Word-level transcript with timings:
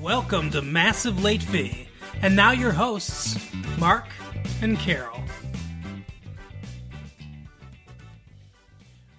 Welcome 0.00 0.50
to 0.50 0.62
Massive 0.62 1.24
Late 1.24 1.42
Fee. 1.42 1.88
And 2.22 2.36
now 2.36 2.52
your 2.52 2.70
hosts, 2.70 3.36
Mark 3.78 4.04
and 4.60 4.78
Carol. 4.78 5.20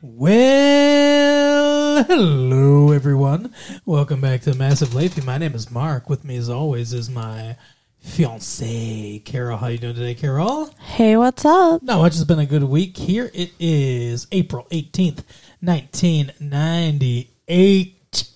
Well, 0.02 2.06
hello 2.06 2.92
everyone. 2.92 3.54
Welcome 3.86 4.22
back 4.22 4.40
to 4.42 4.56
Massive 4.56 4.96
Late 4.96 5.12
Fee. 5.12 5.22
My 5.22 5.38
name 5.38 5.54
is 5.54 5.70
Mark. 5.70 6.10
With 6.10 6.24
me 6.24 6.38
as 6.38 6.48
always 6.50 6.94
is 6.94 7.10
my 7.10 7.58
fiance, 8.00 9.20
Carol. 9.20 9.58
How 9.58 9.68
you 9.68 9.78
doing 9.78 9.96
today, 9.96 10.16
Carol? 10.16 10.74
Hey, 10.80 11.18
what's 11.18 11.44
up? 11.44 11.84
Not 11.84 12.00
much. 12.00 12.14
It's 12.14 12.24
been 12.24 12.40
a 12.40 12.46
good 12.46 12.64
week. 12.64 12.96
Here 12.96 13.30
it 13.34 13.52
is, 13.60 14.28
April 14.32 14.66
18th, 14.72 15.26
1998. 15.60 18.30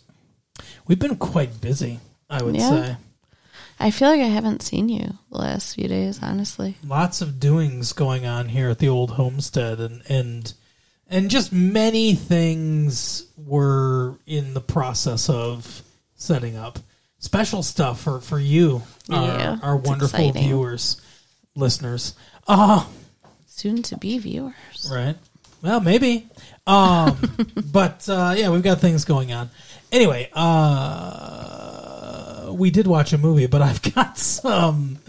We've 0.88 1.00
been 1.00 1.16
quite 1.18 1.62
busy, 1.62 2.00
I 2.30 2.44
would 2.44 2.55
Yeah. 2.55 2.70
say. 2.70 2.98
I 3.80 3.91
feel 3.91 4.09
like 4.09 4.22
I 4.22 4.26
haven't 4.26 4.63
seen 4.63 4.90
you 4.90 5.17
the 5.31 5.38
last 5.38 5.76
few 5.76 5.88
days, 5.88 6.20
honestly. 6.22 6.77
Lots 6.84 7.22
of 7.22 7.40
doings 7.40 7.94
going 7.94 8.26
on 8.26 8.50
here 8.50 8.70
at 8.70 8.80
the 8.80 8.90
old 8.90 9.12
homestead 9.12 9.80
and 9.80 10.02
and 10.09 10.53
and 11.09 11.30
just 11.30 11.53
many 11.53 12.16
things 12.16 13.23
were 13.38 14.16
in 14.26 14.53
the 14.53 14.62
process 14.62 15.30
of 15.30 15.84
setting 16.16 16.58
up. 16.58 16.80
Special 17.20 17.63
stuff 17.63 18.02
for, 18.02 18.20
for 18.20 18.39
you, 18.39 18.84
Yeah, 19.08 19.58
our, 19.62 19.72
our 19.73 19.80
it's 19.80 19.88
wonderful 19.88 20.20
exciting. 20.20 20.44
viewers, 20.48 21.02
listeners. 21.55 22.14
Ah, 22.48 22.88
Soon 23.48 23.81
to 23.84 23.98
be 23.98 24.17
viewers. 24.20 24.89
Right. 24.91 25.16
Well, 25.64 25.80
maybe. 25.80 26.28
Um, 26.67 27.17
but 27.72 28.08
uh, 28.09 28.36
yeah, 28.38 28.50
we've 28.50 28.62
got 28.62 28.80
things 28.81 29.05
going 29.05 29.31
on. 29.34 29.50
Anyway, 29.91 30.30
uh, 30.34 31.77
we 32.54 32.70
did 32.72 32.88
watch 32.88 33.14
a 33.14 33.18
movie, 33.18 33.48
but 33.48 33.62
I've 33.62 33.82
got 33.96 34.18
some 34.18 35.00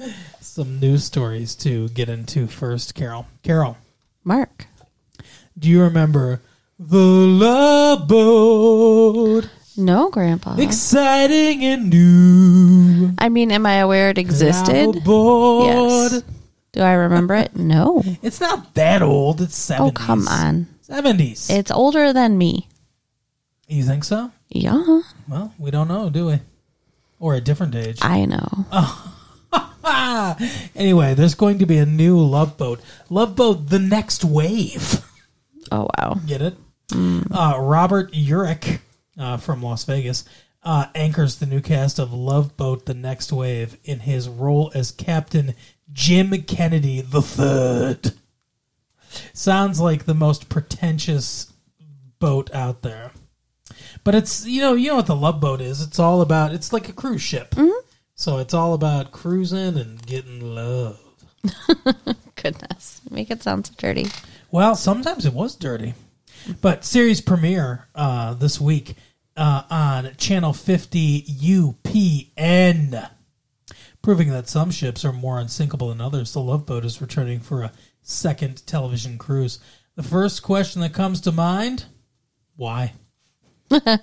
some 0.41 0.81
news 0.81 1.05
stories 1.05 1.55
to 1.57 1.89
get 1.91 2.09
into 2.09 2.47
first. 2.47 2.95
Carol, 2.95 3.27
Carol, 3.43 3.77
Mark. 4.25 4.67
do 5.59 5.69
you 5.69 5.83
remember 5.83 6.41
the 6.79 6.97
Love 6.99 8.09
Boat? 8.09 9.49
No, 9.77 10.11
Grandpa. 10.11 10.57
Exciting 10.57 11.65
and 11.65 11.89
new. 11.91 13.15
I 13.19 13.29
mean, 13.29 13.53
am 13.53 13.65
I 13.65 13.75
aware 13.77 14.11
it 14.11 14.19
existed? 14.19 14.95
Yes. 15.07 16.23
Do 16.73 16.81
I 16.81 16.93
remember 16.95 17.35
it? 17.35 17.53
No. 17.57 18.03
It's 18.23 18.41
not 18.41 18.75
that 18.75 19.03
old. 19.03 19.41
It's 19.41 19.57
seventies. 19.57 19.93
Oh, 20.03 20.07
come 20.07 20.27
on. 20.29 20.67
Seventies. 20.83 21.49
It's 21.51 21.71
older 21.71 22.13
than 22.13 22.37
me. 22.39 22.67
You 23.69 23.85
think 23.85 24.03
so? 24.05 24.33
Yeah, 24.49 25.01
Well, 25.29 25.53
we 25.59 25.71
don't 25.71 25.89
know, 25.89 26.09
do 26.09 26.27
we? 26.27 26.41
Or 27.21 27.35
a 27.35 27.41
different 27.41 27.75
age. 27.75 27.99
I 28.03 28.25
know. 28.25 28.67
Ah, 28.71 30.37
anyway, 30.77 31.15
there's 31.15 31.35
going 31.35 31.59
to 31.59 31.67
be 31.67 31.79
a 31.79 31.87
new 31.87 32.19
Love 32.19 32.57
Boat. 32.57 32.81
Love 33.11 33.35
Boat: 33.35 33.69
The 33.69 33.79
Next 33.79 34.25
Wave. 34.25 35.05
Oh, 35.73 35.89
wow. 35.99 36.17
Get 36.27 36.43
it? 36.43 36.57
Uh, 36.93 37.59
Robert 37.59 38.13
Urich 38.13 38.81
uh, 39.19 39.37
from 39.37 39.63
Las 39.63 39.85
Vegas 39.85 40.25
uh, 40.63 40.87
anchors 40.95 41.37
the 41.37 41.47
new 41.47 41.61
cast 41.61 41.99
of 41.99 42.13
Love 42.13 42.57
Boat: 42.57 42.87
The 42.87 42.95
Next 42.95 43.33
Wave 43.33 43.77
in 43.85 44.01
his 44.01 44.29
role 44.29 44.71
as 44.75 44.91
Captain 44.91 45.55
Jim 45.93 46.31
Kennedy 46.43 47.01
the 47.01 47.23
Third. 47.23 48.13
Sounds 49.33 49.81
like 49.81 50.05
the 50.05 50.15
most 50.15 50.49
pretentious 50.49 51.53
boat 52.19 52.53
out 52.53 52.83
there, 52.83 53.13
but 54.05 54.15
it's 54.15 54.47
you 54.47 54.61
know 54.61 54.75
you 54.75 54.89
know 54.89 54.97
what 54.97 55.07
the 55.07 55.17
Love 55.17 55.41
Boat 55.41 55.61
is. 55.61 55.81
It's 55.83 55.99
all 55.99 56.21
about 56.21 56.53
it's 56.53 56.73
like 56.73 56.89
a 56.89 56.93
cruise 56.93 57.23
ship, 57.23 57.55
so 58.15 58.39
it's 58.39 58.55
all 58.55 58.75
about 58.75 59.13
cruising 59.13 59.77
and 59.77 60.05
getting 60.07 60.55
love. 60.55 61.01
Goodness. 62.35 63.01
Make 63.11 63.31
it 63.31 63.43
sound 63.43 63.67
so 63.67 63.75
dirty. 63.77 64.07
Well, 64.51 64.75
sometimes 64.75 65.27
it 65.27 65.35
was 65.35 65.55
dirty. 65.55 65.95
But 66.61 66.85
series 66.85 67.21
premiere 67.21 67.89
uh, 67.95 68.35
this 68.35 68.61
week 68.61 68.95
uh, 69.37 69.63
on 69.71 70.15
Channel 70.17 70.53
50 70.53 71.23
UPN. 71.23 73.11
Proving 74.01 74.31
that 74.31 74.49
some 74.49 74.71
ships 74.71 75.05
are 75.05 75.13
more 75.13 75.39
unsinkable 75.39 75.89
than 75.89 76.01
others, 76.01 76.33
the 76.33 76.41
Love 76.41 76.65
Boat 76.65 76.85
is 76.85 77.01
returning 77.01 77.41
for 77.41 77.63
a 77.63 77.73
second 78.03 78.67
television 78.67 79.19
cruise. 79.19 79.59
The 79.97 80.03
first 80.03 80.43
question 80.43 80.81
that 80.81 80.93
comes 80.93 81.21
to 81.23 81.33
mind 81.33 81.87
why? 82.57 82.95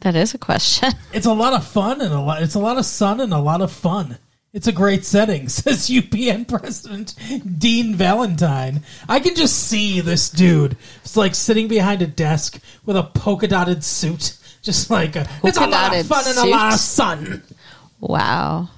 That 0.00 0.16
is 0.16 0.34
a 0.34 0.38
question. 0.38 0.90
It's 1.12 1.26
a 1.26 1.32
lot 1.32 1.52
of 1.52 1.64
fun 1.66 2.00
and 2.00 2.12
a 2.12 2.20
lot. 2.20 2.42
It's 2.42 2.56
a 2.56 2.58
lot 2.58 2.76
of 2.76 2.84
sun 2.84 3.20
and 3.20 3.32
a 3.32 3.38
lot 3.38 3.60
of 3.60 3.70
fun. 3.70 4.18
It's 4.52 4.66
a 4.66 4.72
great 4.72 5.04
setting, 5.04 5.48
says 5.48 5.88
UPN 5.88 6.48
President 6.48 7.14
Dean 7.58 7.94
Valentine. 7.94 8.82
I 9.08 9.20
can 9.20 9.34
just 9.34 9.68
see 9.68 10.00
this 10.00 10.28
dude. 10.28 10.76
It's 11.04 11.16
like 11.16 11.34
sitting 11.34 11.68
behind 11.68 12.02
a 12.02 12.06
desk 12.06 12.60
with 12.84 12.96
a 12.96 13.04
polka 13.04 13.46
dotted 13.46 13.84
suit, 13.84 14.36
just 14.62 14.90
like 14.90 15.16
a, 15.16 15.28
it's 15.44 15.56
a 15.56 15.66
lot 15.66 15.96
of 15.96 16.06
fun 16.06 16.24
and 16.26 16.38
a 16.38 16.46
lot 16.46 16.72
of 16.72 16.80
suit? 16.80 16.96
sun. 16.96 17.42
Wow. 18.00 18.68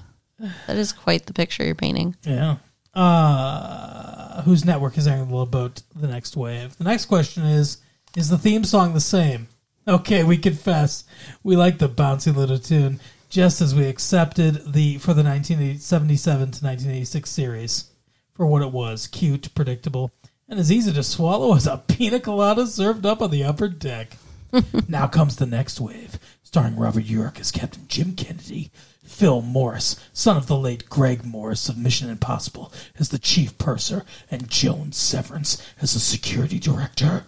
That 0.67 0.77
is 0.77 0.93
quite 0.93 1.25
the 1.25 1.33
picture 1.33 1.63
you're 1.63 1.75
painting. 1.75 2.15
Yeah. 2.23 2.57
Uh, 2.93 4.41
whose 4.43 4.63
network 4.63 4.97
is 4.97 5.07
airing 5.07 5.29
the 5.29 5.45
Boat 5.45 5.81
the 5.95 6.07
next 6.07 6.37
wave? 6.37 6.77
The 6.77 6.83
next 6.85 7.05
question 7.05 7.43
is: 7.43 7.77
Is 8.15 8.29
the 8.29 8.37
theme 8.37 8.63
song 8.63 8.93
the 8.93 9.01
same? 9.01 9.47
Okay, 9.87 10.23
we 10.23 10.37
confess 10.37 11.03
we 11.43 11.55
like 11.55 11.77
the 11.77 11.87
bouncy 11.87 12.35
little 12.35 12.57
tune, 12.57 12.99
just 13.29 13.61
as 13.61 13.75
we 13.75 13.85
accepted 13.85 14.73
the 14.73 14.97
for 14.97 15.13
the 15.13 15.21
1977 15.21 16.37
to 16.39 16.65
1986 16.65 17.29
series 17.29 17.91
for 18.33 18.47
what 18.47 18.63
it 18.63 18.71
was: 18.71 19.05
cute, 19.05 19.53
predictable, 19.53 20.11
and 20.49 20.59
as 20.59 20.71
easy 20.71 20.91
to 20.91 21.03
swallow 21.03 21.55
as 21.55 21.67
a 21.67 21.83
pina 21.87 22.19
colada 22.19 22.65
served 22.65 23.05
up 23.05 23.21
on 23.21 23.29
the 23.29 23.43
upper 23.43 23.67
deck. 23.67 24.17
now 24.87 25.05
comes 25.05 25.35
the 25.35 25.45
next 25.45 25.79
wave, 25.79 26.17
starring 26.41 26.77
Robert 26.77 27.03
Urich 27.03 27.39
as 27.39 27.51
Captain 27.51 27.85
Jim 27.87 28.15
Kennedy, 28.15 28.71
Phil 29.03 29.43
Morris, 29.43 29.97
son 30.13 30.35
of 30.35 30.47
the 30.47 30.57
late 30.57 30.89
Greg 30.89 31.23
Morris 31.23 31.69
of 31.69 31.77
Mission 31.77 32.09
Impossible, 32.09 32.73
as 32.97 33.09
the 33.09 33.19
chief 33.19 33.55
purser, 33.59 34.03
and 34.31 34.49
Joan 34.49 34.93
Severance 34.93 35.61
as 35.79 35.93
the 35.93 35.99
security 35.99 36.57
director. 36.57 37.25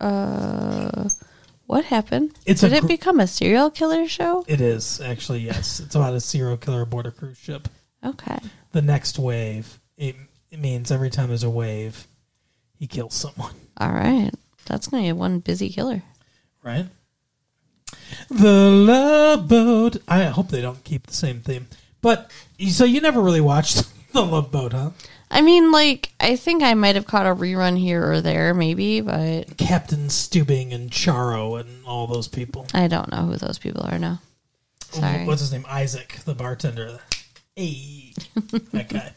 Uh, 0.00 1.08
what 1.72 1.86
happened? 1.86 2.34
It's 2.44 2.60
Did 2.60 2.74
it 2.74 2.82
gr- 2.82 2.86
become 2.88 3.18
a 3.18 3.26
serial 3.26 3.70
killer 3.70 4.06
show? 4.06 4.44
It 4.46 4.60
is 4.60 5.00
actually 5.00 5.40
yes. 5.40 5.80
It's 5.80 5.94
about 5.94 6.12
a 6.12 6.20
serial 6.20 6.58
killer 6.58 6.82
aboard 6.82 7.06
a 7.06 7.10
cruise 7.10 7.38
ship. 7.38 7.66
Okay. 8.04 8.38
The 8.72 8.82
next 8.82 9.18
wave. 9.18 9.80
It, 9.96 10.14
it 10.50 10.58
means 10.60 10.90
every 10.92 11.08
time 11.08 11.28
there's 11.28 11.44
a 11.44 11.48
wave, 11.48 12.06
he 12.78 12.86
kills 12.86 13.14
someone. 13.14 13.54
All 13.78 13.90
right. 13.90 14.30
That's 14.66 14.88
going 14.88 15.04
to 15.04 15.08
be 15.08 15.12
one 15.18 15.38
busy 15.38 15.70
killer. 15.70 16.02
right? 16.62 16.84
The 18.28 18.70
Love 18.70 19.48
Boat. 19.48 19.96
I 20.06 20.24
hope 20.24 20.48
they 20.50 20.60
don't 20.60 20.84
keep 20.84 21.06
the 21.06 21.14
same 21.14 21.40
theme. 21.40 21.68
But 22.02 22.30
so 22.68 22.84
you 22.84 23.00
never 23.00 23.22
really 23.22 23.40
watched 23.40 23.90
The 24.12 24.20
Love 24.22 24.52
Boat, 24.52 24.74
huh? 24.74 24.90
I 25.32 25.40
mean, 25.40 25.72
like, 25.72 26.12
I 26.20 26.36
think 26.36 26.62
I 26.62 26.74
might 26.74 26.94
have 26.94 27.06
caught 27.06 27.26
a 27.26 27.34
rerun 27.34 27.78
here 27.78 28.12
or 28.12 28.20
there, 28.20 28.52
maybe, 28.52 29.00
but 29.00 29.56
Captain 29.56 30.08
Stubing 30.08 30.74
and 30.74 30.90
Charo 30.90 31.58
and 31.58 31.84
all 31.86 32.06
those 32.06 32.28
people. 32.28 32.66
I 32.74 32.86
don't 32.86 33.10
know 33.10 33.22
who 33.22 33.36
those 33.36 33.58
people 33.58 33.82
are 33.82 33.98
now. 33.98 34.20
Sorry. 34.90 35.24
What's 35.24 35.40
his 35.40 35.50
name? 35.50 35.64
Isaac, 35.66 36.18
the 36.26 36.34
bartender. 36.34 37.00
Hey, 37.56 38.12
that 38.72 38.90
guy. 38.90 39.14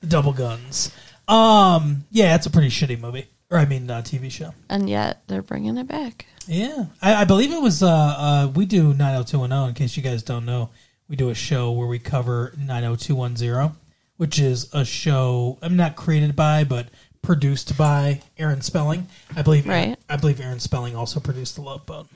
The 0.00 0.06
Double 0.06 0.32
Guns. 0.32 0.92
Um, 1.26 2.04
yeah, 2.12 2.36
it's 2.36 2.46
a 2.46 2.50
pretty 2.50 2.68
shitty 2.68 3.00
movie, 3.00 3.26
or 3.50 3.58
I 3.58 3.64
mean, 3.64 3.90
uh, 3.90 4.00
TV 4.02 4.30
show. 4.30 4.54
And 4.68 4.88
yet 4.88 5.24
they're 5.26 5.42
bringing 5.42 5.76
it 5.76 5.88
back. 5.88 6.26
Yeah, 6.46 6.86
I, 7.02 7.22
I 7.22 7.24
believe 7.24 7.52
it 7.52 7.60
was. 7.60 7.82
Uh, 7.82 7.88
uh, 7.88 8.52
we 8.54 8.64
do 8.64 8.94
nine 8.94 9.12
hundred 9.12 9.26
two 9.26 9.40
one 9.40 9.50
zero. 9.50 9.64
In 9.64 9.74
case 9.74 9.96
you 9.96 10.04
guys 10.04 10.22
don't 10.22 10.46
know, 10.46 10.70
we 11.08 11.16
do 11.16 11.30
a 11.30 11.34
show 11.34 11.72
where 11.72 11.88
we 11.88 11.98
cover 11.98 12.54
nine 12.56 12.84
hundred 12.84 13.00
two 13.00 13.16
one 13.16 13.36
zero, 13.36 13.74
which 14.18 14.38
is 14.38 14.68
a 14.74 14.84
show. 14.84 15.58
I'm 15.62 15.76
not 15.76 15.96
created 15.96 16.36
by, 16.36 16.64
but 16.64 16.88
produced 17.22 17.76
by 17.78 18.20
Aaron 18.36 18.60
Spelling. 18.60 19.08
I 19.34 19.42
believe. 19.42 19.66
Right. 19.66 19.96
I 20.08 20.16
believe 20.16 20.40
Aaron 20.40 20.60
Spelling 20.60 20.94
also 20.94 21.18
produced 21.20 21.54
The 21.56 21.62
Love 21.62 21.86
Boat. 21.86 22.08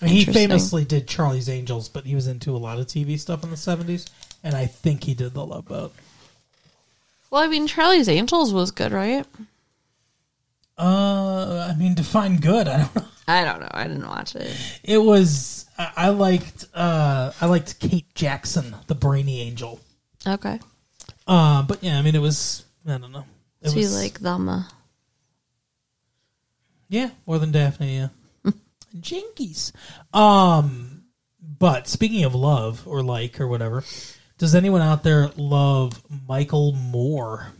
And 0.00 0.10
he 0.10 0.24
famously 0.24 0.84
did 0.84 1.08
Charlie's 1.08 1.48
Angels, 1.48 1.88
but 1.88 2.04
he 2.04 2.14
was 2.14 2.28
into 2.28 2.54
a 2.54 2.56
lot 2.56 2.78
of 2.78 2.86
TV 2.86 3.18
stuff 3.18 3.42
in 3.42 3.50
the 3.50 3.56
seventies, 3.56 4.06
and 4.44 4.54
I 4.54 4.66
think 4.66 5.04
he 5.04 5.12
did 5.12 5.34
The 5.34 5.44
Love 5.44 5.66
Boat. 5.66 5.92
Well, 7.30 7.42
I 7.42 7.48
mean, 7.48 7.66
Charlie's 7.66 8.08
Angels 8.08 8.52
was 8.52 8.70
good, 8.70 8.92
right? 8.92 9.26
Uh, 10.78 11.68
I 11.68 11.74
mean, 11.76 11.94
define 11.94 12.36
good. 12.36 12.68
I 12.68 12.78
don't 12.78 12.94
know. 12.94 13.02
I 13.26 13.44
don't 13.44 13.60
know. 13.60 13.68
I 13.72 13.84
didn't 13.88 14.06
watch 14.06 14.36
it. 14.36 14.56
It 14.84 14.98
was. 14.98 15.66
I, 15.76 15.92
I 15.96 16.08
liked. 16.10 16.66
Uh, 16.72 17.32
I 17.40 17.46
liked 17.46 17.80
Kate 17.80 18.06
Jackson, 18.14 18.76
the 18.86 18.94
brainy 18.94 19.40
angel. 19.40 19.80
Okay. 20.26 20.60
Uh, 21.28 21.62
but 21.62 21.82
yeah, 21.84 21.98
I 21.98 22.02
mean, 22.02 22.14
it 22.14 22.20
was. 22.22 22.64
I 22.86 22.96
don't 22.98 23.12
know. 23.12 23.26
It 23.60 23.74
you 23.74 23.82
was, 23.82 24.02
like 24.02 24.18
them? 24.20 24.48
Uh, 24.48 24.62
Yeah, 26.88 27.10
more 27.26 27.38
than 27.38 27.52
Daphne. 27.52 27.96
Yeah, 27.98 28.08
Jinkies. 28.96 29.72
Um, 30.14 31.04
But 31.58 31.86
speaking 31.86 32.24
of 32.24 32.34
love 32.34 32.82
or 32.86 33.02
like 33.02 33.40
or 33.40 33.46
whatever, 33.46 33.84
does 34.38 34.54
anyone 34.54 34.80
out 34.80 35.02
there 35.02 35.30
love 35.36 36.02
Michael 36.26 36.72
Moore? 36.72 37.52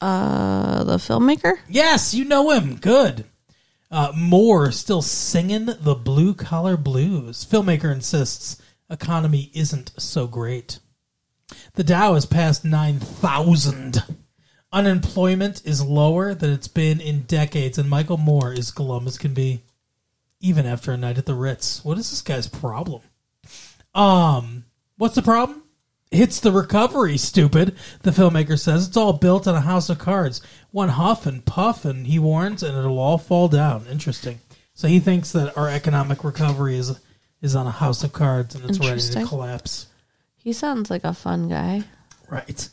Uh, 0.00 0.84
the 0.84 0.96
filmmaker. 0.98 1.54
Yes, 1.68 2.14
you 2.14 2.24
know 2.24 2.50
him. 2.50 2.76
Good. 2.76 3.24
Uh, 3.90 4.12
Moore 4.14 4.70
still 4.70 5.02
singing 5.02 5.66
the 5.66 5.94
blue 5.94 6.34
collar 6.34 6.76
blues. 6.76 7.44
Filmmaker 7.44 7.92
insists 7.92 8.60
economy 8.90 9.50
isn't 9.54 9.92
so 9.96 10.26
great. 10.26 10.78
The 11.74 11.84
Dow 11.84 12.14
has 12.14 12.26
passed 12.26 12.64
9,000. 12.64 14.02
Unemployment 14.72 15.64
is 15.64 15.82
lower 15.82 16.34
than 16.34 16.50
it's 16.50 16.68
been 16.68 17.00
in 17.00 17.22
decades, 17.22 17.78
and 17.78 17.88
Michael 17.88 18.16
Moore 18.16 18.52
is 18.52 18.70
glum 18.70 19.06
as 19.06 19.18
can 19.18 19.34
be, 19.34 19.62
even 20.40 20.66
after 20.66 20.92
a 20.92 20.96
night 20.96 21.18
at 21.18 21.26
the 21.26 21.34
Ritz. 21.34 21.84
What 21.84 21.98
is 21.98 22.10
this 22.10 22.22
guy's 22.22 22.48
problem? 22.48 23.02
Um, 23.94 24.64
what's 24.96 25.14
the 25.14 25.22
problem? 25.22 25.62
It's 26.10 26.40
the 26.40 26.52
recovery, 26.52 27.16
stupid, 27.16 27.76
the 28.02 28.10
filmmaker 28.10 28.58
says. 28.58 28.88
It's 28.88 28.96
all 28.96 29.12
built 29.12 29.46
on 29.46 29.54
a 29.54 29.60
house 29.60 29.90
of 29.90 29.98
cards. 29.98 30.40
One 30.70 30.90
huff 30.90 31.26
and 31.26 31.44
puff, 31.44 31.84
and 31.84 32.06
he 32.06 32.18
warns, 32.18 32.62
and 32.62 32.76
it'll 32.76 32.98
all 32.98 33.18
fall 33.18 33.48
down. 33.48 33.86
Interesting. 33.90 34.40
So 34.74 34.88
he 34.88 34.98
thinks 35.00 35.32
that 35.32 35.56
our 35.56 35.68
economic 35.68 36.24
recovery 36.24 36.76
is 36.76 36.98
is 37.40 37.54
on 37.54 37.66
a 37.66 37.70
house 37.70 38.02
of 38.02 38.12
cards 38.12 38.54
and 38.54 38.64
it's 38.64 38.78
ready 38.78 39.00
to 39.00 39.26
collapse. 39.26 39.86
He 40.44 40.52
sounds 40.52 40.90
like 40.90 41.02
a 41.04 41.14
fun 41.14 41.48
guy. 41.48 41.82
Right. 42.28 42.68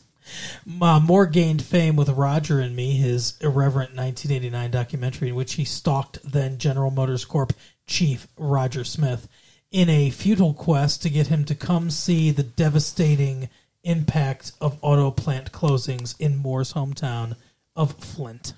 Uh, 0.80 1.00
Moore 1.00 1.26
gained 1.26 1.62
fame 1.62 1.96
with 1.96 2.08
Roger 2.10 2.60
and 2.60 2.76
Me, 2.76 2.92
his 2.92 3.34
irreverent 3.40 3.96
1989 3.96 4.70
documentary 4.70 5.28
in 5.30 5.34
which 5.34 5.54
he 5.54 5.64
stalked 5.64 6.18
then 6.22 6.58
General 6.58 6.90
Motors 6.90 7.24
Corp 7.24 7.52
chief 7.86 8.28
Roger 8.38 8.84
Smith 8.84 9.26
in 9.70 9.88
a 9.88 10.10
futile 10.10 10.54
quest 10.54 11.02
to 11.02 11.10
get 11.10 11.26
him 11.26 11.44
to 11.46 11.54
come 11.54 11.90
see 11.90 12.30
the 12.30 12.42
devastating 12.42 13.48
impact 13.84 14.52
of 14.60 14.78
auto 14.82 15.10
plant 15.10 15.50
closings 15.50 16.14
in 16.20 16.36
Moore's 16.36 16.74
hometown 16.74 17.34
of 17.74 17.92
Flint. 17.94 18.52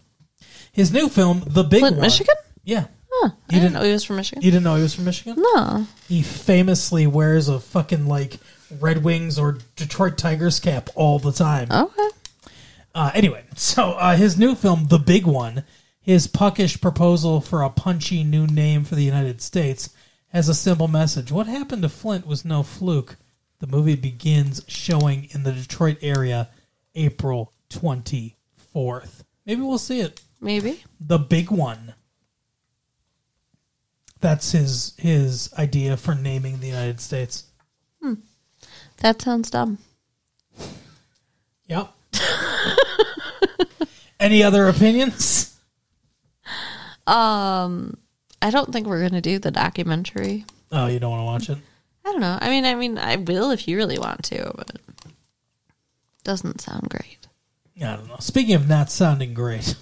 His 0.72 0.92
new 0.92 1.08
film, 1.08 1.42
The 1.46 1.62
Big 1.64 1.80
Flint, 1.80 1.96
One. 1.96 2.02
Michigan? 2.02 2.34
Yeah. 2.64 2.86
Huh. 3.10 3.30
I 3.48 3.52
didn't- 3.52 3.62
didn't 3.62 3.72
know 3.74 3.82
he 3.84 3.92
was 3.92 4.04
from 4.04 4.16
Michigan. 4.16 4.42
You 4.42 4.50
didn't 4.50 4.64
know 4.64 4.74
he 4.76 4.82
was 4.82 4.94
from 4.94 5.04
Michigan? 5.04 5.36
no. 5.54 5.86
He 6.08 6.20
famously 6.22 7.06
wears 7.06 7.48
a 7.48 7.60
fucking 7.60 8.06
like 8.06 8.38
Red 8.80 9.04
Wings 9.04 9.38
or 9.38 9.58
Detroit 9.76 10.18
Tigers 10.18 10.60
cap 10.60 10.88
all 10.94 11.18
the 11.18 11.32
time. 11.32 11.68
Okay. 11.70 12.08
Uh, 12.94 13.10
anyway, 13.14 13.44
so 13.56 13.92
uh, 13.92 14.16
his 14.16 14.38
new 14.38 14.54
film, 14.54 14.86
The 14.88 14.98
Big 14.98 15.26
One, 15.26 15.64
his 16.00 16.26
puckish 16.26 16.80
proposal 16.80 17.40
for 17.40 17.62
a 17.62 17.70
punchy 17.70 18.22
new 18.22 18.46
name 18.46 18.84
for 18.84 18.94
the 18.94 19.02
United 19.02 19.40
States, 19.40 19.90
has 20.28 20.48
a 20.48 20.54
simple 20.54 20.88
message. 20.88 21.32
What 21.32 21.46
happened 21.46 21.82
to 21.82 21.88
Flint 21.88 22.26
was 22.26 22.44
no 22.44 22.62
fluke. 22.62 23.16
The 23.58 23.66
movie 23.66 23.96
begins 23.96 24.62
showing 24.68 25.28
in 25.32 25.42
the 25.42 25.52
Detroit 25.52 25.98
area 26.02 26.50
April 26.94 27.52
24th. 27.70 29.24
Maybe 29.46 29.62
we'll 29.62 29.78
see 29.78 30.00
it. 30.00 30.20
Maybe. 30.40 30.84
The 31.00 31.18
Big 31.18 31.50
One. 31.50 31.94
That's 34.20 34.52
his 34.52 34.94
his 34.98 35.52
idea 35.58 35.96
for 35.96 36.14
naming 36.14 36.60
the 36.60 36.66
United 36.68 37.00
States. 37.00 37.44
That 38.98 39.20
sounds 39.20 39.50
dumb. 39.50 39.78
Yep. 41.68 41.92
Any 44.20 44.42
other 44.42 44.68
opinions? 44.68 45.58
Um, 47.06 47.98
I 48.40 48.50
don't 48.50 48.72
think 48.72 48.86
we're 48.86 49.06
gonna 49.06 49.20
do 49.20 49.38
the 49.38 49.50
documentary. 49.50 50.46
Oh, 50.72 50.86
you 50.86 50.98
don't 50.98 51.10
want 51.10 51.20
to 51.20 51.24
watch 51.24 51.58
it? 51.58 51.62
I 52.04 52.12
don't 52.12 52.20
know. 52.20 52.38
I 52.40 52.48
mean, 52.48 52.64
I 52.64 52.74
mean, 52.74 52.98
I 52.98 53.16
will 53.16 53.50
if 53.50 53.68
you 53.68 53.76
really 53.76 53.98
want 53.98 54.22
to, 54.24 54.52
but 54.56 54.72
doesn't 56.22 56.60
sound 56.60 56.88
great. 56.88 57.26
I 57.82 57.96
don't 57.96 58.08
know. 58.08 58.16
Speaking 58.20 58.54
of 58.54 58.68
not 58.68 58.90
sounding 58.90 59.34
great, 59.34 59.74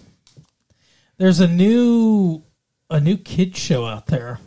there's 1.19 1.41
a 1.41 1.47
new 1.47 2.43
a 2.91 3.01
new 3.01 3.17
kid 3.17 3.57
show 3.57 3.87
out 3.87 4.07
there. 4.07 4.41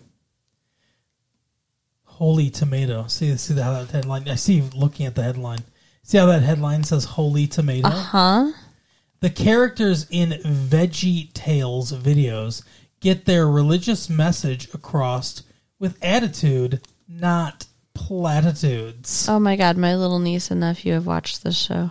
Holy 2.16 2.50
Tomato. 2.50 3.08
See 3.08 3.36
see 3.36 3.56
how 3.56 3.74
that 3.74 3.92
headline? 3.92 4.30
I 4.30 4.36
see 4.36 4.54
you 4.54 4.70
looking 4.74 5.06
at 5.06 5.16
the 5.16 5.24
headline. 5.24 5.60
See 6.04 6.18
how 6.18 6.26
that 6.28 6.44
headline 6.44 6.86
says 6.86 7.04
Holy 7.04 7.46
Tomato? 7.46 7.90
Uh 7.90 7.92
huh? 7.92 8.52
The 9.20 9.30
characters 9.30 10.08
in 10.10 10.30
Veggie 10.30 11.34
Tales 11.34 11.92
videos 11.92 12.64
get 13.02 13.26
their 13.26 13.48
religious 13.50 14.10
message 14.10 14.74
across 14.74 15.44
with 15.78 15.98
attitude, 16.02 16.88
not 17.10 17.66
platitudes. 17.94 19.28
Oh 19.28 19.40
my 19.40 19.58
god, 19.58 19.76
my 19.76 19.96
little 19.96 20.20
niece 20.20 20.52
and 20.52 20.62
nephew 20.62 20.94
have 20.94 21.06
watched 21.06 21.44
this 21.44 21.58
show. 21.58 21.90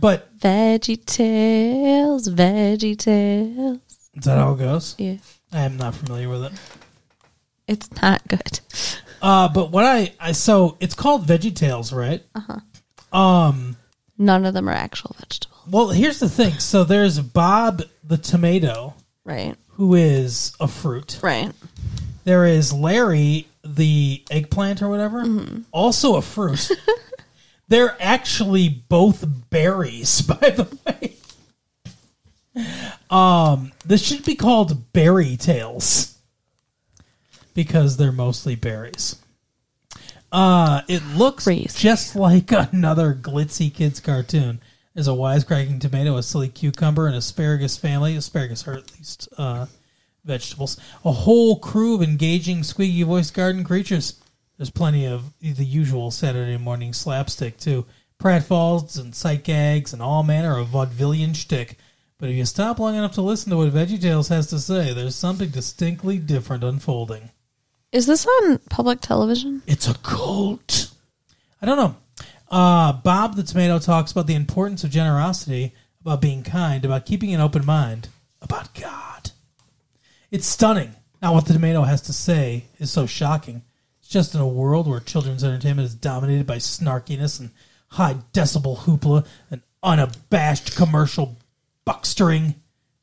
But 0.00 0.38
Veggie 0.38 1.04
Tales, 1.04 2.28
Veggie 2.30 2.96
Tales. 2.96 3.80
is 4.14 4.24
that 4.24 4.38
how 4.38 4.52
it 4.54 4.58
goes? 4.60 4.94
Yeah, 4.98 5.16
I 5.52 5.60
am 5.62 5.76
not 5.76 5.94
familiar 5.94 6.30
with 6.30 6.44
it. 6.44 6.52
it's 7.66 7.90
not 8.00 8.26
good. 8.28 8.60
Uh, 9.22 9.48
but 9.48 9.70
what 9.70 9.84
I, 9.84 10.12
I 10.18 10.32
so 10.32 10.76
it's 10.80 10.94
called 10.94 11.26
Veggie 11.26 11.54
Tales, 11.54 11.92
right? 11.92 12.22
Uh-huh. 12.34 13.16
Um. 13.18 13.76
None 14.18 14.44
of 14.44 14.52
them 14.52 14.68
are 14.68 14.72
actual 14.72 15.16
vegetables, 15.18 15.62
Well, 15.70 15.88
here's 15.88 16.20
the 16.20 16.28
thing. 16.28 16.58
So 16.58 16.84
there's 16.84 17.18
Bob 17.20 17.82
the 18.04 18.18
tomato, 18.18 18.94
right? 19.24 19.56
who 19.68 19.94
is 19.94 20.52
a 20.60 20.68
fruit. 20.68 21.18
Right. 21.22 21.50
There 22.24 22.44
is 22.44 22.70
Larry 22.70 23.46
the 23.64 24.22
eggplant 24.30 24.82
or 24.82 24.88
whatever, 24.90 25.24
also 25.72 26.16
a 26.16 26.22
fruit. 26.22 26.70
They're 27.68 27.96
actually 28.00 28.68
both 28.68 29.24
berries, 29.48 30.20
by 30.40 30.50
the 30.50 30.78
way. 30.86 31.14
Um, 33.08 33.72
this 33.86 34.04
should 34.04 34.24
be 34.24 34.34
called 34.34 34.92
Berry 34.92 35.36
Tales 35.36 36.18
because 37.54 37.96
they're 37.96 38.12
mostly 38.12 38.54
berries. 38.54 39.16
Uh, 40.32 40.82
it 40.88 41.04
looks 41.16 41.44
Crazy. 41.44 41.68
just 41.76 42.14
like 42.14 42.52
another 42.72 43.14
glitzy 43.14 43.72
kids 43.72 44.00
cartoon. 44.00 44.60
There's 44.94 45.08
a 45.08 45.12
wisecracking 45.12 45.80
tomato, 45.80 46.16
a 46.16 46.22
silly 46.22 46.48
cucumber, 46.48 47.06
an 47.06 47.14
asparagus 47.14 47.76
family. 47.76 48.16
Asparagus 48.16 48.66
are 48.66 48.74
at 48.74 48.92
least 48.98 49.28
uh, 49.38 49.66
vegetables. 50.24 50.78
A 51.04 51.12
whole 51.12 51.58
crew 51.58 51.94
of 51.94 52.02
engaging, 52.02 52.62
squeaky 52.62 53.02
voiced 53.02 53.34
garden 53.34 53.64
creatures. 53.64 54.20
There's 54.56 54.70
plenty 54.70 55.06
of 55.06 55.32
the 55.40 55.64
usual 55.64 56.10
Saturday 56.10 56.58
morning 56.58 56.92
slapstick, 56.92 57.56
too. 57.58 57.86
Pratfalls 58.20 59.00
and 59.00 59.14
sight 59.14 59.44
gags 59.44 59.92
and 59.92 60.02
all 60.02 60.22
manner 60.22 60.58
of 60.58 60.68
vaudevillian 60.68 61.34
shtick. 61.34 61.78
But 62.18 62.28
if 62.28 62.36
you 62.36 62.44
stop 62.44 62.78
long 62.78 62.94
enough 62.94 63.14
to 63.14 63.22
listen 63.22 63.50
to 63.50 63.56
what 63.56 63.72
VeggieTales 63.72 64.28
has 64.28 64.48
to 64.48 64.58
say, 64.58 64.92
there's 64.92 65.16
something 65.16 65.48
distinctly 65.48 66.18
different 66.18 66.62
unfolding. 66.62 67.30
Is 67.92 68.06
this 68.06 68.24
on 68.26 68.58
public 68.70 69.00
television? 69.00 69.62
It's 69.66 69.88
a 69.88 69.94
cult. 69.94 70.92
I 71.60 71.66
don't 71.66 71.76
know. 71.76 71.96
Uh, 72.48 72.92
Bob 72.92 73.34
the 73.34 73.42
Tomato 73.42 73.78
talks 73.80 74.12
about 74.12 74.28
the 74.28 74.34
importance 74.34 74.84
of 74.84 74.90
generosity, 74.90 75.74
about 76.00 76.20
being 76.20 76.44
kind, 76.44 76.84
about 76.84 77.04
keeping 77.04 77.34
an 77.34 77.40
open 77.40 77.66
mind, 77.66 78.08
about 78.40 78.74
God. 78.74 79.32
It's 80.30 80.46
stunning. 80.46 80.94
Now, 81.20 81.34
what 81.34 81.46
the 81.46 81.52
tomato 81.52 81.82
has 81.82 82.00
to 82.02 82.12
say 82.12 82.64
is 82.78 82.90
so 82.90 83.06
shocking. 83.06 83.62
It's 83.98 84.08
just 84.08 84.34
in 84.34 84.40
a 84.40 84.46
world 84.48 84.86
where 84.86 85.00
children's 85.00 85.44
entertainment 85.44 85.86
is 85.86 85.94
dominated 85.94 86.46
by 86.46 86.56
snarkiness 86.56 87.40
and 87.40 87.50
high 87.88 88.16
decibel 88.32 88.78
hoopla 88.78 89.26
and 89.50 89.62
unabashed 89.82 90.76
commercial 90.76 91.36
buckstering. 91.86 92.54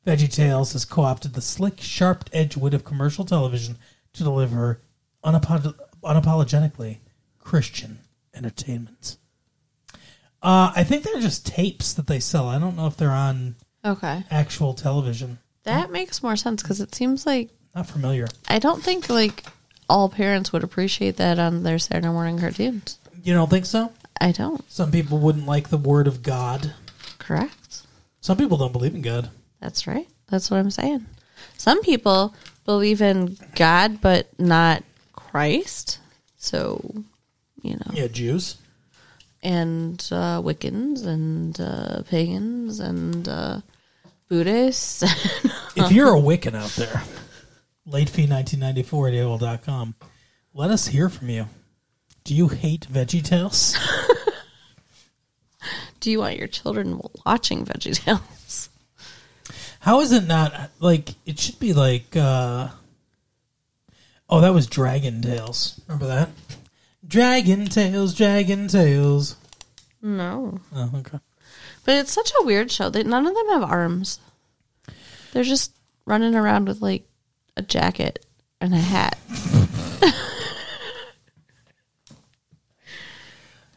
VeggieTales 0.05 0.73
has 0.73 0.85
co-opted 0.85 1.33
the 1.33 1.41
slick, 1.41 1.81
sharp-edged 1.81 2.55
wit 2.55 2.73
of 2.73 2.85
commercial 2.85 3.25
television 3.25 3.77
to 4.17 4.23
deliver 4.23 4.81
unapo- 5.23 5.75
unapologetically 6.03 6.97
Christian 7.39 7.99
entertainment. 8.33 9.17
Uh, 10.41 10.71
I 10.75 10.83
think 10.83 11.03
they're 11.03 11.19
just 11.21 11.45
tapes 11.47 11.93
that 11.93 12.07
they 12.07 12.19
sell. 12.19 12.47
I 12.47 12.59
don't 12.59 12.75
know 12.75 12.87
if 12.87 12.97
they're 12.97 13.09
on 13.11 13.55
Okay. 13.83 14.23
actual 14.29 14.73
television. 14.73 15.39
That 15.63 15.91
makes 15.91 16.21
more 16.23 16.35
sense 16.35 16.61
because 16.61 16.79
it 16.79 16.93
seems 16.95 17.25
like 17.25 17.49
Not 17.75 17.87
familiar. 17.87 18.27
I 18.47 18.59
don't 18.59 18.81
think 18.83 19.09
like 19.09 19.45
all 19.89 20.09
parents 20.09 20.51
would 20.53 20.63
appreciate 20.63 21.17
that 21.17 21.39
on 21.39 21.63
their 21.63 21.79
Saturday 21.79 22.07
morning 22.09 22.39
cartoons. 22.39 22.99
You 23.23 23.33
don't 23.33 23.49
think 23.49 23.65
so? 23.65 23.91
I 24.21 24.31
don't. 24.31 24.69
Some 24.71 24.91
people 24.91 25.19
wouldn't 25.19 25.45
like 25.45 25.69
the 25.69 25.77
word 25.77 26.07
of 26.07 26.23
God. 26.23 26.73
Correct. 27.19 27.81
Some 28.21 28.37
people 28.37 28.57
don't 28.57 28.71
believe 28.71 28.95
in 28.95 29.01
God. 29.01 29.29
That's 29.59 29.85
right. 29.87 30.07
That's 30.29 30.49
what 30.49 30.57
I'm 30.59 30.71
saying. 30.71 31.05
Some 31.57 31.81
people 31.81 32.33
believe 32.67 33.01
in 33.01 33.35
God, 33.55 34.01
but 34.01 34.27
not 34.39 34.83
Christ. 35.13 35.97
So, 36.37 37.03
you 37.63 37.73
know, 37.73 37.91
Yeah, 37.93 38.07
Jews. 38.07 38.57
and 39.41 39.99
uh, 40.11 40.41
Wiccans 40.43 41.07
and 41.07 41.59
uh, 41.59 42.03
pagans 42.03 42.79
and 42.79 43.27
uh, 43.27 43.61
Buddhists. 44.29 45.03
If 45.79 45.91
you're 45.91 46.15
a 46.15 46.19
Wiccan 46.19 46.55
out 46.55 46.71
there, 46.71 47.03
latefee1994 47.87 49.09
at 49.09 49.13
AOL.com. 49.13 49.93
let 50.55 50.71
us 50.71 50.87
hear 50.87 51.07
from 51.07 51.29
you. 51.29 51.45
Do 52.23 52.33
you 52.33 52.47
hate 52.47 52.87
Veggie 52.91 53.23
Tales? 53.23 53.77
Do 55.99 56.11
you 56.11 56.19
want 56.19 56.37
your 56.37 56.47
children 56.47 57.01
watching 57.25 57.65
VeggieTales? 57.65 58.21
How 59.79 60.01
is 60.01 60.11
it 60.11 60.25
not 60.27 60.71
like 60.79 61.13
it 61.25 61.39
should 61.39 61.59
be 61.59 61.73
like 61.73 62.15
uh 62.15 62.69
Oh, 64.29 64.41
that 64.41 64.53
was 64.53 64.67
Dragon 64.67 65.21
Tales. 65.21 65.79
Remember 65.87 66.07
that? 66.07 66.29
Dragon 67.07 67.65
Tales, 67.67 68.13
Dragon 68.13 68.67
Tales. 68.67 69.37
No, 70.01 70.59
Oh, 70.75 70.91
okay. 70.95 71.19
but 71.85 71.95
it's 71.95 72.11
such 72.11 72.31
a 72.39 72.45
weird 72.45 72.69
show. 72.71 72.89
That 72.89 73.05
none 73.07 73.25
of 73.25 73.33
them 73.33 73.47
have 73.49 73.63
arms. 73.63 74.19
They're 75.31 75.43
just 75.43 75.71
running 76.05 76.35
around 76.35 76.67
with 76.67 76.81
like 76.81 77.07
a 77.55 77.61
jacket 77.61 78.25
and 78.61 78.73
a 78.73 78.77
hat. 78.77 79.17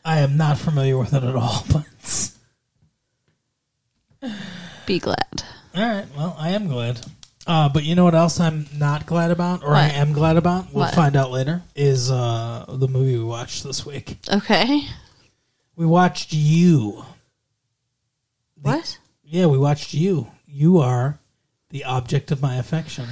I 0.05 0.19
am 0.21 0.37
not 0.37 0.59
familiar 0.59 0.97
with 0.99 1.13
it 1.15 1.23
at 1.23 1.37
all, 1.37 1.65
but 1.73 2.31
Be 4.87 4.99
glad. 4.99 5.45
All 5.75 5.83
right. 5.83 6.07
Well, 6.17 6.37
I 6.39 6.51
am 6.51 6.69
glad. 6.69 7.01
Uh, 7.47 7.69
but 7.69 7.83
you 7.85 7.95
know 7.95 8.05
what 8.05 8.15
else 8.15 8.39
I'm 8.39 8.67
not 8.77 9.07
glad 9.07 9.31
about, 9.31 9.63
or 9.65 9.75
I 9.75 9.89
am 9.89 10.13
glad 10.13 10.37
about? 10.37 10.67
We'll 10.73 10.85
What? 10.85 10.95
find 10.95 11.17
out 11.17 11.31
later. 11.31 11.63
Is 11.75 12.11
uh, 12.11 12.65
the 12.69 12.87
movie 12.87 13.17
we 13.17 13.25
watched 13.25 13.65
this 13.65 13.85
week? 13.87 14.19
Okay. 14.33 14.83
We 15.77 15.87
watched 15.87 16.33
you. 16.33 17.05
What? 18.61 18.99
Yeah, 19.25 19.47
we 19.47 19.59
watched 19.59 19.95
you. 19.95 20.29
You 20.47 20.79
are 20.79 21.19
the 21.71 21.85
object 21.85 22.31
of 22.31 22.43
my 22.43 22.57
affection. 22.57 23.07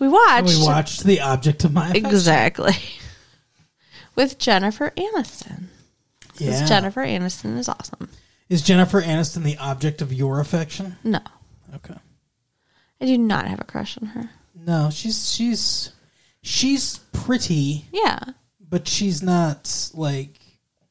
We 0.00 0.06
And 0.06 0.14
watched. 0.14 0.48
we 0.58 0.64
watched 0.64 1.04
the 1.04 1.20
object 1.20 1.64
of 1.64 1.72
my 1.72 1.88
affection. 1.88 2.06
Exactly. 2.06 2.72
With 4.16 4.38
Jennifer 4.38 4.92
Aniston. 4.96 5.64
Yeah. 6.38 6.64
Jennifer 6.66 7.04
Aniston 7.04 7.58
is 7.58 7.68
awesome. 7.68 8.08
Is 8.48 8.62
Jennifer 8.62 9.02
Aniston 9.02 9.42
the 9.42 9.58
object 9.58 10.00
of 10.02 10.12
your 10.12 10.40
affection? 10.40 10.96
No, 11.04 11.20
Okay. 11.76 11.94
I 13.00 13.06
do 13.06 13.18
not 13.18 13.46
have 13.46 13.60
a 13.60 13.64
crush 13.64 13.98
on 13.98 14.06
her. 14.08 14.30
No, 14.54 14.88
she's 14.90 15.30
she's 15.32 15.90
she's 16.42 16.98
pretty, 17.12 17.86
Yeah, 17.92 18.20
but 18.60 18.86
she's 18.88 19.22
not 19.22 19.90
like 19.94 20.38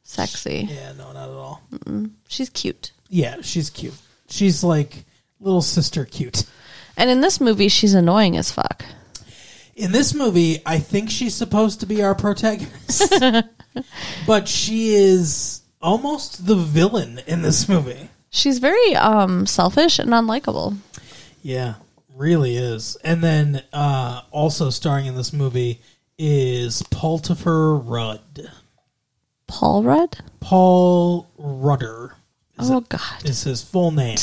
sexy. 0.03 0.67
yeah, 0.69 0.91
no, 0.93 1.11
not 1.13 1.29
at 1.29 1.35
all. 1.35 1.63
She's 2.27 2.49
cute. 2.49 2.91
Yeah, 3.09 3.37
she's 3.41 3.69
cute. 3.69 3.93
She's 4.29 4.63
like 4.63 5.05
little 5.39 5.61
sister 5.61 6.05
cute. 6.05 6.43
And 6.97 7.09
in 7.09 7.21
this 7.21 7.39
movie, 7.41 7.69
she's 7.69 7.93
annoying 7.93 8.37
as 8.37 8.51
fuck. 8.51 8.83
In 9.75 9.91
this 9.91 10.13
movie, 10.13 10.61
I 10.65 10.77
think 10.79 11.09
she's 11.09 11.33
supposed 11.33 11.79
to 11.79 11.85
be 11.87 12.03
our 12.03 12.13
protagonist, 12.13 13.11
but 14.27 14.47
she 14.47 14.93
is 14.93 15.61
almost 15.81 16.45
the 16.45 16.55
villain 16.55 17.19
in 17.25 17.41
this 17.41 17.67
movie. 17.67 18.09
She's 18.35 18.57
very 18.59 18.95
um 18.95 19.45
selfish 19.45 19.99
and 19.99 20.09
unlikable. 20.09 20.75
Yeah, 21.43 21.75
really 22.15 22.57
is. 22.57 22.97
And 23.03 23.23
then 23.23 23.63
uh, 23.71 24.21
also 24.31 24.69
starring 24.71 25.05
in 25.05 25.15
this 25.15 25.31
movie 25.31 25.79
is 26.17 26.81
Paultifer 26.83 27.79
Rudd. 27.85 28.49
Paul 29.47 29.83
Rudd? 29.83 30.17
Paul 30.39 31.29
Rudder 31.37 32.15
is, 32.59 32.71
Oh 32.71 32.81
God. 32.81 33.23
is 33.23 33.43
his 33.43 33.61
full 33.61 33.91
name, 33.91 34.17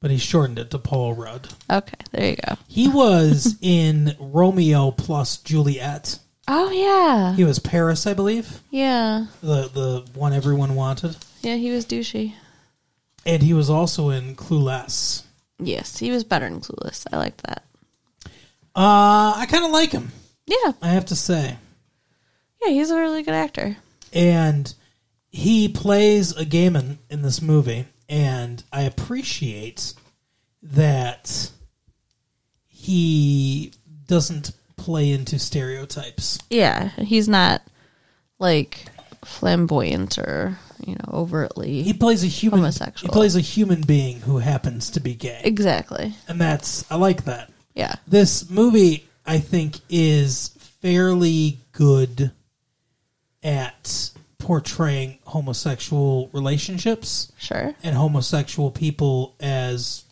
but 0.00 0.10
he 0.10 0.16
shortened 0.16 0.58
it 0.58 0.70
to 0.70 0.78
Paul 0.78 1.12
Rudd. 1.14 1.48
Okay, 1.70 1.98
there 2.12 2.30
you 2.30 2.36
go. 2.36 2.54
He 2.66 2.88
was 2.88 3.56
in 3.62 4.14
Romeo 4.18 4.90
plus 4.92 5.36
Juliet. 5.38 6.18
Oh 6.48 6.70
yeah, 6.70 7.34
He 7.34 7.44
was 7.44 7.58
Paris, 7.58 8.06
I 8.06 8.14
believe, 8.14 8.60
yeah, 8.70 9.26
the 9.42 9.68
the 9.68 10.06
one 10.14 10.32
everyone 10.34 10.74
wanted, 10.74 11.16
yeah. 11.42 11.56
He 11.56 11.70
was 11.70 11.84
douchey. 11.86 12.34
And 13.26 13.42
he 13.42 13.54
was 13.54 13.70
also 13.70 14.10
in 14.10 14.36
Clueless. 14.36 15.22
Yes, 15.58 15.98
he 15.98 16.10
was 16.10 16.24
better 16.24 16.46
in 16.46 16.60
Clueless. 16.60 17.06
I 17.12 17.16
liked 17.16 17.42
that. 17.44 17.64
Uh, 18.76 19.34
I 19.36 19.46
kind 19.48 19.64
of 19.64 19.70
like 19.70 19.92
him, 19.92 20.10
Yeah, 20.46 20.72
I 20.82 20.88
have 20.88 21.06
to 21.06 21.16
say. 21.16 21.56
yeah. 22.64 22.70
He's 22.72 22.90
a 22.90 22.98
really 22.98 23.22
good 23.22 23.34
actor. 23.34 23.76
and 24.12 24.72
he 25.30 25.68
plays 25.68 26.32
a 26.36 26.44
gay 26.44 26.68
man 26.70 26.98
in 27.10 27.22
this 27.22 27.40
movie, 27.42 27.86
and 28.08 28.62
I 28.72 28.82
appreciate 28.82 29.94
that 30.62 31.50
he 32.66 33.72
doesn't 34.06 34.52
play 34.76 35.10
into 35.10 35.38
stereotypes. 35.38 36.38
Yeah, 36.50 36.88
he's 36.90 37.28
not 37.28 37.62
like 38.38 38.86
flamboyant 39.24 40.18
or 40.18 40.58
you 40.86 40.94
know 40.94 41.10
overtly. 41.12 41.82
He 41.82 41.92
plays 41.92 42.24
a 42.24 42.28
human 42.28 42.60
Homosexual. 42.60 43.12
He 43.12 43.16
plays 43.16 43.36
a 43.36 43.40
human 43.40 43.82
being 43.82 44.20
who 44.20 44.38
happens 44.38 44.90
to 44.90 45.00
be 45.00 45.14
gay, 45.14 45.40
exactly. 45.44 46.14
and 46.28 46.40
that's 46.40 46.90
I 46.90 46.96
like 46.96 47.24
that. 47.24 47.50
Yeah. 47.74 47.94
This 48.06 48.48
movie, 48.50 49.08
I 49.26 49.38
think, 49.38 49.80
is 49.88 50.48
fairly 50.80 51.58
good 51.72 52.30
at 53.42 54.10
portraying 54.38 55.18
homosexual 55.24 56.28
relationships. 56.32 57.32
Sure. 57.38 57.74
and 57.82 57.96
homosexual 57.96 58.70
people 58.70 59.34
as 59.40 60.04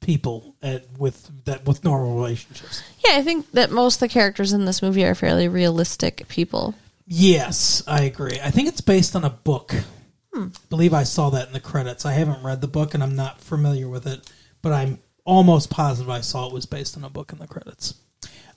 people 0.00 0.54
at, 0.62 0.84
with 0.98 1.30
that 1.44 1.66
with 1.66 1.84
normal 1.84 2.16
relationships. 2.16 2.82
Yeah, 3.06 3.16
I 3.16 3.22
think 3.22 3.50
that 3.52 3.70
most 3.70 3.96
of 3.96 4.00
the 4.00 4.08
characters 4.08 4.52
in 4.52 4.64
this 4.64 4.80
movie 4.82 5.04
are 5.04 5.14
fairly 5.14 5.48
realistic 5.48 6.26
people. 6.28 6.74
Yes, 7.10 7.82
I 7.86 8.02
agree. 8.02 8.38
I 8.42 8.50
think 8.50 8.68
it's 8.68 8.82
based 8.82 9.16
on 9.16 9.24
a 9.24 9.30
book. 9.30 9.74
I 10.34 10.48
believe 10.68 10.92
I 10.92 11.04
saw 11.04 11.30
that 11.30 11.46
in 11.46 11.54
the 11.54 11.60
credits. 11.60 12.04
I 12.04 12.12
haven't 12.12 12.44
read 12.44 12.60
the 12.60 12.68
book 12.68 12.92
and 12.92 13.02
I'm 13.02 13.16
not 13.16 13.40
familiar 13.40 13.88
with 13.88 14.06
it, 14.06 14.30
but 14.60 14.72
I'm 14.72 14.98
almost 15.24 15.70
positive 15.70 16.10
I 16.10 16.20
saw 16.20 16.46
it 16.46 16.52
was 16.52 16.66
based 16.66 16.98
on 16.98 17.04
a 17.04 17.08
book 17.08 17.32
in 17.32 17.38
the 17.38 17.46
credits. 17.46 17.94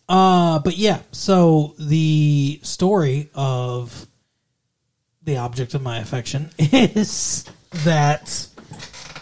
Uh, 0.09 0.59
but 0.59 0.77
yeah, 0.77 0.99
so 1.13 1.75
the 1.79 2.59
story 2.61 3.29
of 3.33 4.05
the 5.23 5.37
object 5.37 5.73
of 5.73 5.81
my 5.81 5.99
affection 5.99 6.49
is 6.57 7.45
that 7.85 8.47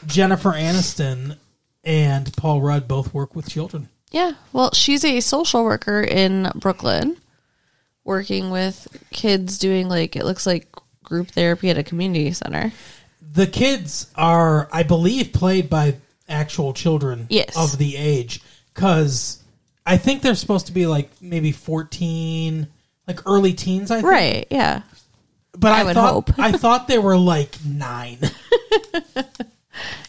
Jennifer 0.08 0.54
Aniston 0.54 1.38
and 1.84 2.36
Paul 2.36 2.62
Rudd 2.62 2.88
both 2.88 3.14
work 3.14 3.36
with 3.36 3.48
children. 3.48 3.90
Yeah. 4.10 4.32
Well, 4.54 4.74
she's 4.74 5.06
a 5.06 5.20
social 5.20 5.64
worker 5.64 6.02
in 6.02 6.52
Brooklyn 6.56 7.18
working 8.04 8.50
with 8.52 8.88
kids 9.12 9.58
doing 9.60 9.88
like 9.90 10.16
it 10.16 10.26
looks 10.26 10.46
like 10.46 10.68
group 11.04 11.30
therapy 11.30 11.70
at 11.70 11.78
a 11.78 11.84
community 11.84 12.32
center. 12.34 12.72
The 13.34 13.48
kids 13.48 14.12
are, 14.16 14.68
I 14.72 14.84
believe, 14.84 15.34
played 15.34 15.70
by 15.70 15.96
actual 16.28 16.74
children 16.74 17.28
Yes. 17.30 17.56
of 17.58 17.78
the 17.78 17.96
age 17.96 18.42
because 18.74 19.44
I 19.86 19.98
think 19.98 20.22
they're 20.22 20.36
supposed 20.36 20.68
to 20.68 20.72
be 20.72 20.86
like 20.88 21.10
maybe 21.22 21.52
14, 21.52 22.68
like 23.08 23.20
early 23.28 23.54
teens, 23.54 23.92
I 23.92 23.98
think. 23.98 24.08
Right. 24.08 24.48
Yeah. 24.50 24.82
But 25.58 25.72
I, 25.74 25.82
I 25.82 25.84
would 25.84 25.94
thought, 25.96 26.14
hope. 26.14 26.40
I 26.40 26.52
thought 26.54 26.88
they 26.88 27.00
were 27.00 27.18
like 27.18 27.56
nine. 27.66 28.20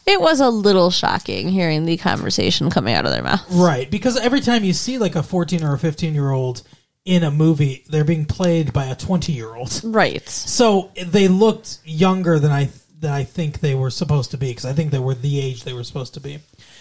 It 0.06 0.20
was 0.20 0.40
a 0.40 0.48
little 0.48 0.90
shocking 0.90 1.48
hearing 1.50 1.84
the 1.84 1.96
conversation 1.96 2.68
coming 2.70 2.94
out 2.94 3.04
of 3.06 3.12
their 3.12 3.22
mouth. 3.22 3.44
right. 3.50 3.88
Because 3.88 4.16
every 4.16 4.40
time 4.40 4.64
you 4.64 4.72
see 4.72 4.98
like 4.98 5.14
a 5.14 5.22
14 5.22 5.62
or 5.62 5.74
a 5.74 5.78
15 5.78 6.14
year 6.14 6.30
old 6.30 6.62
in 7.04 7.22
a 7.22 7.30
movie, 7.30 7.84
they're 7.88 8.04
being 8.04 8.26
played 8.26 8.72
by 8.72 8.86
a 8.86 8.94
20 8.94 9.32
year 9.32 9.54
old. 9.54 9.80
Right. 9.84 10.28
So 10.28 10.90
they 10.96 11.28
looked 11.28 11.78
younger 11.84 12.38
than 12.38 12.50
I 12.50 12.70
than 12.98 13.12
I 13.12 13.24
think 13.24 13.60
they 13.60 13.74
were 13.74 13.90
supposed 13.90 14.32
to 14.32 14.36
be 14.36 14.50
because 14.50 14.66
I 14.66 14.74
think 14.74 14.90
they 14.90 14.98
were 14.98 15.14
the 15.14 15.40
age 15.40 15.64
they 15.64 15.72
were 15.72 15.84
supposed 15.84 16.14
to 16.14 16.20
be. 16.20 16.38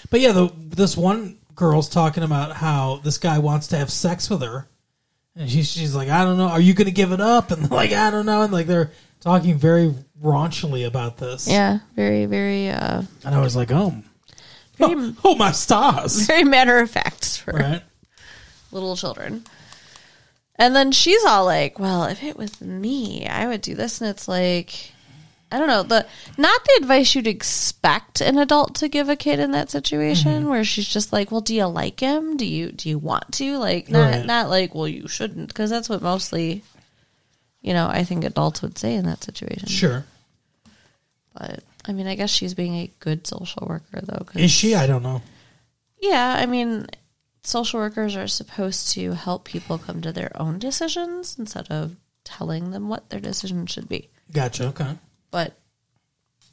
But 0.10 0.20
yeah, 0.20 0.34
the, 0.34 0.52
this 0.56 0.98
one 0.98 1.38
girl's 1.56 1.90
talking 1.90 2.24
about 2.24 2.56
how 2.56 3.00
this 3.04 3.18
guy 3.18 3.40
wants 3.40 3.68
to 3.68 3.78
have 3.78 3.90
sex 3.90 4.30
with 4.30 4.42
her, 4.42 4.68
and 5.36 5.50
she's 5.50 5.72
she's 5.72 5.96
like, 5.96 6.10
I 6.10 6.26
don't 6.26 6.38
know, 6.38 6.50
are 6.50 6.60
you 6.60 6.74
going 6.74 6.88
to 6.88 6.92
give 6.92 7.12
it 7.12 7.22
up? 7.22 7.52
And 7.60 7.72
like, 7.72 7.94
I 7.94 8.12
don't 8.12 8.26
know, 8.26 8.42
and 8.42 8.52
like 8.52 8.68
they're 8.68 8.92
talking 9.22 9.58
very 9.58 9.94
raunchily 10.22 10.86
about 10.86 11.18
this. 11.18 11.48
Yeah. 11.48 11.80
Very, 11.96 12.26
very, 12.26 12.70
uh, 12.70 13.04
and 13.24 13.36
I 13.36 13.40
was 13.40 13.56
like, 13.56 13.72
oh, 13.72 13.96
very, 14.76 14.94
oh, 14.96 15.16
oh 15.24 15.36
my 15.36 15.52
stars, 15.52 16.28
very 16.28 16.44
matter 16.44 16.80
of 16.80 16.92
fact 16.92 17.40
for 17.40 17.54
right? 17.54 17.82
little 18.72 18.98
children. 18.98 19.46
And 20.60 20.76
then 20.76 20.92
she's 20.92 21.24
all 21.26 21.46
like, 21.46 21.80
"Well, 21.80 22.04
if 22.04 22.22
it 22.22 22.38
was 22.38 22.60
me, 22.62 23.26
I 23.26 23.48
would 23.48 23.62
do 23.62 23.74
this." 23.76 24.02
And 24.02 24.10
it's 24.10 24.28
like, 24.28 24.92
I 25.52 25.58
don't 25.58 25.68
know 25.70 25.84
the 25.84 26.06
not 26.38 26.62
the 26.66 26.80
advice 26.82 27.16
you'd 27.16 27.26
expect 27.28 28.20
an 28.22 28.38
adult 28.38 28.76
to 28.76 28.90
give 28.90 29.08
a 29.10 29.16
kid 29.16 29.40
in 29.40 29.52
that 29.52 29.72
situation, 29.72 30.42
Mm-hmm. 30.42 30.50
where 30.50 30.64
she's 30.66 30.88
just 30.88 31.14
like, 31.14 31.32
"Well, 31.32 31.40
do 31.42 31.56
you 31.56 31.66
like 31.66 32.02
him? 32.02 32.36
Do 32.38 32.46
you 32.46 32.72
do 32.74 32.90
you 32.90 32.98
want 33.00 33.32
to?" 33.36 33.58
Like, 33.58 33.90
not 33.90 34.12
Right. 34.12 34.26
not 34.26 34.50
like, 34.50 34.76
"Well, 34.76 34.88
you 34.88 35.08
shouldn't," 35.08 35.48
because 35.48 35.70
that's 35.70 35.88
what 35.88 36.02
mostly, 36.02 36.62
you 37.62 37.74
know, 37.74 37.88
I 37.88 38.04
think 38.04 38.26
adults 38.26 38.62
would 38.62 38.78
say 38.78 38.96
in 38.96 39.06
that 39.06 39.24
situation. 39.24 39.70
Sure. 39.70 40.06
But 41.34 41.64
I 41.86 41.94
mean, 41.94 42.08
I 42.08 42.16
guess 42.16 42.30
she's 42.32 42.54
being 42.54 42.76
a 42.76 42.92
good 43.00 43.26
social 43.26 43.66
worker 43.66 44.02
though. 44.04 44.26
Is 44.36 44.52
she? 44.52 44.76
I 44.76 44.88
don't 44.88 45.04
know. 45.04 45.22
yeah, 46.02 46.36
I 46.38 46.46
mean, 46.46 46.88
social 47.50 47.80
workers 47.80 48.16
are 48.16 48.28
supposed 48.28 48.92
to 48.92 49.14
help 49.14 49.44
people 49.44 49.78
come 49.78 50.02
to 50.02 50.12
their 50.12 50.32
own 50.36 50.60
decisions 50.60 51.38
instead 51.38 51.68
of 51.70 51.96
telling 52.24 52.72
them 52.72 52.88
what 52.88 53.10
their 53.10 53.20
decision 53.20 53.66
should 53.66 53.90
be. 53.90 54.10
Gotcha. 54.32 54.68
Okay. 54.68 54.96
But 55.32 55.58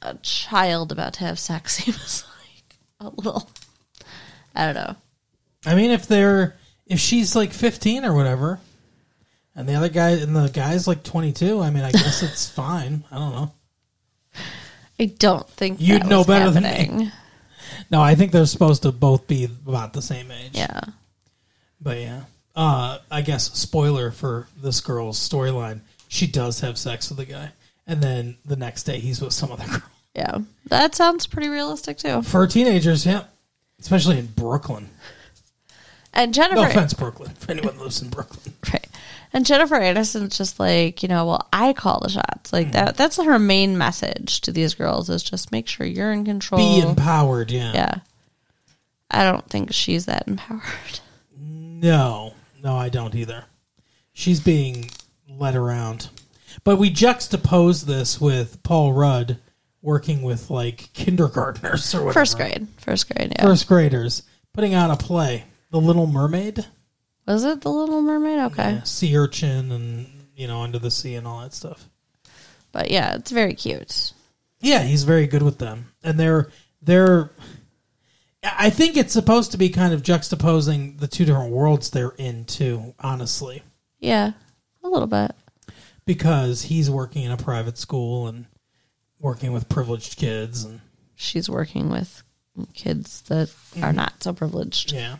a 0.01 0.15
child 0.15 0.91
about 0.91 1.13
to 1.13 1.19
have 1.21 1.39
sex 1.39 1.75
seems 1.83 2.23
like 2.23 2.75
a 2.99 3.15
little. 3.15 3.49
I 4.55 4.65
don't 4.65 4.75
know. 4.75 4.95
I 5.65 5.75
mean, 5.75 5.91
if 5.91 6.07
they're 6.07 6.55
if 6.85 6.99
she's 6.99 7.35
like 7.35 7.53
15 7.53 8.05
or 8.05 8.13
whatever, 8.13 8.59
and 9.55 9.67
the 9.67 9.75
other 9.75 9.89
guy 9.89 10.11
and 10.11 10.35
the 10.35 10.49
guy's 10.49 10.87
like 10.87 11.03
22, 11.03 11.61
I 11.61 11.69
mean, 11.69 11.83
I 11.83 11.91
guess 11.91 12.23
it's 12.23 12.49
fine. 12.55 13.03
I 13.11 13.17
don't 13.17 13.31
know. 13.31 13.53
I 14.99 15.05
don't 15.05 15.47
think 15.49 15.79
You'd 15.79 16.07
know 16.07 16.23
better 16.23 16.49
than 16.49 16.63
me. 16.63 17.11
No, 17.89 18.01
I 18.01 18.15
think 18.15 18.31
they're 18.31 18.45
supposed 18.45 18.83
to 18.83 18.91
both 18.91 19.27
be 19.27 19.45
about 19.45 19.93
the 19.93 20.01
same 20.01 20.31
age. 20.31 20.51
Yeah. 20.53 20.81
But 21.81 21.99
yeah. 21.99 22.23
Uh, 22.55 22.97
I 23.11 23.21
guess 23.21 23.51
spoiler 23.53 24.11
for 24.11 24.47
this 24.61 24.81
girl's 24.81 25.17
storyline: 25.19 25.81
she 26.07 26.25
does 26.25 26.61
have 26.61 26.77
sex 26.77 27.09
with 27.09 27.19
a 27.19 27.25
guy, 27.25 27.51
and 27.85 28.01
then 28.01 28.37
the 28.45 28.55
next 28.55 28.83
day 28.83 28.99
he's 28.99 29.21
with 29.21 29.33
some 29.33 29.51
other 29.51 29.65
girl. 29.67 29.83
Yeah. 30.15 30.39
That 30.69 30.95
sounds 30.95 31.27
pretty 31.27 31.49
realistic 31.49 31.97
too. 31.97 32.23
For 32.23 32.47
teenagers, 32.47 33.05
yeah, 33.05 33.25
especially 33.79 34.17
in 34.17 34.25
Brooklyn. 34.27 34.89
And 36.13 36.33
Jennifer 36.33 36.55
No 36.55 36.67
offense, 36.67 36.93
Brooklyn. 36.95 37.35
For 37.35 37.51
anyone 37.51 37.75
who 37.75 37.83
lives 37.83 38.01
in 38.01 38.09
Brooklyn, 38.09 38.55
Right. 38.73 38.87
And 39.33 39.45
Jennifer 39.45 39.75
Aniston's 39.75 40.37
just 40.37 40.59
like, 40.59 41.03
you 41.03 41.09
know, 41.09 41.25
well, 41.25 41.47
I 41.51 41.73
call 41.73 41.99
the 41.99 42.09
shots. 42.09 42.53
Like 42.53 42.71
that 42.71 42.97
that's 42.97 43.21
her 43.21 43.39
main 43.39 43.77
message 43.77 44.41
to 44.41 44.51
these 44.51 44.73
girls 44.73 45.09
is 45.09 45.23
just 45.23 45.51
make 45.51 45.67
sure 45.67 45.85
you're 45.85 46.11
in 46.11 46.25
control. 46.25 46.81
be 46.81 46.87
empowered. 46.87 47.51
Yeah. 47.51 47.73
yeah. 47.73 47.95
I 49.11 49.23
don't 49.23 49.47
think 49.49 49.73
she's 49.73 50.05
that 50.05 50.27
empowered. 50.27 50.99
No, 51.39 52.33
no, 52.63 52.75
I 52.75 52.89
don't 52.89 53.15
either. 53.15 53.45
She's 54.13 54.39
being 54.39 54.89
led 55.29 55.55
around. 55.55 56.09
But 56.63 56.77
we 56.77 56.89
juxtapose 56.89 57.85
this 57.85 58.19
with 58.19 58.61
Paul 58.63 58.93
Rudd 58.93 59.37
working 59.81 60.23
with 60.23 60.49
like 60.49 60.91
kindergartners 60.93 61.93
or 61.93 61.99
whatever. 61.99 62.13
First 62.19 62.37
grade. 62.37 62.67
First 62.77 63.13
grade, 63.13 63.33
yeah. 63.35 63.43
First 63.43 63.67
graders 63.67 64.23
putting 64.53 64.73
on 64.73 64.89
a 64.89 64.97
play, 64.97 65.45
The 65.69 65.79
Little 65.79 66.07
Mermaid. 66.07 66.65
Was 67.27 67.43
it 67.43 67.61
the 67.61 67.69
Little 67.71 68.01
Mermaid? 68.01 68.39
Okay. 68.51 68.71
Yeah, 68.73 68.83
sea 68.83 69.17
urchin 69.17 69.71
and 69.71 70.07
you 70.35 70.47
know 70.47 70.61
under 70.61 70.79
the 70.79 70.89
sea 70.91 71.15
and 71.15 71.27
all 71.27 71.41
that 71.41 71.53
stuff. 71.53 71.87
But 72.71 72.89
yeah, 72.89 73.15
it's 73.15 73.31
very 73.31 73.53
cute. 73.53 74.13
Yeah, 74.59 74.81
he's 74.83 75.03
very 75.03 75.27
good 75.27 75.43
with 75.43 75.57
them, 75.59 75.91
and 76.03 76.19
they're 76.19 76.49
they're. 76.81 77.29
I 78.43 78.69
think 78.69 78.95
it's 78.95 79.13
supposed 79.13 79.51
to 79.51 79.57
be 79.57 79.69
kind 79.69 79.93
of 79.93 80.03
juxtaposing 80.03 80.99
the 80.99 81.07
two 81.07 81.25
different 81.25 81.51
worlds 81.51 81.89
they're 81.89 82.13
in 82.17 82.45
too. 82.45 82.93
Honestly, 82.99 83.61
Yeah. 83.99 84.31
A 84.83 84.87
little 84.87 85.07
bit. 85.07 85.31
because 86.05 86.61
he's 86.61 86.89
working 86.89 87.23
in 87.23 87.31
a 87.31 87.37
private 87.37 87.77
school 87.77 88.27
and 88.27 88.45
working 89.19 89.51
with 89.51 89.67
privileged 89.67 90.17
kids, 90.17 90.63
and 90.63 90.79
She's 91.15 91.49
working 91.49 91.89
with 91.89 92.23
kids 92.73 93.21
that 93.23 93.49
are 93.49 93.89
mm-hmm. 93.89 93.95
not 93.97 94.23
so 94.23 94.31
privileged. 94.33 94.93
yeah. 94.93 95.17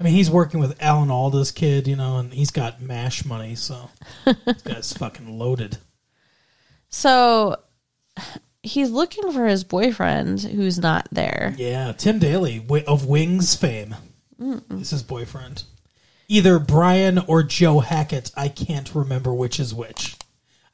I 0.00 0.04
mean, 0.04 0.12
he's 0.14 0.30
working 0.30 0.60
with 0.60 0.80
Alan 0.80 1.10
Alda's 1.10 1.50
kid, 1.50 1.88
you 1.88 1.96
know, 1.96 2.18
and 2.18 2.32
he's 2.32 2.50
got 2.52 2.80
mash 2.80 3.24
money, 3.24 3.54
so 3.56 3.90
this 4.24 4.62
guy's 4.62 4.92
fucking 4.92 5.38
loaded. 5.38 5.78
So 6.88 7.56
he's 8.62 8.90
looking 8.90 9.32
for 9.32 9.46
his 9.46 9.64
boyfriend 9.64 10.40
who's 10.40 10.78
not 10.78 11.08
there. 11.10 11.54
Yeah, 11.58 11.92
Tim 11.92 12.18
Daly 12.18 12.64
of 12.86 13.06
Wings 13.06 13.56
fame 13.56 13.96
This 14.38 14.80
is 14.80 14.90
his 14.90 15.02
boyfriend. 15.02 15.64
Either 16.28 16.58
Brian 16.58 17.18
or 17.18 17.42
Joe 17.42 17.80
Hackett. 17.80 18.30
I 18.36 18.48
can't 18.48 18.94
remember 18.94 19.32
which 19.34 19.58
is 19.58 19.74
which. 19.74 20.16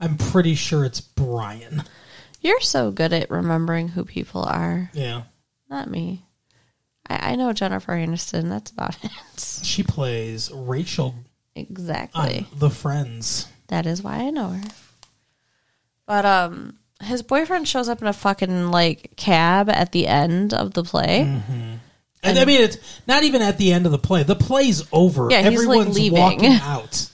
I'm 0.01 0.17
pretty 0.19 0.55
sure 0.55 0.85
it's 0.85 1.01
Brian. 1.01 1.85
You're 2.41 2.61
so 2.61 2.91
good 2.91 3.13
at 3.13 3.31
remembering 3.31 3.89
who 3.89 4.05
people 4.05 4.43
are. 4.43 4.91
Yeah, 4.93 5.23
Not 5.71 5.89
me. 5.89 6.27
I, 7.09 7.33
I 7.33 7.37
know 7.37 7.53
Jennifer 7.53 7.93
Aniston. 7.93 8.49
That's 8.49 8.71
about 8.71 8.97
it. 9.05 9.11
she 9.63 9.83
plays 9.83 10.51
Rachel 10.53 11.07
on 11.17 11.25
Exactly. 11.57 12.47
The 12.57 12.71
Friends. 12.71 13.49
That 13.69 13.87
is 13.87 14.03
why 14.03 14.17
I 14.17 14.31
know 14.31 14.49
her. 14.51 14.63
But 16.07 16.25
um, 16.27 16.79
his 17.03 17.23
boyfriend 17.23 17.67
shows 17.69 17.89
up 17.89 18.03
in 18.03 18.09
a 18.09 18.13
fucking 18.13 18.71
like 18.71 19.13
cab 19.17 19.71
at 19.71 19.93
the 19.93 20.07
end 20.07 20.53
of 20.53 20.75
the 20.75 20.83
play. 20.83 21.21
And 22.23 22.39
I 22.39 22.45
mean, 22.45 22.61
it's 22.63 22.79
not 23.07 23.23
even 23.23 23.43
at 23.43 23.59
the 23.59 23.73
end 23.73 23.87
of 23.87 23.93
the 23.93 23.99
play. 23.99 24.23
The 24.23 24.35
play's 24.35 24.83
over. 24.93 25.29
Yeah, 25.31 25.43
he's, 25.43 25.47
like, 25.47 25.79
Everyone's 25.79 25.97
leaving. 25.97 26.19
walking 26.19 26.53
out. 26.63 27.11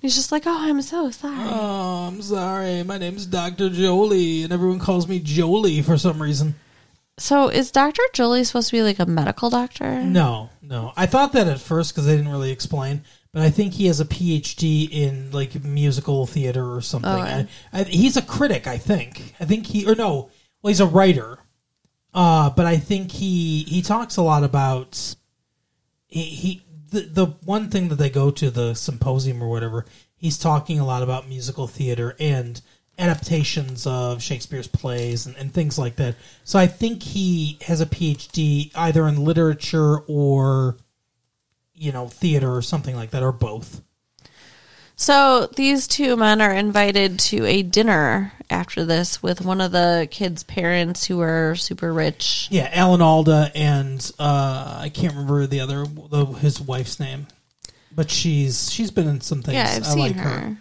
He's 0.00 0.14
just 0.14 0.30
like, 0.32 0.44
"Oh, 0.46 0.68
I'm 0.68 0.80
so 0.82 1.10
sorry." 1.10 1.34
Oh, 1.38 2.06
I'm 2.08 2.22
sorry. 2.22 2.82
My 2.82 2.96
name's 2.98 3.26
Dr. 3.26 3.68
Joley, 3.70 4.44
and 4.44 4.52
everyone 4.52 4.78
calls 4.78 5.08
me 5.08 5.20
Joley 5.20 5.82
for 5.84 5.96
some 5.98 6.20
reason. 6.22 6.54
So 7.18 7.48
is 7.48 7.70
Doctor 7.70 8.02
Julie 8.12 8.44
supposed 8.44 8.68
to 8.68 8.76
be 8.76 8.82
like 8.82 8.98
a 8.98 9.06
medical 9.06 9.48
doctor? 9.48 10.02
No, 10.02 10.50
no. 10.60 10.92
I 10.96 11.06
thought 11.06 11.32
that 11.32 11.48
at 11.48 11.60
first 11.60 11.94
because 11.94 12.06
they 12.06 12.16
didn't 12.16 12.30
really 12.30 12.50
explain, 12.50 13.04
but 13.32 13.42
I 13.42 13.48
think 13.48 13.72
he 13.72 13.86
has 13.86 14.00
a 14.00 14.04
PhD 14.04 14.90
in 14.90 15.30
like 15.30 15.64
musical 15.64 16.26
theater 16.26 16.74
or 16.74 16.82
something. 16.82 17.10
Okay. 17.10 17.46
I, 17.72 17.80
I, 17.80 17.84
he's 17.84 18.18
a 18.18 18.22
critic, 18.22 18.66
I 18.66 18.76
think. 18.76 19.34
I 19.40 19.46
think 19.46 19.66
he 19.66 19.86
or 19.86 19.94
no, 19.94 20.30
well, 20.62 20.68
he's 20.68 20.80
a 20.80 20.86
writer. 20.86 21.38
Uh, 22.12 22.50
but 22.50 22.66
I 22.66 22.76
think 22.76 23.12
he 23.12 23.62
he 23.64 23.80
talks 23.82 24.16
a 24.16 24.22
lot 24.22 24.44
about 24.44 25.16
he, 26.06 26.22
he 26.22 26.62
the 26.90 27.00
the 27.00 27.26
one 27.44 27.70
thing 27.70 27.88
that 27.88 27.96
they 27.96 28.10
go 28.10 28.30
to 28.30 28.50
the 28.50 28.74
symposium 28.74 29.42
or 29.42 29.48
whatever. 29.48 29.86
He's 30.16 30.38
talking 30.38 30.80
a 30.80 30.86
lot 30.86 31.02
about 31.02 31.28
musical 31.28 31.66
theater 31.66 32.16
and 32.18 32.60
adaptations 32.98 33.86
of 33.86 34.22
Shakespeare's 34.22 34.68
plays 34.68 35.26
and, 35.26 35.36
and 35.36 35.52
things 35.52 35.78
like 35.78 35.96
that. 35.96 36.16
So 36.44 36.58
I 36.58 36.66
think 36.66 37.02
he 37.02 37.58
has 37.62 37.80
a 37.80 37.86
PhD 37.86 38.70
either 38.74 39.06
in 39.06 39.24
literature 39.24 39.98
or 40.06 40.76
you 41.74 41.92
know 41.92 42.08
theater 42.08 42.54
or 42.54 42.62
something 42.62 42.96
like 42.96 43.10
that 43.10 43.22
or 43.22 43.32
both. 43.32 43.82
So 44.98 45.46
these 45.54 45.86
two 45.86 46.16
men 46.16 46.40
are 46.40 46.54
invited 46.54 47.18
to 47.18 47.44
a 47.44 47.62
dinner 47.62 48.32
after 48.48 48.86
this 48.86 49.22
with 49.22 49.42
one 49.42 49.60
of 49.60 49.70
the 49.70 50.08
kids' 50.10 50.42
parents 50.42 51.04
who 51.04 51.20
are 51.20 51.54
super 51.54 51.92
rich. 51.92 52.48
Yeah, 52.50 52.70
Alan 52.72 53.02
Alda 53.02 53.52
and 53.54 54.10
uh, 54.18 54.78
I 54.80 54.88
can't 54.88 55.12
remember 55.12 55.46
the 55.46 55.60
other 55.60 55.84
the, 55.84 56.24
his 56.24 56.62
wife's 56.62 56.98
name, 56.98 57.26
but 57.94 58.10
she's 58.10 58.72
she's 58.72 58.90
been 58.90 59.06
in 59.06 59.20
some 59.20 59.42
things. 59.42 59.56
Yeah, 59.56 59.68
I've 59.68 59.82
I 59.82 59.86
seen 59.86 59.98
like 59.98 60.16
her. 60.16 60.56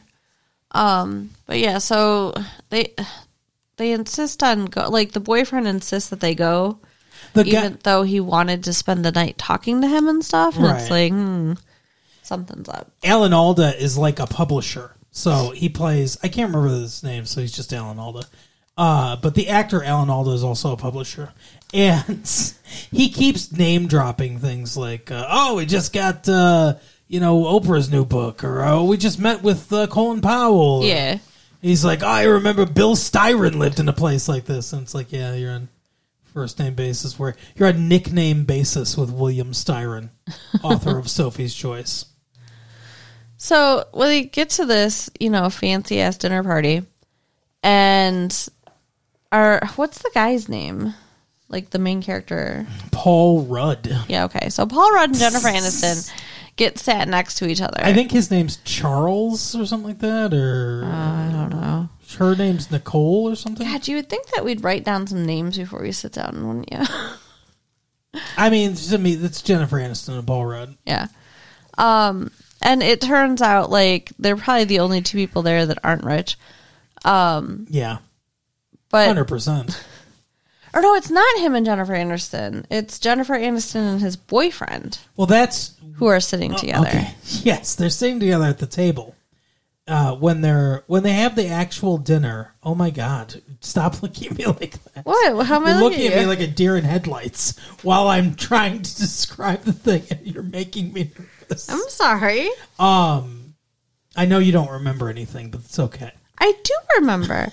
Um, 0.71 1.31
but 1.45 1.59
yeah, 1.59 1.77
so 1.77 2.33
they 2.69 2.93
they 3.77 3.91
insist 3.91 4.43
on 4.43 4.65
go. 4.65 4.89
Like 4.89 5.11
the 5.11 5.19
boyfriend 5.19 5.67
insists 5.67 6.09
that 6.09 6.19
they 6.19 6.35
go, 6.35 6.79
The 7.33 7.43
guy, 7.43 7.49
even 7.49 7.79
though 7.83 8.03
he 8.03 8.19
wanted 8.19 8.63
to 8.65 8.73
spend 8.73 9.05
the 9.05 9.11
night 9.11 9.37
talking 9.37 9.81
to 9.81 9.87
him 9.87 10.07
and 10.07 10.23
stuff. 10.23 10.57
And 10.57 10.65
it's 10.65 10.89
like, 10.89 11.11
hmm, 11.11 11.53
something's 12.23 12.69
up. 12.69 12.91
Alan 13.03 13.33
Alda 13.33 13.81
is 13.81 13.97
like 13.97 14.19
a 14.19 14.27
publisher. 14.27 14.91
So 15.11 15.51
he 15.51 15.69
plays 15.69 16.17
I 16.23 16.27
can't 16.27 16.53
remember 16.53 16.75
his 16.75 17.03
name, 17.03 17.25
so 17.25 17.41
he's 17.41 17.55
just 17.55 17.73
Alan 17.73 17.99
Alda. 17.99 18.25
Uh, 18.77 19.15
but 19.15 19.33
the 19.35 19.47
actor 19.47 19.81
Alan 19.81 20.09
Alda 20.09 20.31
is 20.31 20.43
also 20.43 20.71
a 20.73 20.77
publisher. 20.77 21.31
And 21.73 22.29
he 22.89 23.09
keeps 23.09 23.51
name 23.51 23.87
dropping 23.87 24.39
things 24.39 24.77
like, 24.77 25.11
uh, 25.11 25.25
oh, 25.29 25.55
we 25.55 25.65
just 25.65 25.91
got, 25.91 26.29
uh, 26.29 26.75
you 27.07 27.19
know, 27.19 27.43
Oprah's 27.43 27.91
new 27.91 28.05
book, 28.05 28.43
or 28.43 28.63
oh, 28.63 28.85
we 28.85 28.97
just 28.97 29.19
met 29.19 29.43
with 29.43 29.71
uh, 29.71 29.87
Colin 29.87 30.21
Powell. 30.21 30.83
Yeah. 30.83 31.19
He's 31.61 31.83
like, 31.83 32.03
oh, 32.03 32.07
I 32.07 32.23
remember 32.23 32.65
Bill 32.65 32.95
Styron 32.95 33.55
lived 33.55 33.79
in 33.79 33.89
a 33.89 33.93
place 33.93 34.27
like 34.27 34.45
this. 34.45 34.71
And 34.73 34.83
it's 34.83 34.93
like, 34.93 35.11
yeah, 35.11 35.33
you're 35.33 35.51
on 35.51 35.67
first 36.33 36.59
name 36.59 36.75
basis 36.75 37.17
where 37.17 37.35
you're 37.55 37.69
on 37.69 37.87
nickname 37.87 38.43
basis 38.43 38.97
with 38.97 39.09
William 39.09 39.51
Styron, 39.51 40.09
author 40.63 40.97
of 40.97 41.09
Sophie's 41.09 41.55
Choice. 41.55 42.05
So 43.37 43.85
when 43.93 44.09
they 44.09 44.23
get 44.23 44.51
to 44.51 44.65
this, 44.65 45.09
you 45.19 45.29
know, 45.29 45.49
fancy 45.49 46.01
ass 46.01 46.17
dinner 46.17 46.43
party, 46.43 46.83
and 47.63 48.47
our 49.31 49.65
what's 49.75 50.01
the 50.01 50.11
guy's 50.13 50.49
name? 50.49 50.93
Like 51.47 51.69
the 51.69 51.79
main 51.79 52.01
character. 52.01 52.65
Paul 52.91 53.43
Rudd. 53.43 53.87
Yeah, 54.07 54.25
okay. 54.25 54.49
So 54.49 54.65
Paul 54.65 54.91
Rudd 54.93 55.09
and 55.09 55.17
Jennifer 55.17 55.47
Aniston 55.49 56.11
get 56.55 56.77
sat 56.79 57.07
next 57.07 57.35
to 57.35 57.47
each 57.47 57.61
other. 57.61 57.79
I 57.79 57.93
think 57.93 58.11
his 58.11 58.31
name's 58.31 58.57
Charles 58.57 59.55
or 59.55 59.65
something 59.65 59.87
like 59.87 59.99
that, 59.99 60.33
or 60.33 60.83
I 60.85 61.29
don't 61.31 61.49
know. 61.49 61.89
her 62.17 62.35
name's 62.35 62.71
Nicole 62.71 63.29
or 63.29 63.35
something. 63.35 63.67
God, 63.67 63.87
you 63.87 63.97
would 63.97 64.09
think 64.09 64.27
that 64.31 64.45
we'd 64.45 64.63
write 64.63 64.83
down 64.83 65.07
some 65.07 65.25
names 65.25 65.57
before 65.57 65.81
we 65.81 65.91
sit 65.91 66.13
down, 66.13 66.47
wouldn't 66.47 66.71
you? 66.71 68.19
I 68.37 68.49
mean, 68.49 68.75
to 68.75 68.97
me, 68.97 69.15
that's 69.15 69.41
Jennifer 69.41 69.77
Aniston 69.77 70.17
and 70.17 70.27
Paul 70.27 70.45
Rudd. 70.45 70.77
yeah. 70.85 71.07
Um, 71.77 72.31
and 72.61 72.81
it 72.81 73.01
turns 73.01 73.41
out 73.41 73.69
like 73.69 74.13
they're 74.17 74.37
probably 74.37 74.63
the 74.63 74.79
only 74.79 75.01
two 75.01 75.17
people 75.17 75.41
there 75.41 75.65
that 75.65 75.79
aren't 75.83 76.05
rich. 76.05 76.37
Um, 77.03 77.67
Yeah, 77.69 77.97
But 78.89 79.07
hundred 79.07 79.25
percent. 79.27 79.83
Or 80.75 80.81
no, 80.81 80.93
it's 80.93 81.09
not 81.09 81.37
him 81.39 81.55
and 81.55 81.65
Jennifer 81.65 81.93
Aniston. 81.93 82.65
It's 82.69 82.99
Jennifer 82.99 83.33
Aniston 83.33 83.93
and 83.93 84.01
his 84.01 84.17
boyfriend 84.17 84.99
Well, 85.15 85.25
that's 85.25 85.73
who 85.95 86.07
are 86.07 86.19
sitting 86.19 86.53
together. 86.53 86.87
Okay. 86.87 87.11
Yes, 87.43 87.75
they're 87.75 87.89
sitting 87.89 88.19
together 88.19 88.45
at 88.45 88.59
the 88.59 88.67
table. 88.67 89.15
Uh, 89.87 90.15
when 90.15 90.41
they're 90.41 90.83
when 90.87 91.03
they 91.03 91.13
have 91.13 91.35
the 91.35 91.47
actual 91.47 91.99
dinner. 91.99 92.55
Oh 92.63 92.73
my 92.73 92.89
god! 92.89 93.41
Stop 93.59 94.01
looking 94.03 94.31
at 94.31 94.37
me 94.37 94.45
like 94.47 94.83
that. 94.93 95.05
What? 95.05 95.45
How 95.45 95.57
am 95.57 95.65
I 95.65 95.71
You're 95.71 95.79
looking 95.81 96.07
at 96.07 96.15
me 96.15 96.21
you? 96.21 96.27
like 96.27 96.39
a 96.39 96.47
deer 96.47 96.75
in 96.75 96.83
headlights 96.83 97.57
while 97.83 98.07
I'm 98.07 98.33
trying 98.33 98.81
to 98.81 98.95
describe 98.97 99.61
the 99.61 99.73
thing, 99.73 100.03
and 100.09 100.25
you're 100.25 100.41
making 100.41 100.91
me 100.91 101.11
nervous. 101.17 101.69
I'm 101.69 101.87
sorry. 101.87 102.49
Um, 102.79 103.53
I 104.15 104.25
know 104.25 104.39
you 104.39 104.51
don't 104.51 104.71
remember 104.71 105.07
anything, 105.09 105.51
but 105.51 105.61
it's 105.61 105.77
okay. 105.77 106.11
I 106.39 106.51
do 106.63 106.73
remember. 106.97 107.51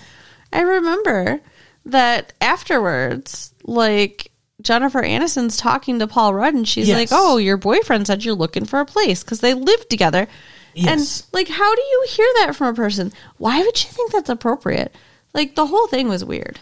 I 0.54 0.60
remember 0.62 1.40
that 1.86 2.32
afterwards, 2.40 3.52
like 3.64 4.30
Jennifer 4.60 5.02
Aniston's 5.02 5.56
talking 5.56 5.98
to 5.98 6.06
Paul 6.06 6.34
Rudd, 6.34 6.54
and 6.54 6.68
she's 6.68 6.88
Yes. 6.88 6.96
like, 6.96 7.08
"Oh, 7.12 7.36
your 7.38 7.56
boyfriend 7.56 8.06
said 8.06 8.24
you're 8.24 8.34
looking 8.34 8.64
for 8.64 8.80
a 8.80 8.86
place 8.86 9.22
because 9.24 9.40
they 9.40 9.54
live 9.54 9.88
together." 9.88 10.28
Yes. 10.74 10.88
And 10.88 11.26
like, 11.34 11.48
how 11.48 11.74
do 11.74 11.82
you 11.82 12.06
hear 12.08 12.26
that 12.40 12.56
from 12.56 12.68
a 12.68 12.74
person? 12.74 13.12
Why 13.36 13.58
would 13.60 13.82
you 13.84 13.90
think 13.90 14.12
that's 14.12 14.30
appropriate? 14.30 14.94
Like, 15.34 15.54
the 15.54 15.66
whole 15.66 15.86
thing 15.88 16.08
was 16.08 16.24
weird. 16.24 16.58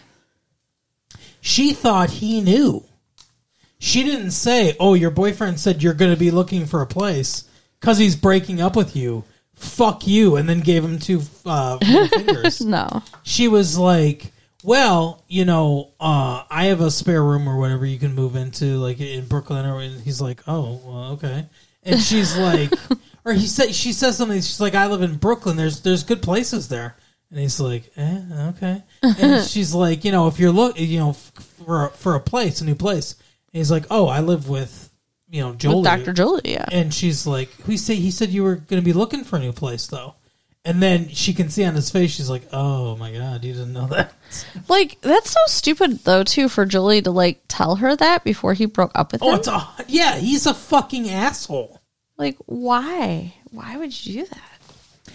She 1.41 1.73
thought 1.73 2.09
he 2.09 2.41
knew. 2.41 2.83
She 3.79 4.03
didn't 4.03 4.31
say, 4.31 4.75
"Oh, 4.79 4.93
your 4.93 5.09
boyfriend 5.11 5.59
said 5.59 5.81
you're 5.81 5.93
going 5.95 6.11
to 6.11 6.17
be 6.19 6.29
looking 6.31 6.65
for 6.65 6.81
a 6.81 6.87
place 6.87 7.45
because 7.79 7.97
he's 7.97 8.15
breaking 8.15 8.61
up 8.61 8.75
with 8.75 8.95
you." 8.95 9.23
Fuck 9.55 10.07
you, 10.07 10.37
and 10.37 10.49
then 10.49 10.61
gave 10.61 10.83
him 10.83 10.97
two 10.97 11.21
uh, 11.45 11.77
fingers. 12.09 12.61
No, 12.61 13.03
She 13.21 13.47
was 13.47 13.77
like, 13.77 14.31
"Well, 14.63 15.23
you 15.27 15.45
know, 15.45 15.91
uh, 15.99 16.43
I 16.49 16.65
have 16.65 16.81
a 16.81 16.91
spare 16.91 17.23
room 17.23 17.47
or 17.47 17.57
whatever 17.57 17.85
you 17.85 17.99
can 17.99 18.13
move 18.13 18.35
into, 18.35 18.77
like 18.77 18.99
in 18.99 19.25
Brooklyn." 19.25 19.65
Or 19.65 19.79
and 19.79 20.01
he's 20.01 20.21
like, 20.21 20.41
"Oh, 20.47 20.81
well, 20.85 21.11
okay." 21.13 21.47
And 21.83 21.99
she's 21.99 22.37
like, 22.37 22.71
or 23.25 23.33
he 23.33 23.47
said, 23.47 23.73
she 23.73 23.91
says 23.91 24.17
something. 24.17 24.37
She's 24.37 24.61
like, 24.61 24.75
"I 24.75 24.87
live 24.87 25.01
in 25.01 25.15
Brooklyn. 25.15 25.57
There's 25.57 25.81
there's 25.81 26.03
good 26.03 26.21
places 26.21 26.67
there." 26.67 26.95
And 27.31 27.39
he's 27.39 27.59
like, 27.61 27.89
eh, 27.95 28.21
okay. 28.49 28.83
And 29.01 29.43
she's 29.47 29.73
like, 29.73 30.03
you 30.03 30.11
know, 30.11 30.27
if 30.27 30.37
you're 30.37 30.51
look, 30.51 30.77
you 30.77 30.99
know, 30.99 31.13
for 31.13 31.85
a, 31.85 31.89
for 31.91 32.15
a 32.15 32.19
place, 32.19 32.59
a 32.59 32.65
new 32.65 32.75
place. 32.75 33.13
And 33.13 33.59
he's 33.59 33.71
like, 33.71 33.85
oh, 33.89 34.07
I 34.07 34.19
live 34.19 34.49
with, 34.49 34.91
you 35.29 35.41
know, 35.41 35.53
Joley. 35.53 35.83
Dr. 35.83 36.13
Joley. 36.13 36.41
Yeah. 36.43 36.65
And 36.69 36.93
she's 36.93 37.25
like, 37.25 37.49
"Who 37.61 37.77
say 37.77 37.95
he 37.95 38.11
said 38.11 38.29
you 38.29 38.43
were 38.43 38.55
going 38.55 38.81
to 38.81 38.85
be 38.85 38.91
looking 38.91 39.23
for 39.23 39.37
a 39.37 39.39
new 39.39 39.53
place 39.53 39.87
though?" 39.87 40.15
And 40.63 40.81
then 40.81 41.09
she 41.09 41.33
can 41.33 41.49
see 41.49 41.63
on 41.65 41.73
his 41.73 41.89
face, 41.89 42.11
she's 42.11 42.29
like, 42.29 42.47
"Oh 42.53 42.95
my 42.97 43.11
god, 43.11 43.43
you 43.43 43.53
didn't 43.53 43.73
know 43.73 43.87
that." 43.87 44.13
Like, 44.67 45.01
that's 45.01 45.31
so 45.31 45.39
stupid 45.47 45.99
though, 46.03 46.23
too, 46.23 46.47
for 46.49 46.65
Julie 46.65 47.01
to 47.01 47.09
like 47.11 47.41
tell 47.47 47.77
her 47.77 47.95
that 47.95 48.23
before 48.23 48.53
he 48.53 48.65
broke 48.65 48.91
up 48.93 49.11
with 49.11 49.23
Oh, 49.23 49.31
him. 49.31 49.39
it's 49.39 49.47
a 49.47 49.67
yeah, 49.87 50.17
he's 50.17 50.45
a 50.45 50.53
fucking 50.53 51.09
asshole. 51.09 51.81
Like, 52.17 52.37
why? 52.45 53.33
Why 53.49 53.75
would 53.77 54.05
you 54.05 54.21
do 54.21 54.27
that? 54.29 55.13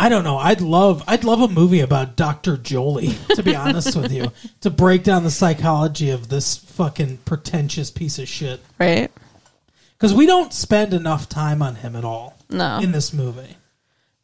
I 0.00 0.08
don't 0.08 0.24
know. 0.24 0.36
I'd 0.36 0.60
love 0.60 1.02
I'd 1.06 1.22
love 1.24 1.40
a 1.42 1.48
movie 1.48 1.80
about 1.80 2.16
Dr. 2.16 2.56
Joley, 2.56 3.14
to 3.36 3.42
be 3.44 3.54
honest 3.54 3.94
with 3.96 4.10
you, 4.12 4.32
to 4.62 4.70
break 4.70 5.04
down 5.04 5.22
the 5.22 5.30
psychology 5.30 6.10
of 6.10 6.28
this 6.28 6.56
fucking 6.56 7.18
pretentious 7.24 7.90
piece 7.92 8.18
of 8.18 8.26
shit. 8.28 8.60
Right? 8.80 9.12
Cuz 9.98 10.12
we 10.12 10.26
don't 10.26 10.52
spend 10.52 10.92
enough 10.92 11.28
time 11.28 11.62
on 11.62 11.76
him 11.76 11.94
at 11.94 12.04
all 12.04 12.36
No. 12.50 12.78
in 12.80 12.90
this 12.92 13.12
movie. 13.12 13.56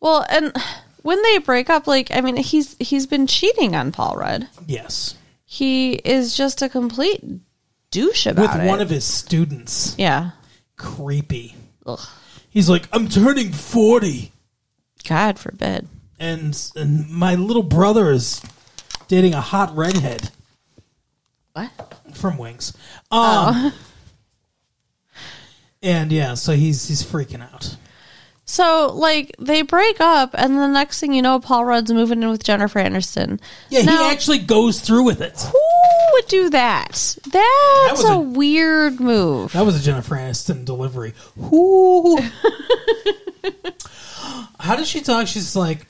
Well, 0.04 0.24
and 0.28 0.54
when 1.02 1.22
they 1.22 1.38
break 1.38 1.70
up, 1.70 1.86
like, 1.86 2.10
I 2.14 2.20
mean, 2.20 2.36
he's 2.36 2.76
he's 2.78 3.06
been 3.06 3.26
cheating 3.26 3.74
on 3.74 3.90
Paul 3.90 4.16
Rudd. 4.16 4.48
Yes. 4.66 5.14
He 5.46 5.94
is 5.94 6.36
just 6.36 6.60
a 6.60 6.68
complete 6.68 7.24
douche 7.90 8.26
With 8.26 8.36
about 8.38 8.60
it. 8.60 8.68
one 8.68 8.82
of 8.82 8.90
his 8.90 9.04
students. 9.06 9.94
yeah. 9.96 10.32
Creepy. 10.76 11.54
Ugh. 11.86 11.98
He's 12.50 12.68
like, 12.68 12.86
"I'm 12.92 13.08
turning 13.08 13.50
40." 13.52 14.30
God 15.08 15.38
forbid. 15.38 15.88
and 16.20 16.54
and 16.76 17.08
my 17.08 17.34
little 17.34 17.62
brother 17.62 18.10
is 18.10 18.42
dating 19.08 19.32
a 19.34 19.40
hot 19.40 19.74
redhead 19.74 20.30
What? 21.54 21.70
from 22.12 22.36
Wings. 22.36 22.76
Um, 23.10 23.72
And 25.82 26.10
yeah, 26.12 26.34
so 26.34 26.52
he's 26.52 26.88
he's 26.88 27.02
freaking 27.02 27.42
out. 27.42 27.76
So, 28.46 28.92
like, 28.94 29.34
they 29.38 29.62
break 29.62 30.00
up, 30.00 30.30
and 30.34 30.56
the 30.56 30.66
next 30.68 31.00
thing 31.00 31.14
you 31.14 31.22
know, 31.22 31.40
Paul 31.40 31.64
Rudd's 31.64 31.90
moving 31.90 32.22
in 32.22 32.28
with 32.28 32.44
Jennifer 32.44 32.78
Aniston. 32.78 33.40
Yeah, 33.70 33.82
Now- 33.82 34.04
he 34.04 34.10
actually 34.10 34.38
goes 34.38 34.80
through 34.80 35.04
with 35.04 35.22
it. 35.22 35.40
Who 35.40 35.58
would 36.12 36.26
do 36.28 36.50
that? 36.50 37.16
That's 37.32 38.02
was 38.02 38.04
a, 38.04 38.12
a- 38.12 38.20
weird 38.20 39.00
move. 39.00 39.52
That 39.52 39.64
was 39.64 39.80
a 39.80 39.82
Jennifer 39.82 40.16
Aniston 40.16 40.64
delivery. 40.66 41.14
Who? 41.36 42.18
How 44.60 44.76
does 44.76 44.88
she 44.88 45.00
talk? 45.00 45.26
She's 45.26 45.54
like, 45.56 45.86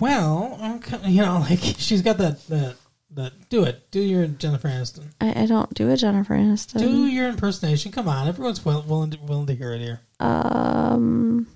well, 0.00 0.58
okay, 0.76 1.08
you 1.10 1.22
know, 1.22 1.38
like 1.40 1.58
she's 1.78 2.02
got 2.02 2.18
that 2.18 2.44
that 2.48 2.76
that. 3.12 3.48
Do 3.48 3.64
it. 3.64 3.90
Do 3.92 4.00
your 4.00 4.26
Jennifer 4.26 4.68
Aniston. 4.68 5.04
I, 5.20 5.42
I 5.42 5.46
don't 5.46 5.72
do 5.74 5.90
a 5.90 5.96
Jennifer 5.96 6.34
Aniston. 6.34 6.78
Do 6.78 7.06
your 7.06 7.28
impersonation. 7.28 7.92
Come 7.92 8.08
on, 8.08 8.26
everyone's 8.26 8.64
will, 8.64 8.82
willing 8.82 9.10
to, 9.12 9.18
willing 9.20 9.46
to 9.46 9.54
hear 9.54 9.72
it 9.72 9.80
here. 9.80 10.00
Um, 10.18 11.46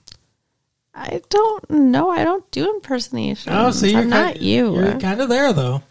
I 0.99 1.23
don't 1.29 1.71
know. 1.71 2.11
I 2.11 2.25
don't 2.25 2.49
do 2.51 2.69
impersonations. 2.75 3.55
Oh, 3.57 3.71
see, 3.71 3.93
you're 3.93 4.01
I'm 4.01 4.11
kind, 4.11 4.35
not 4.35 4.43
you. 4.43 4.75
You're 4.75 4.99
kind 5.01 5.21
of 5.21 5.29
there 5.29 5.53
though. 5.53 5.83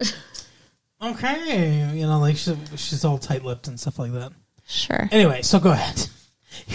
okay, 1.02 1.90
you 1.94 2.06
know, 2.06 2.18
like 2.20 2.36
she, 2.36 2.54
she's 2.76 3.04
all 3.04 3.18
tight-lipped 3.18 3.68
and 3.68 3.78
stuff 3.78 3.98
like 3.98 4.12
that. 4.12 4.32
sure. 4.66 5.08
Anyway, 5.10 5.42
so 5.42 5.58
go 5.58 5.72
ahead. 5.72 6.06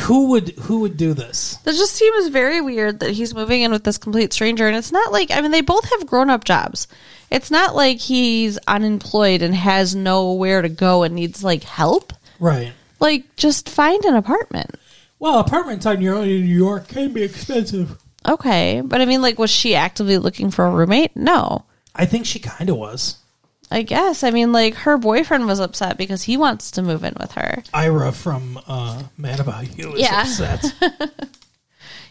Who 0.01 0.29
would 0.29 0.49
who 0.57 0.79
would 0.81 0.97
do 0.97 1.13
this? 1.13 1.57
That 1.63 1.75
just 1.75 1.93
seems 1.93 2.29
very 2.29 2.61
weird 2.61 2.99
that 3.01 3.11
he's 3.11 3.35
moving 3.35 3.61
in 3.61 3.71
with 3.71 3.83
this 3.83 3.99
complete 3.99 4.33
stranger. 4.33 4.67
And 4.67 4.75
it's 4.75 4.91
not 4.91 5.11
like, 5.11 5.29
I 5.29 5.39
mean, 5.41 5.51
they 5.51 5.61
both 5.61 5.87
have 5.91 6.07
grown 6.07 6.31
up 6.31 6.45
jobs. 6.45 6.87
It's 7.29 7.51
not 7.51 7.75
like 7.75 7.99
he's 7.99 8.57
unemployed 8.67 9.43
and 9.43 9.53
has 9.53 9.93
nowhere 9.95 10.63
to 10.63 10.69
go 10.69 11.03
and 11.03 11.13
needs 11.13 11.43
like 11.43 11.63
help. 11.63 12.11
Right. 12.39 12.73
Like, 12.99 13.35
just 13.35 13.69
find 13.69 14.03
an 14.05 14.15
apartment. 14.15 14.75
Well, 15.19 15.39
apartments 15.39 15.85
on 15.85 16.01
your 16.01 16.15
own 16.15 16.27
in 16.27 16.41
New 16.45 16.55
York 16.55 16.87
can 16.87 17.11
be 17.13 17.23
expensive. 17.23 17.97
Okay. 18.27 18.81
But 18.83 19.01
I 19.01 19.05
mean, 19.05 19.21
like, 19.21 19.39
was 19.39 19.49
she 19.49 19.73
actively 19.75 20.17
looking 20.17 20.51
for 20.51 20.65
a 20.65 20.71
roommate? 20.71 21.15
No. 21.15 21.65
I 21.95 22.05
think 22.05 22.25
she 22.25 22.39
kind 22.39 22.69
of 22.69 22.77
was. 22.77 23.17
I 23.71 23.81
guess. 23.81 24.23
I 24.23 24.31
mean, 24.31 24.51
like, 24.51 24.75
her 24.75 24.97
boyfriend 24.97 25.45
was 25.45 25.59
upset 25.59 25.97
because 25.97 26.23
he 26.23 26.37
wants 26.37 26.71
to 26.71 26.81
move 26.81 27.03
in 27.03 27.15
with 27.19 27.31
her. 27.33 27.63
Ira 27.73 28.11
from 28.11 28.59
uh, 28.67 29.03
Mad 29.17 29.39
About 29.39 29.77
You 29.77 29.93
is 29.93 30.01
Yeah. 30.01 30.21
upset. 30.21 30.73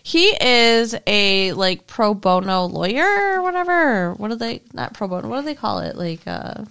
He 0.02 0.26
is 0.40 0.94
a 1.08 1.52
like 1.54 1.88
pro 1.88 2.14
bono 2.14 2.66
lawyer 2.66 3.04
or 3.34 3.42
whatever. 3.42 4.12
What 4.14 4.28
do 4.28 4.36
they 4.36 4.62
not 4.72 4.94
pro 4.94 5.08
bono? 5.08 5.26
What 5.28 5.40
do 5.40 5.46
they 5.46 5.56
call 5.56 5.80
it? 5.80 5.96
Like, 5.96 6.20
uh, 6.28 6.62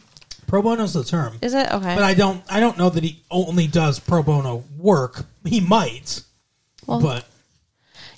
pro 0.48 0.62
bono's 0.62 0.94
the 0.94 1.04
term, 1.04 1.38
is 1.42 1.54
it 1.54 1.72
okay? 1.72 1.96
but 1.96 2.04
I 2.04 2.14
don't. 2.14 2.44
I 2.50 2.60
don't 2.60 2.78
know 2.78 2.90
that 2.90 3.04
he 3.04 3.22
only 3.32 3.68
does 3.68 4.00
pro 4.00 4.24
bono 4.24 4.64
work. 4.78 5.26
He 5.46 5.60
might, 5.62 6.22
Well, 6.88 7.02
but 7.02 7.26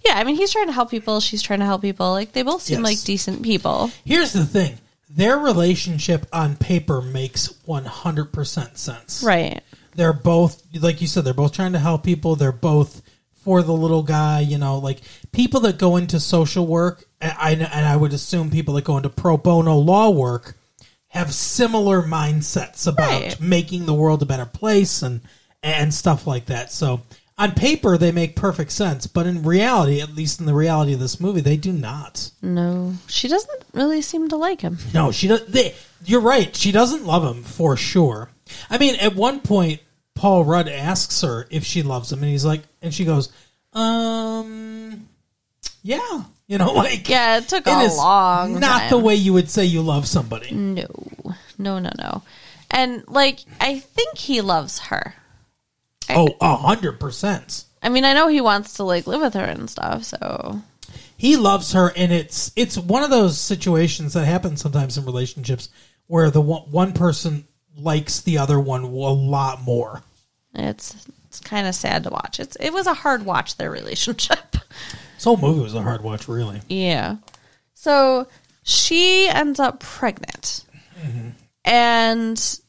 yeah, 0.06 0.14
I 0.16 0.24
mean, 0.24 0.36
he's 0.36 0.52
trying 0.52 0.68
to 0.68 0.74
help 0.74 0.90
people. 0.92 1.20
She's 1.20 1.42
trying 1.42 1.60
to 1.60 1.66
help 1.66 1.82
people. 1.82 2.12
Like, 2.12 2.32
they 2.34 2.42
both 2.44 2.62
seem 2.62 2.80
Yes. 2.80 2.84
like 2.84 3.04
decent 3.04 3.44
people. 3.44 3.92
here's 4.06 4.34
the 4.34 4.46
thing: 4.46 4.78
their 5.10 5.38
relationship 5.38 6.26
on 6.32 6.56
paper 6.56 7.02
makes 7.02 7.54
one 7.66 7.86
hundred 7.86 8.32
percent 8.34 8.78
sense. 8.78 9.24
Right. 9.24 9.62
they're 9.96 10.14
both 10.14 10.62
like 10.80 11.02
you 11.02 11.08
said 11.08 11.24
they're 11.26 11.34
both 11.34 11.54
trying 11.54 11.74
to 11.74 11.80
help 11.80 12.04
people 12.04 12.36
they're 12.36 12.52
both 12.52 13.02
for 13.44 13.64
the 13.64 13.72
little 13.74 14.04
guy 14.04 14.42
you 14.42 14.58
know 14.58 14.78
like 14.78 15.00
people 15.32 15.62
that 15.62 15.78
go 15.80 15.96
into 15.96 16.20
social 16.20 16.68
work 16.68 17.06
and 17.22 17.34
I, 17.38 17.52
and 17.54 17.86
I 17.86 17.96
would 17.96 18.14
assume 18.14 18.52
people 18.52 18.74
that 18.76 18.84
go 18.84 18.98
into 18.98 19.10
pro 19.10 19.38
bono 19.38 19.76
law 19.78 20.10
work 20.12 20.57
have 21.10 21.34
similar 21.34 22.02
mindsets 22.02 22.86
about 22.88 23.10
Right. 23.22 23.40
making 23.42 23.86
the 23.86 23.94
world 23.94 24.22
a 24.22 24.26
better 24.26 24.46
place 24.46 25.02
and 25.02 25.22
and 25.64 25.94
stuff 25.94 26.28
like 26.28 26.46
that 26.48 26.72
so 26.72 27.02
on 27.38 27.52
paper 27.52 27.98
they 27.98 28.12
make 28.12 28.36
perfect 28.36 28.72
sense 28.72 29.08
but 29.08 29.26
in 29.26 29.42
reality 29.44 30.00
at 30.02 30.16
least 30.16 30.40
in 30.40 30.46
the 30.46 30.54
reality 30.54 30.94
of 30.94 31.00
this 31.00 31.20
movie 31.20 31.42
they 31.42 31.58
do 31.58 31.72
not 31.72 32.30
No, 32.42 32.94
she 33.08 33.28
doesn't 33.28 33.64
really 33.74 34.02
seem 34.02 34.28
to 34.30 34.36
like 34.36 34.62
him. 34.62 34.78
no, 34.94 35.12
she 35.12 35.28
does. 35.28 35.46
They, 35.48 35.74
you're 36.06 36.22
right. 36.22 36.56
She 36.56 36.72
doesn't 36.72 37.06
love 37.06 37.24
him 37.24 37.44
for 37.44 37.76
sure. 37.78 38.30
I 38.70 38.78
mean, 38.78 38.96
at 38.96 39.16
one 39.16 39.40
point, 39.40 39.82
Paul 40.16 40.46
Rudd 40.46 40.68
asks 40.70 41.22
her 41.22 41.48
if 41.50 41.64
she 41.64 41.82
loves 41.84 42.12
him, 42.12 42.20
and 42.24 42.32
he's 42.32 42.46
like, 42.46 42.62
and 42.82 42.94
she 42.94 43.04
goes, 43.06 43.30
"Um, 43.74 44.77
yeah." 45.84 46.24
You 46.48 46.58
know, 46.58 46.72
like 46.74 47.10
Yeah, 47.10 47.38
it 47.40 47.50
took 47.50 47.68
it 47.68 47.72
a 47.72 47.80
is 47.82 47.98
long 47.98 48.60
not 48.60 48.82
time. 48.82 48.90
the 48.90 48.98
way 48.98 49.16
you 49.16 49.34
would 49.34 49.50
say 49.50 49.66
you 49.66 49.82
love 49.82 50.08
somebody. 50.08 50.52
No, 50.56 50.86
no, 51.58 51.80
no, 51.80 51.92
no. 51.98 52.22
And 52.72 53.04
like, 53.08 53.40
I 53.60 53.80
think 53.80 54.18
he 54.18 54.40
loves 54.42 54.80
her. 54.80 55.16
Oh, 56.10 56.36
a 56.40 56.56
hundred 56.56 57.00
percent. 57.02 57.66
I 57.84 57.90
mean, 57.90 58.06
I 58.06 58.14
know 58.14 58.28
he 58.30 58.40
wants 58.42 58.76
to 58.76 58.84
like 58.84 59.08
live 59.08 59.22
with 59.22 59.34
her 59.34 59.44
and 59.44 59.70
stuff. 59.70 60.04
So 60.06 60.62
He 61.18 61.36
loves 61.36 61.74
her, 61.74 61.92
and 61.98 62.12
it's 62.14 62.52
it's 62.56 62.78
one 62.78 63.04
of 63.04 63.10
those 63.10 63.38
situations 63.38 64.14
that 64.14 64.26
happens 64.26 64.62
sometimes 64.62 64.98
in 64.98 65.06
relationships 65.06 65.68
where 66.08 66.30
the 66.32 66.40
one, 66.42 66.62
one 66.72 66.94
person 66.94 67.46
likes 67.78 68.22
the 68.22 68.38
other 68.38 68.58
one 68.60 68.84
a 68.84 68.88
lot 68.88 69.62
more. 69.64 70.02
It's 70.54 70.96
it's 71.26 71.42
kind 71.42 71.68
of 71.68 71.76
sad 71.76 72.04
to 72.06 72.10
watch. 72.10 72.40
It's 72.40 72.56
it 72.58 72.72
was 72.72 72.88
a 72.88 72.94
hard 72.94 73.26
watch 73.26 73.58
their 73.58 73.70
relationship. 73.82 74.56
This 75.18 75.24
whole 75.26 75.38
movie 75.38 75.62
was 75.62 75.74
a 75.76 75.82
hard 75.82 76.02
watch, 76.04 76.28
really. 76.28 76.62
Yeah. 76.70 77.18
So 77.74 78.28
she 78.64 79.28
ends 79.28 79.60
up 79.60 79.80
pregnant. 79.82 80.64
And 81.66 82.60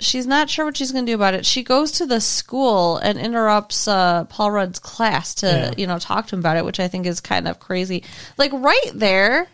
she's 0.00 0.26
not 0.26 0.48
sure 0.50 0.64
what 0.64 0.76
she's 0.76 0.92
going 0.92 1.04
to 1.06 1.10
do 1.12 1.16
about 1.16 1.34
it. 1.34 1.44
She 1.46 1.62
goes 1.62 1.92
to 1.92 2.06
the 2.06 2.20
school 2.20 2.96
and 2.98 3.18
interrupts 3.18 3.86
uh, 3.88 4.24
Paul 4.24 4.50
Rudd's 4.52 4.78
class 4.78 5.34
to, 5.36 5.46
Yeah. 5.46 5.74
you 5.76 5.86
know, 5.86 5.98
talk 5.98 6.26
to 6.28 6.34
him 6.36 6.40
about 6.40 6.56
it, 6.56 6.64
which 6.64 6.80
I 6.80 6.88
think 6.88 7.06
is 7.06 7.20
kind 7.20 7.46
of 7.48 7.58
crazy. 7.60 8.02
Like 8.38 8.52
right 8.52 8.90
there, 8.94 9.48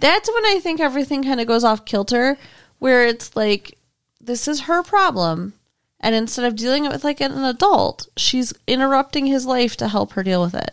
that's 0.00 0.32
when 0.32 0.44
I 0.46 0.60
think 0.60 0.80
everything 0.80 1.22
kind 1.22 1.40
of 1.40 1.46
goes 1.46 1.64
off 1.64 1.84
kilter, 1.84 2.36
where 2.78 3.06
it's 3.06 3.36
like, 3.36 3.78
this 4.20 4.48
is 4.48 4.62
her 4.62 4.82
problem. 4.82 5.54
And 6.00 6.14
instead 6.14 6.44
of 6.44 6.56
dealing 6.56 6.84
it 6.84 6.90
with 6.92 7.04
like 7.04 7.20
an 7.20 7.32
adult, 7.44 8.08
she's 8.16 8.52
interrupting 8.66 9.26
his 9.26 9.46
life 9.46 9.76
to 9.76 9.88
help 9.88 10.12
her 10.12 10.22
deal 10.22 10.42
with 10.42 10.54
it. 10.54 10.72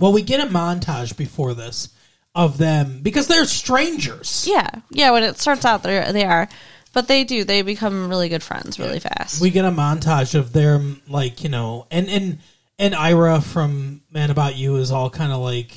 Well, 0.00 0.12
we 0.12 0.22
get 0.22 0.40
a 0.40 0.50
montage 0.50 1.16
before 1.16 1.54
this 1.54 1.88
of 2.34 2.58
them 2.58 3.00
because 3.02 3.26
they're 3.26 3.44
strangers. 3.44 4.46
Yeah, 4.48 4.68
yeah. 4.90 5.10
When 5.10 5.22
it 5.22 5.38
starts 5.38 5.64
out, 5.64 5.82
they 5.82 6.10
they 6.12 6.24
are, 6.24 6.48
but 6.92 7.08
they 7.08 7.24
do. 7.24 7.44
They 7.44 7.62
become 7.62 8.08
really 8.08 8.28
good 8.28 8.42
friends 8.42 8.78
really 8.78 9.00
fast. 9.00 9.40
We 9.40 9.50
get 9.50 9.64
a 9.64 9.70
montage 9.70 10.34
of 10.34 10.52
them, 10.52 11.02
like 11.08 11.42
you 11.42 11.48
know, 11.48 11.86
and 11.90 12.08
and 12.08 12.38
and 12.78 12.94
Ira 12.94 13.40
from 13.40 14.02
Mad 14.10 14.30
About 14.30 14.56
You 14.56 14.76
is 14.76 14.90
all 14.92 15.10
kind 15.10 15.32
of 15.32 15.40
like, 15.40 15.72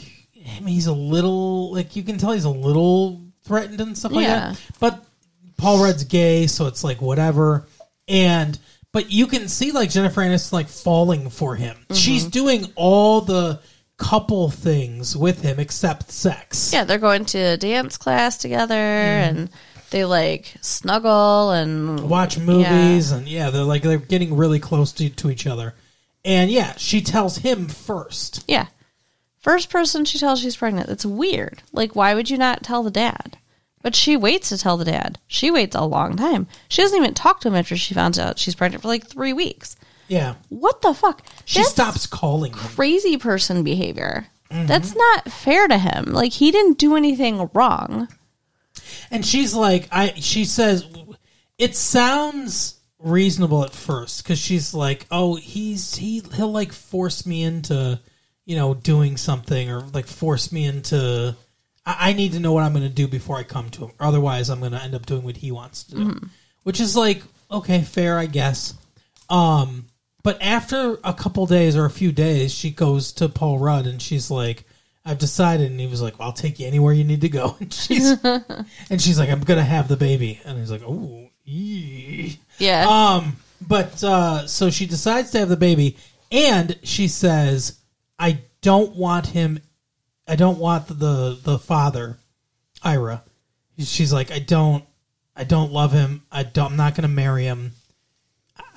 I 0.56 0.60
mean, 0.60 0.74
he's 0.76 0.88
a 0.88 0.94
little 0.94 1.74
like 1.74 1.96
you 1.96 2.04
can 2.04 2.18
tell 2.18 2.32
he's 2.32 2.46
a 2.46 2.50
little 2.50 3.22
threatened 3.44 3.82
and 3.82 3.98
stuff 3.98 4.12
like 4.12 4.26
Yeah. 4.28 4.52
that. 4.52 4.62
But 4.80 5.04
Paul 5.58 5.84
Rudd's 5.84 6.04
gay, 6.04 6.48
so 6.48 6.68
it's 6.68 6.84
like 6.84 7.02
whatever. 7.02 7.66
And 8.08 8.58
but 8.92 9.12
you 9.12 9.26
can 9.28 9.48
see 9.48 9.72
like 9.72 9.90
Jennifer 9.90 10.22
Aniston 10.22 10.52
like 10.54 10.68
falling 10.68 11.30
for 11.30 11.56
him. 11.56 11.76
Mm-hmm. 11.76 11.94
She's 11.96 12.26
doing 12.26 12.66
all 12.76 13.22
the 13.22 13.60
couple 14.02 14.50
things 14.50 15.16
with 15.16 15.42
him 15.42 15.60
except 15.60 16.12
sex. 16.12 16.72
yeah, 16.74 16.84
they're 16.84 16.98
going 16.98 17.26
to 17.26 17.58
dance 17.58 17.98
class 17.98 18.38
together, 18.38 18.76
mm-hmm. 18.76 19.38
and 19.38 19.50
they 19.92 20.06
like 20.06 20.56
snuggle 20.62 21.52
and 21.52 22.10
watch 22.10 22.38
movies 22.40 23.12
and 23.12 23.28
yeah 23.28 23.50
they're 23.50 23.64
like 23.64 23.84
they're 23.84 23.98
getting 23.98 24.38
really 24.38 24.58
close 24.60 24.94
to, 24.94 25.10
to 25.10 25.30
each 25.30 25.46
other 25.46 25.74
and 26.24 26.50
yeah 26.50 26.74
she 26.78 27.02
tells 27.02 27.38
him 27.40 27.68
first 27.68 28.46
Yeah, 28.48 28.68
first 29.40 29.70
person 29.70 30.06
she 30.06 30.18
tells 30.20 30.40
she's 30.40 30.56
pregnant. 30.56 30.90
It's 30.90 31.06
weird. 31.06 31.62
Like, 31.74 31.96
why 31.96 32.14
would 32.14 32.30
you 32.30 32.38
not 32.38 32.64
tell 32.64 32.84
the 32.84 32.92
dad? 32.92 33.38
But 33.82 33.96
she 33.96 34.16
waits 34.16 34.50
to 34.50 34.58
tell 34.58 34.78
the 34.78 34.86
dad. 34.86 35.18
She 35.28 35.50
waits 35.50 35.76
a 35.76 35.84
long 35.84 36.16
time. 36.16 36.48
She 36.70 36.82
doesn't 36.84 36.98
even 36.98 37.16
talk 37.16 37.42
to 37.42 37.48
him 37.48 37.56
after 37.56 37.76
she 37.76 37.96
finds 37.96 38.20
out 38.20 38.38
she's 38.38 38.56
pregnant 38.56 38.84
for 38.84 38.88
like 38.88 39.08
three 39.08 39.34
weeks. 39.34 39.76
Yeah 40.12 40.36
What 40.50 40.82
the 40.82 40.94
fuck? 40.94 41.24
she 41.46 41.60
That's 41.60 41.72
stops 41.72 42.06
calling 42.06 42.52
him 42.52 42.60
crazy 42.60 43.18
person 43.18 43.64
behavior. 43.64 44.28
That's 44.50 44.94
not 44.94 45.32
fair 45.32 45.68
to 45.70 45.78
him. 45.78 46.06
Like 46.12 46.34
he 46.34 46.52
didn't 46.52 46.78
do 46.78 46.98
anything 46.98 47.50
wrong. 47.54 48.10
and 49.10 49.26
she's 49.26 49.54
like 49.54 49.88
i 49.92 50.14
she 50.18 50.44
says 50.46 50.86
it 51.58 51.76
sounds 51.76 52.80
reasonable 53.00 53.64
at 53.64 53.72
first 53.72 54.24
because 54.24 54.38
she's 54.40 54.74
like 54.74 55.06
oh 55.12 55.36
he's 55.36 55.96
he 55.96 56.22
he'll 56.36 56.52
like 56.52 56.72
force 56.74 57.26
me 57.26 57.44
into 57.44 58.00
you 58.46 58.56
know 58.58 58.74
doing 58.74 59.18
something 59.18 59.70
or 59.72 59.82
like 59.94 60.06
force 60.08 60.52
me 60.52 60.66
into 60.66 61.36
i, 61.86 62.10
I 62.10 62.14
need 62.14 62.34
to 62.34 62.40
know 62.40 62.52
what 62.54 62.64
i'm 62.64 62.74
going 62.74 62.88
to 62.88 62.94
do 62.94 63.08
before 63.08 63.38
i 63.38 63.44
come 63.44 63.70
to 63.72 63.86
him 63.86 63.92
or 64.00 64.06
otherwise 64.08 64.50
i'm 64.50 64.60
going 64.60 64.74
to 64.74 64.82
end 64.84 64.94
up 64.96 65.06
doing 65.06 65.24
what 65.24 65.38
he 65.38 65.52
wants 65.52 65.84
to 65.86 65.96
do 65.96 66.20
which 66.64 66.80
is 66.80 66.96
like 66.96 67.24
okay 67.50 67.82
fair 67.82 68.18
i 68.20 68.26
guess 68.26 68.74
um 69.30 69.86
but 70.24 70.42
after 70.42 70.98
a 71.04 71.14
couple 71.14 71.46
days 71.46 71.76
or 71.76 71.86
a 71.86 71.90
few 71.90 72.12
days 72.12 72.54
she 72.54 72.72
goes 72.72 73.12
to 73.14 73.30
paul 73.30 73.60
rudd 73.60 73.88
and 73.88 74.02
she's 74.02 74.30
like 74.32 74.66
i've 75.06 75.18
decided. 75.18 75.72
And 75.72 75.80
he 75.80 75.88
was 75.88 76.02
like 76.02 76.20
well, 76.20 76.30
i'll 76.30 76.34
take 76.34 76.60
you 76.60 76.68
anywhere 76.68 76.94
you 76.94 77.04
need 77.04 77.22
to 77.22 77.30
go. 77.30 77.56
And 77.60 77.74
she's 77.74 78.10
and 78.24 79.02
she's 79.02 79.20
like 79.20 79.30
i'm 79.30 79.42
gonna 79.42 79.64
have 79.64 79.88
the 79.88 79.98
baby. 79.98 80.40
And 80.46 80.58
he's 80.60 80.72
like 80.72 80.84
oh. 80.86 81.28
Yeah. 81.44 82.88
um 82.88 83.38
but 83.68 84.04
uh 84.04 84.48
so 84.48 84.70
she 84.70 84.86
decides 84.86 85.32
to 85.32 85.40
have 85.40 85.50
the 85.50 85.58
baby 85.58 85.98
and 86.32 86.78
she 86.84 87.08
says 87.08 87.80
i 88.18 88.40
don't 88.62 88.96
want 88.96 89.28
him 89.28 89.60
i 90.28 90.36
don't 90.36 90.60
want 90.60 90.88
the 90.88 91.40
the 91.44 91.58
father 91.60 92.18
ira. 92.84 93.24
She's 93.80 94.14
like 94.14 94.32
i 94.32 94.40
don't 94.40 94.86
i 95.36 95.44
don't 95.44 95.72
love 95.72 95.92
him. 95.92 96.24
I 96.32 96.44
don't 96.44 96.72
i'm 96.72 96.78
not 96.78 96.96
gonna 96.96 97.08
marry 97.08 97.46
him 97.46 97.74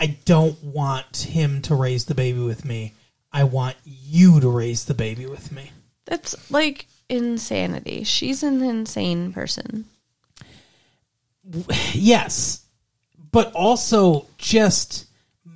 i 0.00 0.06
don't 0.24 0.62
want 0.62 1.16
him 1.16 1.60
to 1.62 1.74
raise 1.74 2.04
the 2.06 2.14
baby 2.14 2.40
with 2.40 2.64
me 2.64 2.92
i 3.32 3.42
want 3.44 3.76
you 3.84 4.40
to 4.40 4.48
raise 4.48 4.84
the 4.86 4.94
baby 4.94 5.26
with 5.26 5.50
me 5.52 5.70
That's 6.06 6.50
like 6.50 6.86
insanity. 7.08 8.02
She's 8.04 8.42
an 8.42 8.62
insane 8.62 9.32
person. 9.32 9.84
yes 11.92 12.60
but 13.32 13.52
also 13.52 14.26
just 14.38 15.06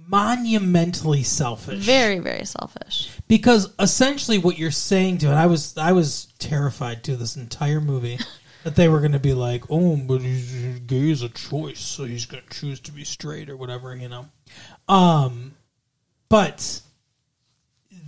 monumentally 0.07 1.23
selfish 1.23 1.79
Very, 1.85 2.19
very 2.19 2.45
selfish. 2.45 3.11
because 3.29 3.73
essentially 3.79 4.39
what 4.39 4.59
you're 4.59 4.71
saying 4.71 5.19
to 5.19 5.27
it 5.29 5.35
i 5.35 5.47
was 5.47 5.77
i 5.79 5.93
was 5.93 6.27
terrified 6.39 7.05
to 7.05 7.17
this 7.17 7.37
entire 7.37 7.81
movie 7.81 8.19
that 8.69 8.77
they 8.77 8.89
were 8.89 9.01
going 9.01 9.13
to 9.13 9.19
be 9.19 9.33
like 9.33 9.65
oh 9.71 9.97
but 9.97 10.21
he's, 10.21 10.81
gay 10.81 11.11
is 11.11 11.23
a 11.23 11.29
choice 11.31 11.81
so 11.81 12.05
he's 12.05 12.27
going 12.27 12.43
to 12.43 12.61
choose 12.61 12.81
to 12.81 12.93
be 12.93 13.03
straight 13.03 13.49
or 13.49 13.57
whatever 13.57 13.97
you 13.97 14.11
know? 14.11 14.27
Um 14.89 15.55
but 16.29 16.83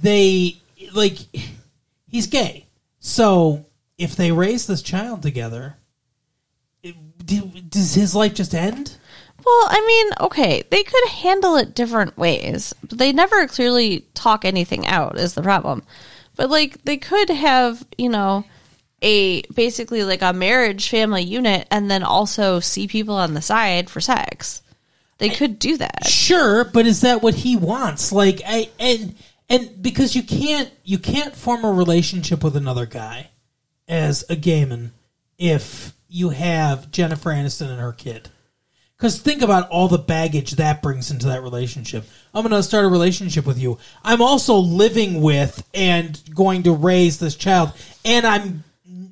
they 0.03 0.61
like 0.93 1.17
he's 2.07 2.27
gay. 2.27 2.67
So 2.99 3.65
if 3.97 4.17
they 4.17 4.33
raise 4.33 4.67
this 4.67 4.83
child 4.83 5.23
together 5.23 5.77
it, 6.83 6.95
do- 7.25 7.53
does 7.71 7.95
his 7.95 8.15
life 8.15 8.35
just 8.35 8.55
end? 8.55 8.99
Well, 9.43 9.67
I 9.71 9.83
mean, 9.87 10.11
okay, 10.21 10.63
they 10.69 10.83
could 10.83 11.09
handle 11.09 11.57
it 11.57 11.75
different 11.75 12.19
ways, 12.19 12.75
but 12.87 12.99
they 12.99 13.15
never 13.15 13.47
clearly 13.47 14.05
talk 14.13 14.45
anything 14.45 14.87
out 14.87 15.19
is 15.19 15.33
the 15.33 15.43
problem. 15.43 15.83
But 16.37 16.51
like 16.51 16.85
they 16.85 16.99
could 16.99 17.31
have, 17.31 17.87
you 17.97 18.11
know, 18.11 18.45
a 19.03 19.43
basically 19.43 20.05
like 20.05 20.23
a 20.23 20.33
marriage 20.33 20.89
family 20.89 21.23
unit 21.23 21.67
and 21.71 21.91
then 21.91 22.03
also 22.03 22.61
see 22.61 22.87
people 22.87 23.15
on 23.15 23.35
the 23.35 23.43
side 23.43 23.89
for 23.91 24.01
sex. 24.01 24.63
They 25.19 25.29
could 25.29 25.59
do 25.59 25.77
that. 25.77 26.07
Sure, 26.07 26.65
but 26.65 26.87
is 26.87 27.03
that 27.03 27.23
what 27.23 27.35
he 27.35 27.55
wants? 27.55 28.11
Like, 28.11 28.41
I 28.47 28.71
and 28.79 29.15
and 29.51 29.83
because 29.83 30.17
you 30.17 30.23
can't 30.23 30.71
you 30.83 30.99
can't 30.99 31.37
form 31.37 31.65
a 31.65 31.71
relationship 31.71 32.43
with 32.43 32.57
another 32.57 32.87
guy 32.87 33.29
as 33.87 34.25
a 34.31 34.37
gay 34.37 34.65
man 34.65 34.93
if 35.39 35.93
you 36.09 36.31
have 36.31 36.91
Jennifer 36.91 37.31
Aniston 37.31 37.69
and 37.69 37.81
her 37.81 37.93
kid. 37.93 38.31
Because 38.97 39.19
think 39.19 39.41
about 39.41 39.69
all 39.71 39.89
the 39.89 39.99
baggage 39.99 40.53
that 40.53 40.83
brings 40.83 41.11
into 41.11 41.27
that 41.29 41.43
relationship. 41.43 42.05
I'm 42.35 42.43
going 42.43 42.53
to 42.53 42.63
start 42.63 42.85
a 42.85 42.89
relationship 42.89 43.47
with 43.47 43.59
you. 43.59 43.79
I'm 44.05 44.21
also 44.21 44.57
living 44.57 45.23
with 45.23 45.67
and 45.73 46.21
going 46.35 46.65
to 46.65 46.73
raise 46.73 47.19
this 47.19 47.35
child, 47.35 47.73
and 48.05 48.27
I'm 48.27 48.65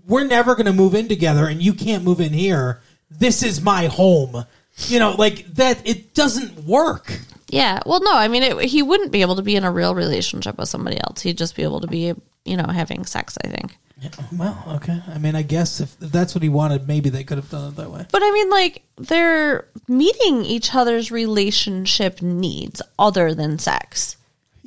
we're 0.09 0.25
never 0.25 0.57
going 0.57 0.67
to 0.67 0.73
move 0.73 0.95
in 0.95 1.07
together, 1.07 1.47
and 1.47 1.63
you 1.63 1.75
can't 1.75 2.03
move 2.03 2.21
in 2.21 2.33
here. 2.33 2.81
This 3.11 3.43
is 3.43 3.61
my 3.61 3.87
home. 3.87 4.45
You 4.87 4.99
know, 4.99 5.13
like 5.13 5.47
that. 5.55 5.87
It 5.87 6.15
doesn't 6.15 6.65
work. 6.65 7.13
Yeah. 7.49 7.81
Well, 7.87 8.01
no, 8.03 8.13
I 8.15 8.29
mean, 8.29 8.43
it, 8.43 8.65
he 8.65 8.83
wouldn't 8.83 9.13
be 9.13 9.23
able 9.23 9.37
to 9.37 9.43
be 9.43 9.57
in 9.57 9.65
a 9.65 9.71
real 9.71 9.95
relationship 9.95 10.59
with 10.59 10.69
somebody 10.69 10.99
else. 11.01 11.21
He'd 11.21 11.39
just 11.39 11.57
be 11.57 11.63
able 11.63 11.81
to 11.81 11.87
be, 11.87 12.15
you 12.45 12.57
know, 12.57 12.67
having 12.67 13.05
sex, 13.05 13.37
I 13.45 13.49
think. 13.49 13.77
Yeah, 14.01 14.11
well, 14.33 14.63
okay. 14.77 15.03
I 15.09 15.19
mean, 15.19 15.35
I 15.35 15.43
guess 15.43 15.81
if, 15.81 15.97
if 16.01 16.13
that's 16.13 16.35
what 16.35 16.43
he 16.43 16.49
wanted, 16.49 16.87
maybe 16.87 17.11
they 17.11 17.25
could 17.25 17.39
have 17.39 17.51
done 17.51 17.73
it 17.73 17.77
that 17.77 17.91
way. 17.91 18.07
But 18.13 18.23
I 18.23 18.31
mean, 18.31 18.51
like, 18.51 18.83
they're 18.97 19.67
meeting 19.89 20.45
each 20.45 20.73
other's 20.73 21.11
relationship 21.11 22.23
needs 22.23 22.81
other 22.97 23.35
than 23.35 23.59
sex. 23.59 24.18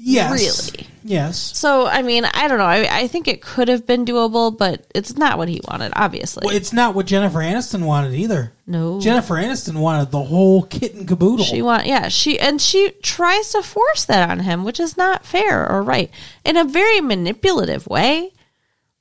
Yes. 0.04 0.72
Really? 0.74 0.88
Yes. 1.04 1.38
So, 1.58 1.86
I 1.88 2.02
mean, 2.02 2.26
I 2.26 2.48
don't 2.48 2.58
know. 2.58 2.66
I, 2.66 2.88
I 3.02 3.08
think 3.08 3.28
it 3.28 3.42
could 3.42 3.68
have 3.68 3.86
been 3.86 4.04
doable, 4.06 4.56
but 4.56 4.86
it's 4.96 5.16
not 5.16 5.38
what 5.38 5.48
he 5.50 5.62
wanted, 5.68 5.94
obviously. 5.96 6.44
Well, 6.46 6.56
it's 6.56 6.74
not 6.74 6.96
what 6.96 7.06
Jennifer 7.06 7.38
Aniston 7.40 7.86
wanted 7.86 8.14
either. 8.14 8.52
no. 8.68 9.00
Jennifer 9.00 9.36
Aniston 9.36 9.80
wanted 9.80 10.10
the 10.12 10.24
whole 10.24 10.64
kit 10.64 10.96
and 10.96 11.08
caboodle. 11.08 11.46
She 11.46 11.62
want 11.62 11.86
yeah 11.86 12.08
she 12.08 12.40
and 12.40 12.60
she 12.62 12.92
tries 13.04 13.52
to 13.52 13.62
force 13.64 14.06
that 14.06 14.30
on 14.30 14.40
him, 14.40 14.64
which 14.64 14.80
is 14.80 14.98
not 14.98 15.26
fair 15.26 15.70
or 15.70 15.82
right 15.84 16.10
in 16.46 16.58
a 16.58 16.64
very 16.64 17.00
manipulative 17.02 17.86
way. 17.88 18.32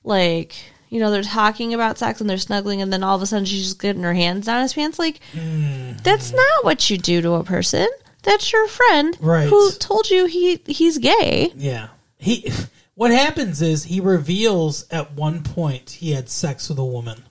Like 0.03 0.55
you 0.89 0.99
know 0.99 1.09
they're 1.11 1.23
talking 1.23 1.73
about 1.73 1.97
sex 1.97 2.19
and 2.21 2.29
they're 2.29 2.37
snuggling, 2.37 2.81
and 2.81 2.91
then 2.91 3.03
all 3.03 3.15
of 3.15 3.21
a 3.21 3.25
sudden 3.25 3.45
she's 3.45 3.63
just 3.63 3.79
getting 3.81 4.03
her 4.03 4.13
hands 4.13 4.45
down 4.47 4.61
his 4.61 4.73
pants. 4.73 4.99
Like 4.99 5.19
Mm-hmm. 5.33 5.97
that's 6.03 6.31
not 6.31 6.63
what 6.63 6.89
you 6.89 6.97
do 6.97 7.21
to 7.21 7.33
a 7.33 7.43
person. 7.43 7.87
That's 8.23 8.51
your 8.53 8.67
friend 8.67 9.17
Right. 9.19 9.47
who 9.49 9.71
told 9.71 10.09
you 10.09 10.25
he 10.25 10.61
he's 10.67 10.97
gay. 10.97 11.51
yeah. 11.55 11.87
He. 12.17 12.51
What 12.93 13.09
happens 13.09 13.63
is 13.63 13.85
he 13.85 13.99
reveals 13.99 14.85
at 14.91 15.13
one 15.13 15.41
point 15.41 15.89
he 15.89 16.11
had 16.11 16.29
sex 16.29 16.69
with 16.69 16.77
a 16.77 16.85
woman, 16.85 17.23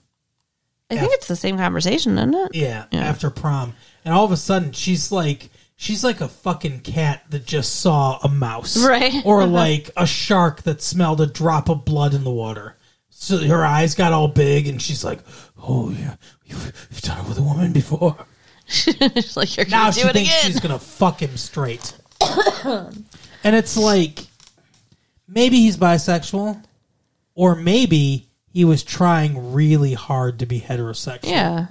I 0.91 0.97
think 0.97 1.13
it's 1.13 1.29
the 1.29 1.37
same 1.37 1.57
conversation, 1.59 2.19
isn't 2.19 2.35
it? 2.35 2.55
Yeah, 2.55 2.87
Yeah. 2.91 3.01
after 3.05 3.31
prom, 3.31 3.75
and 4.05 4.13
all 4.13 4.25
of 4.25 4.33
a 4.33 4.37
sudden 4.37 4.73
she's 4.73 5.13
like, 5.13 5.49
she's 5.77 6.03
like 6.03 6.21
a 6.21 6.27
fucking 6.29 6.81
cat 6.81 7.23
that 7.31 7.47
just 7.47 7.77
saw 7.77 8.19
a 8.25 8.29
mouse, 8.29 8.77
Right. 8.85 9.25
Or 9.25 9.47
like 9.65 9.91
a 9.97 10.07
shark 10.07 10.63
that 10.63 10.83
smelled 10.83 11.21
a 11.21 11.27
drop 11.27 11.69
of 11.69 11.85
blood 11.85 12.15
in 12.15 12.25
the 12.25 12.33
water. 12.33 12.77
So 13.11 13.39
her 13.39 13.65
eyes 13.65 13.95
got 13.95 14.13
all 14.13 14.29
big, 14.29 14.67
and 14.67 14.81
she's 14.83 15.05
like, 15.05 15.21
"Oh 15.63 15.91
yeah, 15.91 16.17
you've, 16.47 16.89
you've 16.91 17.03
done 17.03 17.21
it 17.25 17.29
with 17.29 17.39
a 17.39 17.43
woman 17.43 17.73
before." 17.73 18.17
She's 18.71 19.37
like 19.37 19.57
you're 19.57 19.67
Now 19.67 19.83
gonna 19.85 19.93
she 19.93 20.03
do 20.03 20.09
it 20.09 20.13
thinks 20.13 20.31
again. 20.31 20.51
she's 20.53 20.61
gonna 20.61 20.79
fuck 20.79 21.21
him 21.21 21.37
straight, 21.37 21.93
and 22.65 23.05
it's 23.45 23.77
like 23.77 24.21
maybe 25.29 25.59
he's 25.59 25.77
bisexual, 25.77 26.63
or 27.35 27.57
maybe 27.57 28.27
he 28.53 28.65
was 28.65 28.83
trying 28.83 29.53
really 29.53 29.95
hard 29.95 30.39
to 30.41 30.47
be 30.47 30.61
heterosexual. 30.61 31.31
Yeah. 31.31 31.67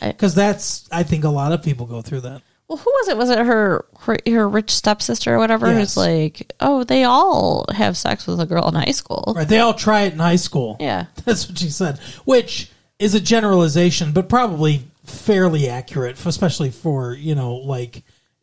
Because 0.00 0.34
that's, 0.34 0.86
I 0.92 1.04
think 1.04 1.24
a 1.24 1.28
lot 1.30 1.52
of 1.52 1.62
people 1.62 1.86
go 1.86 2.02
through 2.02 2.20
that. 2.22 2.42
Well, 2.68 2.76
who 2.76 2.90
was 2.90 3.08
it? 3.08 3.16
Was 3.16 3.30
it 3.30 3.38
her 3.38 3.84
her, 4.00 4.16
her 4.26 4.48
rich 4.48 4.70
stepsister 4.70 5.34
or 5.34 5.38
whatever? 5.38 5.68
Yes. 5.68 5.78
Who's 5.78 5.96
like, 5.96 6.52
oh, 6.60 6.82
they 6.84 7.04
all 7.04 7.64
have 7.72 7.96
sex 7.96 8.26
with 8.26 8.40
a 8.40 8.46
girl 8.46 8.68
in 8.68 8.74
high 8.74 8.90
school. 8.90 9.32
Right? 9.36 9.46
They 9.48 9.60
all 9.60 9.72
try 9.74 10.02
it 10.02 10.12
in 10.12 10.18
high 10.18 10.36
school. 10.36 10.76
Yeah. 10.80 11.06
That's 11.24 11.48
what 11.48 11.58
she 11.58 11.70
said, 11.70 11.98
which 12.24 12.70
is 12.98 13.14
a 13.14 13.20
generalization, 13.20 14.12
but 14.12 14.28
probably 14.28 14.82
fairly 15.06 15.68
accurate, 15.68 16.24
especially 16.24 16.70
for, 16.70 17.14
you 17.14 17.34
know, 17.34 17.56
like 17.56 18.02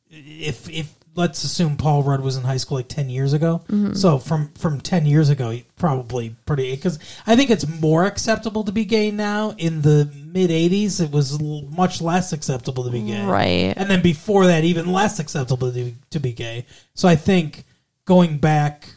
if, 0.10 0.69
if, 0.69 0.93
let's 1.15 1.43
assume 1.43 1.78
Paul 1.78 2.04
Rudd 2.04 2.21
was 2.21 2.38
in 2.38 2.43
high 2.43 2.58
school 2.58 2.78
like 2.78 2.88
10 2.88 3.10
years 3.10 3.34
ago. 3.34 3.63
Mm-hmm. 3.67 3.93
So 3.93 4.17
from, 4.17 4.52
from 4.54 4.82
10 4.82 5.06
years 5.06 5.30
ago, 5.30 5.60
probably 5.76 6.36
pretty, 6.45 6.71
because 6.76 6.99
I 7.28 7.36
think 7.36 7.49
it's 7.49 7.67
more 7.67 8.06
acceptable 8.06 8.63
to 8.63 8.71
be 8.71 8.86
gay 8.86 9.12
now. 9.12 9.52
In 9.58 9.82
the 9.82 10.12
mid 10.26 10.49
80s, 10.49 11.02
it 11.02 11.12
was 11.12 11.39
l- 11.39 11.63
much 11.69 12.02
less 12.02 12.34
acceptable 12.34 12.84
to 12.86 12.89
be 12.89 13.02
gay. 13.02 13.26
Right. 13.26 13.73
And 13.78 13.89
then 13.89 14.02
before 14.02 14.47
that, 14.47 14.63
even 14.63 14.91
less 14.91 15.19
acceptable 15.19 15.71
to, 15.71 15.93
to 16.10 16.19
be 16.19 16.34
gay. 16.34 16.65
So 16.95 17.08
I 17.08 17.15
think 17.15 17.65
going 18.06 18.38
back, 18.39 18.89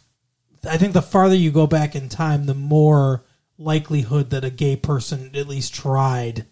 I 0.69 0.79
think 0.79 0.95
the 0.95 1.03
farther 1.03 1.37
you 1.37 1.51
go 1.51 1.67
back 1.67 1.95
in 1.95 2.09
time, 2.09 2.47
the 2.47 2.55
more 2.55 3.25
likelihood 3.59 4.31
that 4.31 4.45
a 4.45 4.51
gay 4.51 4.77
person 4.77 5.31
at 5.35 5.49
least 5.49 5.75
tried 5.75 6.47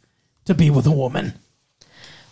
to 0.46 0.54
be 0.54 0.70
with 0.70 0.86
a 0.86 0.90
woman. 0.90 1.34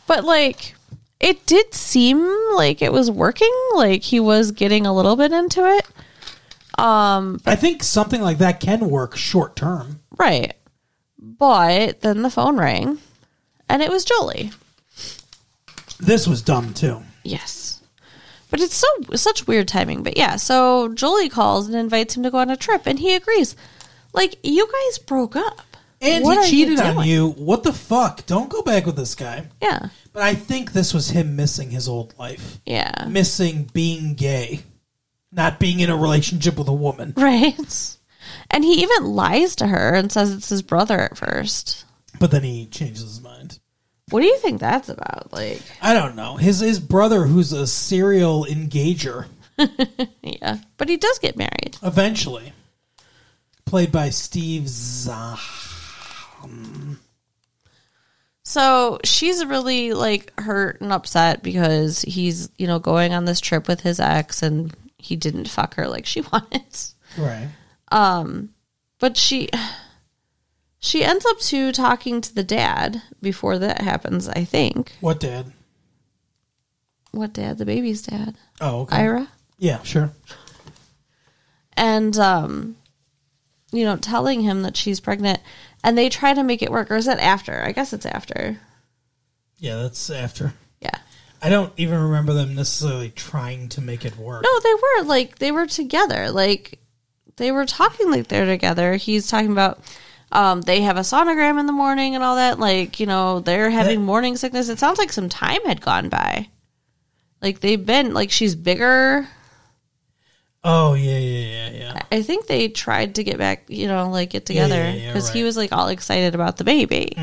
But 0.07 0.25
like, 0.25 0.75
it 1.21 1.47
did 1.47 1.73
seem 1.75 2.29
like 2.55 2.83
it 2.83 2.93
was 2.93 3.11
working. 3.11 3.53
Like 3.75 4.03
he 4.03 4.21
was 4.21 4.51
getting 4.53 4.87
a 4.87 4.95
little 4.95 5.17
bit 5.17 5.33
into 5.33 5.65
it. 5.67 5.87
Um, 6.79 7.41
I 7.47 7.55
think 7.55 7.83
something 7.83 8.21
like 8.21 8.39
that 8.39 8.61
can 8.61 8.89
work 8.89 9.17
short 9.17 9.57
term. 9.57 10.01
right. 10.19 10.55
But 11.25 12.01
then 12.01 12.23
the 12.23 12.31
phone 12.31 12.57
rang, 12.57 12.99
and 13.69 13.81
it 13.81 13.91
was 13.91 14.05
Joley. 14.05 14.53
This 16.01 16.27
was 16.27 16.43
dumb 16.43 16.75
too. 16.75 17.01
Yes. 17.23 17.81
But 18.51 18.61
it's 18.61 18.75
so 18.75 18.87
such 19.15 19.47
weird 19.47 19.69
timing. 19.69 20.03
But 20.03 20.17
yeah, 20.17 20.35
so 20.37 20.89
Joley 20.89 21.31
calls 21.31 21.69
and 21.69 21.77
invites 21.77 22.17
him 22.17 22.25
to 22.25 22.31
go 22.31 22.39
on 22.39 22.51
a 22.51 22.57
trip, 22.57 22.83
and 22.87 22.99
he 22.99 23.15
agrees. 23.15 23.55
Like 24.13 24.37
you 24.43 24.67
guys 24.67 24.99
broke 24.99 25.37
up, 25.37 25.72
And 26.03 26.25
What 26.25 26.45
he 26.47 26.57
you 26.61 26.67
cheated 26.67 26.81
on 26.85 27.07
you. 27.07 27.29
What 27.31 27.63
the 27.63 27.73
fuck? 27.73 28.27
Don't 28.27 28.49
go 28.51 28.63
back 28.63 28.87
with 28.87 28.97
this 28.97 29.15
guy. 29.15 29.47
Yeah, 29.63 29.89
But 30.13 30.23
I 30.25 30.35
think 30.35 30.73
this 30.73 30.93
was 30.93 31.11
him 31.11 31.37
missing 31.37 31.71
his 31.71 31.89
old 31.89 32.15
life. 32.19 32.59
yeah, 32.67 33.07
Missing 33.09 33.71
being 33.73 34.15
gay. 34.15 34.61
Not 35.31 35.59
being 35.61 35.81
in 35.81 35.89
a 35.91 35.97
relationship 35.97 36.59
with 36.59 36.69
a 36.69 36.73
woman. 36.73 37.15
right. 37.17 37.97
And 38.51 38.65
he 38.65 38.83
even 38.83 39.05
lies 39.07 39.57
to 39.57 39.67
her 39.67 39.95
and 39.95 40.11
says 40.13 40.33
it's 40.33 40.49
his 40.49 40.63
brother 40.63 40.99
at 40.99 41.17
first. 41.17 41.85
But 42.19 42.31
then 42.31 42.43
he 42.43 42.67
changes 42.67 43.03
his 43.03 43.23
mind. 43.23 43.59
What 44.11 44.21
do 44.21 44.27
you 44.27 44.37
think 44.39 44.61
that's 44.61 44.89
about? 44.91 45.33
Like, 45.33 45.63
I 45.81 45.95
don't 45.95 46.17
know. 46.17 46.37
His 46.37 46.61
his 46.61 46.79
brother, 46.81 47.23
who's 47.25 47.53
a 47.53 47.67
serial 47.67 48.45
engager, 48.45 49.27
yeah, 50.23 50.59
but 50.77 50.89
he 50.91 50.99
does 50.99 51.19
get 51.19 51.37
married. 51.39 51.79
eventually, 51.83 52.53
played 53.65 53.91
by 53.91 54.11
Steve 54.11 54.69
Zahn. 56.43 56.99
So 58.45 58.99
she's 59.05 59.45
really 59.45 59.93
like 59.93 60.39
hurt 60.41 60.81
and 60.81 60.93
upset 60.93 61.43
because 61.43 62.03
he's, 62.03 62.51
you 62.59 62.67
know, 62.67 62.79
going 62.79 63.13
on 63.15 63.25
this 63.25 63.41
trip 63.41 63.69
with 63.69 63.81
his 63.81 64.01
ex 64.01 64.43
and 64.43 64.75
he 64.99 65.17
didn't 65.17 65.49
fuck 65.49 65.75
her 65.75 65.89
like 65.89 66.07
she 66.07 66.21
wanted. 66.33 66.63
Right. 67.17 67.49
Um, 67.91 68.51
but 68.99 69.17
she 69.17 69.49
she 70.79 71.05
ends 71.05 71.25
up 71.27 71.39
to 71.39 71.73
talking 71.73 72.21
to 72.21 72.35
the 72.35 72.43
dad 72.43 73.03
before 73.21 73.59
that 73.59 73.81
happens, 73.81 74.29
I 74.29 74.45
think. 74.45 74.93
What 75.01 75.21
dad? 75.21 75.53
What 77.13 77.33
dad? 77.35 77.59
The 77.59 77.67
baby's 77.67 78.03
dad. 78.03 78.37
Oh, 78.61 78.81
okay. 78.83 78.97
Ira. 78.97 79.29
Yeah, 79.59 79.83
sure. 79.83 80.11
And 81.77 82.17
um 82.19 82.77
you 83.73 83.85
know, 83.85 83.97
telling 83.97 84.43
him 84.43 84.63
that 84.63 84.77
she's 84.77 85.01
pregnant 85.01 85.41
and 85.83 85.97
they 85.99 86.09
try 86.09 86.35
to 86.35 86.45
make 86.45 86.63
it 86.63 86.71
work 86.71 86.91
or 86.91 86.97
is 86.97 87.07
that 87.07 87.19
after? 87.19 87.63
I 87.63 87.73
guess 87.73 87.93
it's 87.93 88.07
after. 88.07 88.59
Yeah, 89.59 89.77
that's 89.83 90.11
after. 90.11 90.55
Yeah. 90.81 90.97
I 91.41 91.49
don't 91.49 91.73
even 91.77 91.99
remember 92.01 92.35
them 92.35 92.55
necessarily 92.55 93.11
trying 93.11 93.69
to 93.71 93.81
make 93.81 94.05
it 94.05 94.17
work. 94.17 94.43
No, 94.45 94.61
they 94.61 94.75
were 94.75 95.05
like 95.09 95.39
they 95.39 95.51
were 95.53 95.67
together. 95.67 96.31
Like 96.31 96.79
they 97.37 97.51
were 97.51 97.67
talking 97.67 98.11
like 98.11 98.29
they're 98.29 98.47
together. 98.47 98.95
He's 98.97 99.29
talking 99.29 99.51
about 99.53 99.81
um 100.31 100.61
they 100.63 100.83
have 100.83 100.97
a 100.97 101.01
sonogram 101.01 101.59
in 101.59 101.67
the 101.67 101.73
morning 101.73 102.15
and 102.15 102.23
all 102.23 102.37
that. 102.37 102.59
Like, 102.59 103.01
you 103.01 103.07
know, 103.07 103.41
they're 103.41 103.71
having 103.71 104.01
That- 104.01 104.07
morning 104.07 104.37
sickness. 104.37 104.69
It 104.69 104.79
sounds 104.79 104.99
like 104.99 105.13
some 105.13 105.29
time 105.29 105.65
had 105.65 105.81
gone 105.81 106.09
by. 106.09 106.49
Like 107.41 107.61
they've 107.61 107.85
been 107.85 108.15
like 108.15 108.31
she's 108.31 108.55
bigger. 108.55 109.27
Oh 110.65 110.95
yeah, 110.95 111.19
yeah, 111.19 111.47
yeah, 111.47 111.71
yeah. 111.71 112.03
I 112.13 112.23
think 112.23 112.47
they 112.47 112.69
tried 112.69 113.17
to 113.17 113.25
get 113.25 113.39
back, 113.39 113.65
you 113.69 113.89
know, 113.89 114.09
like 114.11 114.31
get 114.31 114.47
together 114.47 114.75
yeah, 114.77 114.93
yeah, 114.93 115.07
because 115.13 115.31
he 115.31 115.43
was 115.43 115.57
like 115.57 115.73
all 115.73 115.89
excited 115.89 116.35
about 116.35 116.57
the 116.57 116.65
baby. 116.65 117.17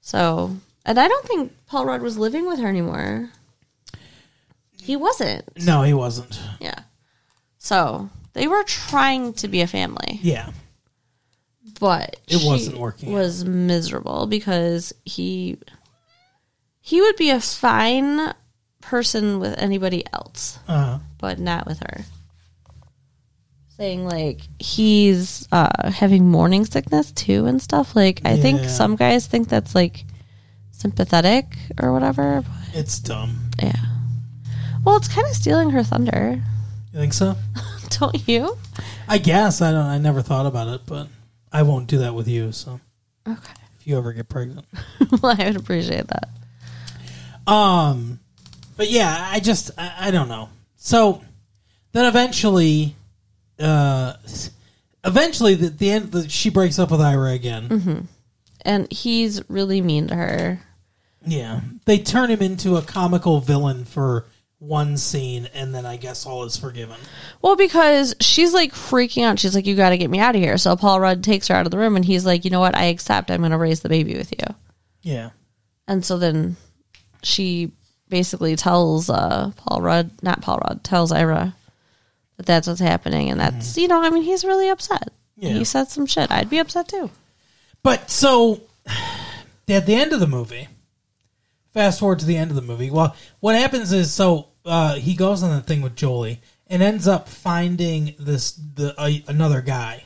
So, 0.00 0.54
and 0.84 0.98
I 0.98 1.08
don't 1.08 1.26
think 1.26 1.52
Paul 1.66 1.86
Rudd 1.86 2.02
was 2.02 2.18
living 2.18 2.46
with 2.46 2.58
her 2.60 2.68
anymore. 2.68 3.30
He 4.82 4.96
wasn't. 4.96 5.44
No, 5.64 5.82
he 5.82 5.94
wasn't. 5.94 6.38
Yeah. 6.60 6.80
So 7.58 8.10
they 8.34 8.46
were 8.46 8.62
trying 8.64 9.32
to 9.34 9.48
be 9.48 9.62
a 9.62 9.66
family, 9.66 10.20
Yeah. 10.22 10.50
but 11.80 12.20
It 12.28 12.44
wasn't 12.44 12.76
working 12.78 13.08
out. 13.08 13.14
Was 13.18 13.44
miserable 13.46 14.26
because 14.26 14.92
he 15.04 15.56
he 16.82 17.00
would 17.00 17.16
be 17.16 17.30
a 17.30 17.40
fine 17.40 18.34
person 18.82 19.40
with 19.40 19.56
anybody 19.58 20.04
else, 20.12 20.58
Uh, 20.68 20.98
but 21.24 21.38
not 21.38 21.66
with 21.66 21.78
her. 21.80 22.04
Saying 23.78 24.04
like 24.06 24.40
he's 24.58 25.48
uh, 25.50 25.90
having 25.90 26.30
morning 26.30 26.66
sickness 26.66 27.12
too 27.12 27.46
and 27.46 27.62
stuff. 27.62 27.96
Like 27.96 28.20
I 28.26 28.36
think 28.36 28.60
Yeah. 28.60 28.66
some 28.68 28.94
guys 28.94 29.26
think 29.26 29.48
that's 29.48 29.74
like 29.74 30.04
sympathetic 30.70 31.46
or 31.80 31.94
whatever. 31.94 32.42
But 32.42 32.78
it's 32.78 32.98
dumb. 32.98 33.38
yeah. 33.62 33.72
Well, 34.84 34.96
it's 34.98 35.08
kind 35.08 35.26
of 35.26 35.32
stealing 35.32 35.70
her 35.70 35.82
thunder, 35.82 36.42
You 36.92 36.98
think 37.00 37.14
so? 37.14 37.36
don't 37.98 38.28
you? 38.28 38.58
I 39.08 39.16
guess 39.16 39.62
I 39.62 39.72
don't. 39.72 39.86
I 39.86 39.96
never 39.96 40.20
thought 40.20 40.44
about 40.44 40.68
it, 40.68 40.82
but 40.84 41.08
I 41.50 41.62
won't 41.62 41.86
do 41.88 41.98
that 42.00 42.14
with 42.14 42.28
you. 42.28 42.52
So 42.52 42.80
Okay. 43.26 43.52
if 43.80 43.86
you 43.86 43.96
ever 43.96 44.12
get 44.12 44.28
pregnant, 44.28 44.66
well, 45.22 45.34
I 45.40 45.46
would 45.46 45.56
appreciate 45.56 46.06
that. 46.08 46.28
um, 47.50 48.20
but 48.76 48.90
yeah, 48.90 49.26
I 49.32 49.40
just 49.40 49.70
I, 49.78 49.94
I 50.08 50.10
don't 50.10 50.28
know. 50.28 50.50
So 50.84 51.22
then 51.92 52.04
eventually, 52.04 52.94
uh, 53.58 54.12
eventually 55.02 55.54
the, 55.54 55.70
the 55.70 55.90
end 55.90 56.12
the, 56.12 56.28
she 56.28 56.50
breaks 56.50 56.78
up 56.78 56.90
with 56.90 57.00
Ira 57.00 57.32
again. 57.32 58.06
And 58.60 58.92
he's 58.92 59.42
really 59.48 59.80
mean 59.80 60.08
to 60.08 60.14
her. 60.14 60.60
Yeah, 61.24 61.62
they 61.86 61.96
turn 61.96 62.30
him 62.30 62.42
into 62.42 62.76
a 62.76 62.82
comical 62.82 63.40
villain 63.40 63.86
for 63.86 64.26
one 64.58 64.98
scene, 64.98 65.48
and 65.54 65.74
then 65.74 65.86
I 65.86 65.96
guess 65.96 66.26
all 66.26 66.44
is 66.44 66.58
forgiven. 66.58 66.98
Well, 67.40 67.56
because 67.56 68.14
she's 68.20 68.52
like 68.52 68.74
freaking 68.74 69.24
out. 69.24 69.38
She's 69.38 69.54
like, 69.54 69.64
"You 69.66 69.76
got 69.76 69.90
to 69.90 69.98
get 69.98 70.10
me 70.10 70.18
out 70.18 70.36
of 70.36 70.42
here." 70.42 70.58
So 70.58 70.76
Paul 70.76 71.00
Rudd 71.00 71.24
takes 71.24 71.48
her 71.48 71.54
out 71.54 71.64
of 71.66 71.70
the 71.70 71.78
room, 71.78 71.96
and 71.96 72.04
he's 72.04 72.26
like, 72.26 72.44
"You 72.44 72.50
know 72.50 72.60
what? 72.60 72.76
I 72.76 72.84
accept. 72.84 73.30
I'm 73.30 73.40
going 73.40 73.52
to 73.52 73.58
raise 73.58 73.80
the 73.80 73.88
baby 73.88 74.16
with 74.18 74.32
you." 74.32 74.54
Yeah, 75.00 75.30
And 75.88 76.04
so 76.04 76.18
then 76.18 76.56
she 77.22 77.72
basically 78.14 78.54
tells 78.54 79.10
uh, 79.10 79.50
Paul 79.56 79.82
Rudd, 79.82 80.10
not 80.22 80.40
Paul 80.40 80.58
Rudd, 80.58 80.84
tells 80.84 81.10
Ira 81.10 81.56
that 82.36 82.46
that's 82.46 82.68
what's 82.68 82.78
happening, 82.80 83.28
and 83.28 83.40
that's 83.40 83.76
you 83.76 83.88
know, 83.88 84.00
I 84.00 84.10
mean, 84.10 84.22
he's 84.22 84.44
really 84.44 84.68
upset. 84.68 85.08
Yeah. 85.36 85.54
He 85.54 85.64
said 85.64 85.88
some 85.88 86.06
shit. 86.06 86.30
I'd 86.30 86.48
be 86.48 86.58
upset 86.58 86.86
too. 86.86 87.10
But 87.82 88.08
so 88.12 88.60
at 89.68 89.84
the 89.86 89.94
end 89.96 90.12
of 90.12 90.20
the 90.20 90.28
movie, 90.28 90.68
fast 91.72 91.98
forward 91.98 92.20
to 92.20 92.24
the 92.26 92.36
end 92.36 92.50
of 92.52 92.56
the 92.56 92.62
movie. 92.62 92.88
Well, 92.88 93.16
what 93.40 93.56
happens 93.56 93.92
is 93.92 94.12
so 94.12 94.46
uh, 94.64 94.94
he 94.94 95.14
goes 95.14 95.42
on 95.42 95.50
the 95.56 95.60
thing 95.60 95.82
with 95.82 95.96
Joley 95.96 96.38
and 96.68 96.82
ends 96.82 97.08
up 97.08 97.28
finding 97.28 98.14
this 98.18 98.52
the 98.52 98.94
uh, 98.96 99.10
another 99.26 99.60
guy 99.60 100.04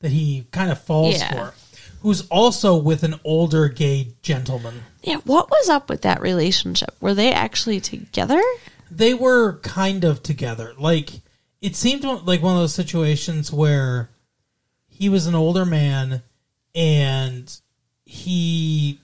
that 0.00 0.10
he 0.10 0.44
kind 0.50 0.72
of 0.72 0.82
falls 0.82 1.18
Yeah. 1.20 1.30
for, 1.50 1.54
who's 2.02 2.26
also 2.28 2.76
with 2.76 3.04
an 3.04 3.14
older 3.22 3.68
gay 3.68 4.08
gentleman. 4.22 4.82
Yeah, 5.04 5.16
what 5.24 5.50
was 5.50 5.68
up 5.68 5.88
with 5.90 6.02
that 6.02 6.20
relationship? 6.22 6.94
Were 7.00 7.14
they 7.14 7.30
actually 7.32 7.78
together? 7.80 8.40
They 8.90 9.12
were 9.14 9.58
kind 9.60 10.02
of 10.02 10.22
together. 10.22 10.72
Like 10.78 11.10
it 11.60 11.76
seemed 11.76 12.04
like 12.04 12.42
one 12.42 12.54
of 12.56 12.60
those 12.60 12.74
situations 12.74 13.52
where 13.52 14.08
he 14.88 15.08
was 15.08 15.26
an 15.26 15.34
older 15.34 15.64
man 15.64 16.22
and 16.74 17.54
he 18.04 18.98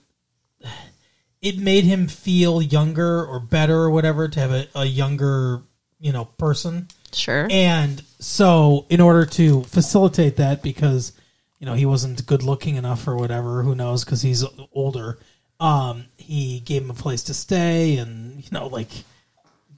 it 1.41 1.57
made 1.57 1.83
him 1.83 2.07
feel 2.07 2.61
younger 2.61 3.25
or 3.25 3.39
better 3.39 3.77
or 3.77 3.89
whatever 3.91 4.27
to 4.27 4.39
have 4.39 4.51
a, 4.51 4.67
a 4.75 4.85
younger 4.85 5.61
you 5.99 6.11
know 6.11 6.25
person 6.25 6.87
Sure. 7.13 7.47
and 7.51 8.01
so 8.19 8.85
in 8.89 9.01
order 9.01 9.25
to 9.25 9.63
facilitate 9.63 10.37
that 10.37 10.61
because 10.63 11.11
you 11.59 11.65
know 11.65 11.73
he 11.73 11.85
wasn't 11.85 12.25
good 12.25 12.43
looking 12.43 12.75
enough 12.75 13.07
or 13.07 13.15
whatever 13.17 13.63
who 13.63 13.75
knows 13.75 14.05
because 14.05 14.21
he's 14.21 14.45
older 14.71 15.17
um 15.61 16.05
he 16.17 16.59
gave 16.59 16.81
him 16.81 16.89
a 16.89 16.93
place 16.93 17.23
to 17.23 17.33
stay 17.33 17.95
and 17.97 18.43
you 18.43 18.49
know 18.51 18.67
like 18.67 18.89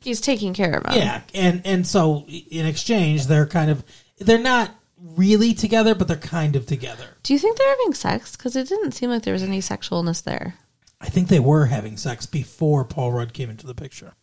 He's 0.01 0.19
taking 0.19 0.53
care 0.53 0.73
of 0.77 0.85
him. 0.85 0.97
yeah 0.99 1.21
and 1.35 1.61
and 1.65 1.85
so 1.85 2.25
in 2.27 2.65
exchange 2.65 3.27
they're 3.27 3.45
kind 3.45 3.69
of 3.69 3.83
they're 4.17 4.37
not 4.39 4.71
really 4.97 5.53
together 5.53 5.93
but 5.93 6.07
they're 6.07 6.17
kind 6.17 6.55
of 6.55 6.65
together 6.65 7.05
Do 7.23 7.33
you 7.33 7.39
think 7.39 7.57
they're 7.57 7.69
having 7.69 7.93
sex? 7.93 8.35
Because 8.35 8.55
it 8.55 8.67
didn't 8.69 8.93
seem 8.93 9.09
like 9.09 9.23
there 9.23 9.33
was 9.33 9.43
any 9.43 9.59
sexualness 9.59 10.23
there. 10.23 10.55
I 11.01 11.07
think 11.09 11.27
they 11.27 11.39
were 11.41 11.65
having 11.65 11.97
sex 11.97 12.25
before 12.25 12.85
Paul 12.85 13.11
Rudd 13.11 13.33
came 13.33 13.49
into 13.49 13.67
the 13.67 13.75
picture. 13.75 14.13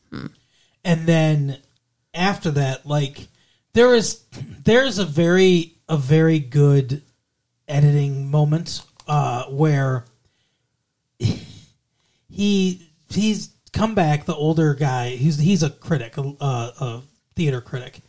And 0.82 1.06
then 1.06 1.58
after 2.14 2.50
that, 2.52 2.86
like 2.86 3.28
there 3.74 3.94
is 3.94 4.24
there's 4.64 4.98
a 4.98 5.04
very 5.04 5.74
a 5.88 5.98
very 5.98 6.38
good 6.38 7.02
editing 7.68 8.30
moment 8.30 8.82
uh 9.06 9.44
where 9.46 10.06
he 12.30 12.88
he's 13.08 13.50
come 13.72 13.94
back 13.94 14.24
the 14.24 14.34
older 14.34 14.74
guy. 14.74 15.10
He's 15.10 15.38
he's 15.38 15.62
a 15.62 15.70
critic 15.70 16.16
a, 16.16 16.22
a, 16.40 17.02
theater 17.36 17.60
critic. 17.60 18.00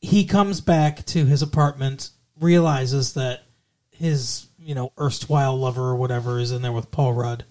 He 0.00 0.24
comes 0.24 0.60
back 0.60 1.04
to 1.06 1.26
his 1.26 1.42
apartment 1.42 2.10
realizes 2.40 3.14
that 3.14 3.44
his 3.90 4.46
you 4.58 4.74
know 4.74 4.92
erstwhile 4.98 5.56
lover 5.58 5.82
or 5.82 5.96
whatever 5.96 6.38
is 6.38 6.52
in 6.52 6.62
there 6.62 6.72
with 6.72 6.90
paul 6.90 7.12
rudd 7.12 7.44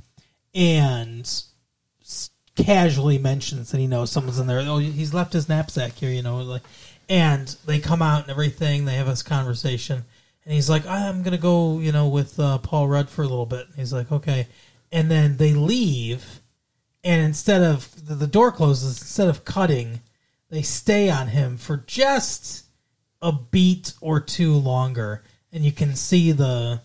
and 0.54 1.44
casually 2.56 3.18
mentions 3.18 3.72
that 3.72 3.78
he 3.78 3.88
knows 3.88 4.12
someone's 4.12 4.40
in 4.40 4.48
there. 4.48 4.60
Oh 4.60 4.80
he's 4.80 5.14
left 5.14 5.34
his 5.34 5.48
knapsack 5.48 5.94
here 5.94 6.12
you 6.12 6.22
know 6.22 6.38
like 6.38 6.64
and 7.10 7.48
they 7.66 7.80
come 7.80 8.02
out 8.02 8.24
and 8.24 8.32
everything. 8.32 8.86
They 8.86 8.96
have 8.96 9.08
this 9.08 9.24
conversation. 9.24 10.04
And 10.44 10.54
he's 10.54 10.70
like 10.70 10.86
i'm 10.88 11.24
gonna 11.24 11.38
go 11.38 11.80
you 11.80 11.92
know 11.92 12.08
with 12.08 12.40
uh, 12.40 12.58
paul 12.58 12.88
rudd 12.88 13.10
for 13.10 13.22
a 13.22 13.28
little 13.28 13.46
bit. 13.46 13.68
He's 13.76 13.94
like 13.94 14.12
okay 14.12 14.48
and 14.92 15.10
then 15.10 15.38
they 15.38 15.54
leave 15.54 16.42
and 17.04 17.22
instead 17.24 17.62
of 17.62 18.08
the, 18.08 18.16
the 18.16 18.28
door 18.28 18.52
closes 18.52 19.00
instead 19.02 19.28
of 19.28 19.46
cutting 19.46 20.02
they 20.50 20.62
stay 20.62 21.10
on 21.10 21.28
him 21.28 21.58
for 21.58 21.78
just 21.88 22.66
a 23.22 23.32
beat 23.32 23.94
or 24.02 24.20
two 24.20 24.54
longer 24.54 25.24
and 25.54 25.64
you 25.64 25.72
can 25.72 25.96
see 25.96 26.32
the 26.32 26.82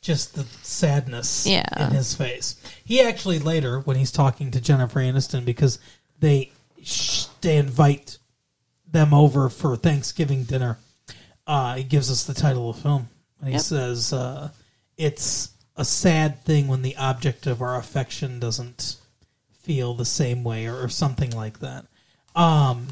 just 0.00 0.34
the 0.34 0.44
sadness 0.62 1.46
Yeah. 1.46 1.64
in 1.88 1.90
his 1.94 2.14
face 2.14 2.56
he 2.84 3.00
actually 3.02 3.38
later 3.38 3.80
when 3.80 3.96
he's 3.96 4.12
talking 4.12 4.50
to 4.52 4.60
jennifer 4.60 5.00
aniston 5.00 5.44
because 5.44 5.78
they 6.18 6.50
sh- 6.82 7.26
they 7.40 7.56
invite 7.56 8.18
them 8.90 9.12
over 9.14 9.48
for 9.48 9.76
thanksgiving 9.76 10.44
dinner 10.44 10.78
uh, 11.46 11.74
he 11.76 11.82
gives 11.84 12.10
us 12.10 12.24
the 12.24 12.34
title 12.34 12.70
of 12.70 12.76
the 12.76 12.82
film 12.82 13.08
and 13.40 13.48
he 13.48 13.54
Yep. 13.54 13.62
says 13.62 14.12
uh, 14.12 14.50
it's 14.96 15.50
a 15.80 15.84
sad 15.84 16.42
thing 16.44 16.68
when 16.68 16.82
the 16.82 16.96
object 16.96 17.46
of 17.46 17.62
our 17.62 17.76
affection 17.76 18.38
doesn't 18.38 18.96
feel 19.62 19.94
the 19.94 20.04
same 20.04 20.44
way 20.44 20.66
or, 20.66 20.82
or 20.82 20.88
something 20.88 21.30
like 21.30 21.60
that 21.60 21.86
um, 22.36 22.86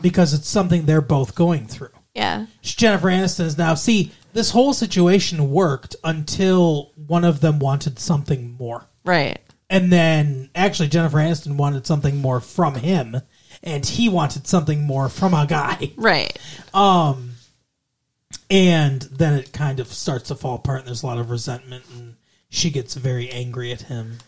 because 0.00 0.32
it's 0.34 0.48
something 0.48 0.84
they're 0.86 1.00
both 1.00 1.34
going 1.34 1.66
through 1.66 1.90
Yeah. 2.14 2.46
Jennifer 2.62 3.08
Aniston 3.08 3.44
is 3.44 3.58
now 3.58 3.74
see 3.74 4.12
this 4.32 4.50
whole 4.50 4.72
situation 4.72 5.50
worked 5.50 5.94
until 6.04 6.92
one 7.06 7.24
of 7.24 7.40
them 7.40 7.58
wanted 7.58 7.98
something 7.98 8.56
more. 8.58 8.86
Right. 9.04 9.40
And 9.68 9.92
then 9.92 10.50
actually 10.54 10.88
Jennifer 10.88 11.18
Aniston 11.18 11.56
wanted 11.56 11.86
something 11.86 12.16
more 12.16 12.40
from 12.40 12.76
him 12.76 13.16
and 13.62 13.84
he 13.84 14.08
wanted 14.08 14.46
something 14.46 14.82
more 14.82 15.08
from 15.08 15.34
a 15.34 15.46
guy. 15.46 15.92
Right. 15.96 16.38
Um 16.72 17.31
and 18.50 19.02
then 19.02 19.34
it 19.34 19.52
kind 19.52 19.80
of 19.80 19.88
starts 19.88 20.28
to 20.28 20.34
fall 20.34 20.56
apart 20.56 20.80
and 20.80 20.88
there's 20.88 21.02
a 21.02 21.06
lot 21.06 21.18
of 21.18 21.30
resentment 21.30 21.84
and 21.94 22.16
she 22.48 22.70
gets 22.70 22.94
very 22.94 23.30
angry 23.30 23.72
at 23.72 23.82
him 23.82 24.18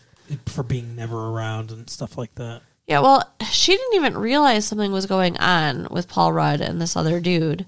for 0.47 0.63
being 0.63 0.95
never 0.95 1.29
around 1.29 1.71
and 1.71 1.89
stuff 1.89 2.17
like 2.17 2.33
that. 2.35 2.61
Yeah, 2.87 2.99
well, 2.99 3.23
she 3.49 3.75
didn't 3.75 3.95
even 3.95 4.17
realize 4.17 4.65
something 4.65 4.91
was 4.91 5.05
going 5.05 5.37
on 5.37 5.87
with 5.89 6.07
Paul 6.07 6.33
Rudd 6.33 6.61
and 6.61 6.79
this 6.81 6.95
other 6.95 7.19
dude 7.19 7.65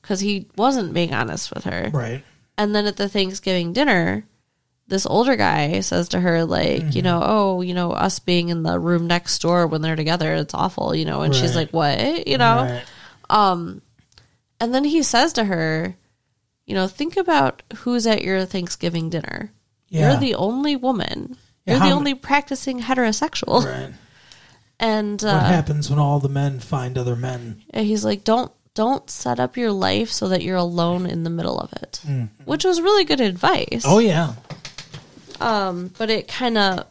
because 0.00 0.20
he 0.20 0.48
wasn't 0.56 0.94
being 0.94 1.14
honest 1.14 1.52
with 1.54 1.64
her. 1.64 1.90
Right. 1.92 2.24
And 2.58 2.74
then 2.74 2.86
at 2.86 2.96
the 2.96 3.08
Thanksgiving 3.08 3.72
dinner, 3.72 4.24
this 4.88 5.06
older 5.06 5.36
guy 5.36 5.80
says 5.80 6.10
to 6.10 6.20
her, 6.20 6.44
like, 6.44 6.82
Mm-hmm. 6.82 6.96
you 6.96 7.02
know, 7.02 7.20
oh, 7.24 7.60
you 7.62 7.74
know, 7.74 7.92
us 7.92 8.18
being 8.18 8.50
in 8.50 8.62
the 8.62 8.78
room 8.78 9.06
next 9.06 9.40
door 9.40 9.66
when 9.66 9.82
they're 9.82 9.96
together, 9.96 10.34
it's 10.34 10.54
awful, 10.54 10.94
you 10.94 11.04
know. 11.04 11.22
And 11.22 11.34
she's 11.34 11.56
like, 11.56 11.70
what? 11.70 12.26
You 12.28 12.38
know? 12.38 12.82
Right. 13.30 13.80
And 14.62 14.72
then 14.72 14.84
he 14.84 15.02
says 15.02 15.32
to 15.32 15.44
her, 15.44 15.96
you 16.66 16.76
know, 16.76 16.86
think 16.86 17.16
about 17.16 17.64
who's 17.78 18.06
at 18.06 18.22
your 18.22 18.44
Thanksgiving 18.44 19.10
dinner. 19.10 19.50
Yeah. 19.88 20.12
You're 20.12 20.20
the 20.20 20.36
only 20.36 20.76
woman. 20.76 21.36
Yeah, 21.66 21.74
You're 21.78 21.88
the 21.88 21.94
only 21.96 22.14
practicing 22.14 22.80
heterosexual. 22.80 23.64
Right. 23.64 23.92
And 24.80 25.22
What 25.22 25.30
uh, 25.30 25.38
happens 25.38 25.88
when 25.88 26.00
all 26.00 26.18
the 26.18 26.28
men 26.28 26.58
find 26.58 26.98
other 26.98 27.14
men? 27.14 27.62
He's 27.72 28.04
like, 28.04 28.24
don't 28.24 28.50
don't 28.74 29.08
set 29.08 29.38
up 29.38 29.56
your 29.56 29.70
life 29.70 30.10
so 30.10 30.28
that 30.30 30.42
you're 30.42 30.56
alone 30.56 31.06
in 31.06 31.22
the 31.22 31.30
middle 31.30 31.56
of 31.60 31.72
it, 31.74 32.00
which 32.46 32.64
was 32.64 32.80
really 32.80 33.04
good 33.04 33.20
advice. 33.20 33.84
Oh 33.86 34.00
yeah. 34.00 34.34
but 35.38 36.10
it 36.10 36.26
kind 36.26 36.58
of 36.58 36.86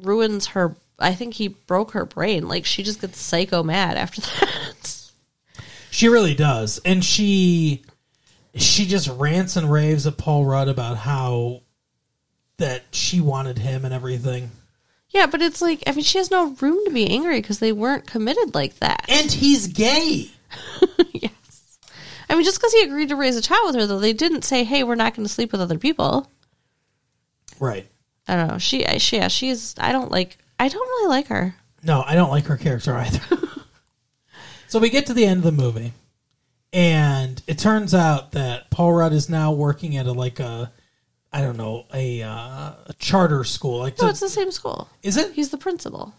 ruins 0.00 0.46
her. 0.46 0.74
I 0.98 1.14
think 1.14 1.34
he 1.34 1.46
broke 1.46 1.92
her 1.92 2.04
brain. 2.04 2.48
Like 2.48 2.64
she 2.64 2.82
just 2.82 3.00
gets 3.00 3.20
psycho 3.20 3.62
mad 3.62 3.96
after 3.96 4.20
that. 4.40 4.95
She 5.96 6.08
really 6.08 6.34
does. 6.34 6.78
And 6.84 7.02
she 7.02 7.82
she 8.54 8.84
just 8.84 9.08
rants 9.08 9.56
and 9.56 9.72
raves 9.72 10.06
at 10.06 10.18
Paul 10.18 10.44
Rudd 10.44 10.68
about 10.68 10.98
how 10.98 11.62
that 12.58 12.82
she 12.90 13.22
wanted 13.22 13.56
him 13.56 13.86
and 13.86 13.94
everything. 13.94 14.50
yeah, 15.08 15.24
but 15.24 15.40
it's 15.40 15.62
like 15.62 15.82
I 15.86 15.92
mean, 15.92 16.04
she 16.04 16.18
has 16.18 16.30
no 16.30 16.50
room 16.60 16.84
to 16.84 16.90
be 16.90 17.08
angry 17.08 17.40
because 17.40 17.60
they 17.60 17.72
weren't 17.72 18.06
committed 18.06 18.54
like 18.54 18.78
that. 18.80 19.06
And 19.08 19.32
he's 19.32 19.68
gay. 19.68 20.30
yes, 21.14 21.78
I 22.28 22.34
mean, 22.34 22.44
just 22.44 22.58
because 22.58 22.74
he 22.74 22.82
agreed 22.82 23.08
to 23.08 23.16
raise 23.16 23.36
a 23.36 23.40
child 23.40 23.64
with 23.64 23.76
her, 23.76 23.86
though, 23.86 23.98
they 23.98 24.12
didn't 24.12 24.44
say, 24.44 24.64
"Hey, 24.64 24.84
we're 24.84 24.96
not 24.96 25.14
going 25.14 25.26
to 25.26 25.32
sleep 25.32 25.50
with 25.50 25.62
other 25.62 25.78
people." 25.78 26.30
Right. 27.58 27.86
I 28.28 28.36
don't 28.36 28.48
know. 28.48 28.58
She, 28.58 28.84
she, 28.98 29.16
yeah, 29.16 29.28
she's. 29.28 29.74
I 29.78 29.92
don't 29.92 30.10
like. 30.10 30.36
I 30.60 30.68
don't 30.68 30.86
really 30.86 31.08
like 31.08 31.28
her. 31.28 31.54
No, 31.82 32.02
I 32.06 32.16
don't 32.16 32.30
like 32.30 32.44
her 32.44 32.58
character 32.58 32.94
either. 32.94 33.38
so 34.68 34.78
we 34.78 34.90
get 34.90 35.06
to 35.06 35.14
the 35.14 35.24
end 35.24 35.38
of 35.38 35.44
the 35.44 35.62
movie, 35.62 35.92
and 36.72 37.40
it 37.46 37.58
turns 37.58 37.94
out 37.94 38.32
that 38.32 38.70
Paul 38.70 38.92
Rudd 38.92 39.12
is 39.12 39.28
now 39.28 39.52
working 39.52 39.96
at 39.96 40.06
a 40.06 40.12
like 40.12 40.40
a 40.40 40.72
I 41.32 41.42
don't 41.42 41.56
know 41.56 41.86
a 41.92 42.22
uh, 42.22 42.72
a 42.86 42.94
charter 42.98 43.44
school. 43.44 43.78
Like, 43.78 43.98
No, 43.98 44.04
to- 44.04 44.10
it's 44.10 44.20
the 44.20 44.28
same 44.28 44.50
school. 44.50 44.88
is 45.02 45.16
it? 45.16 45.32
He's 45.32 45.50
the 45.50 45.58
principal. 45.58 46.14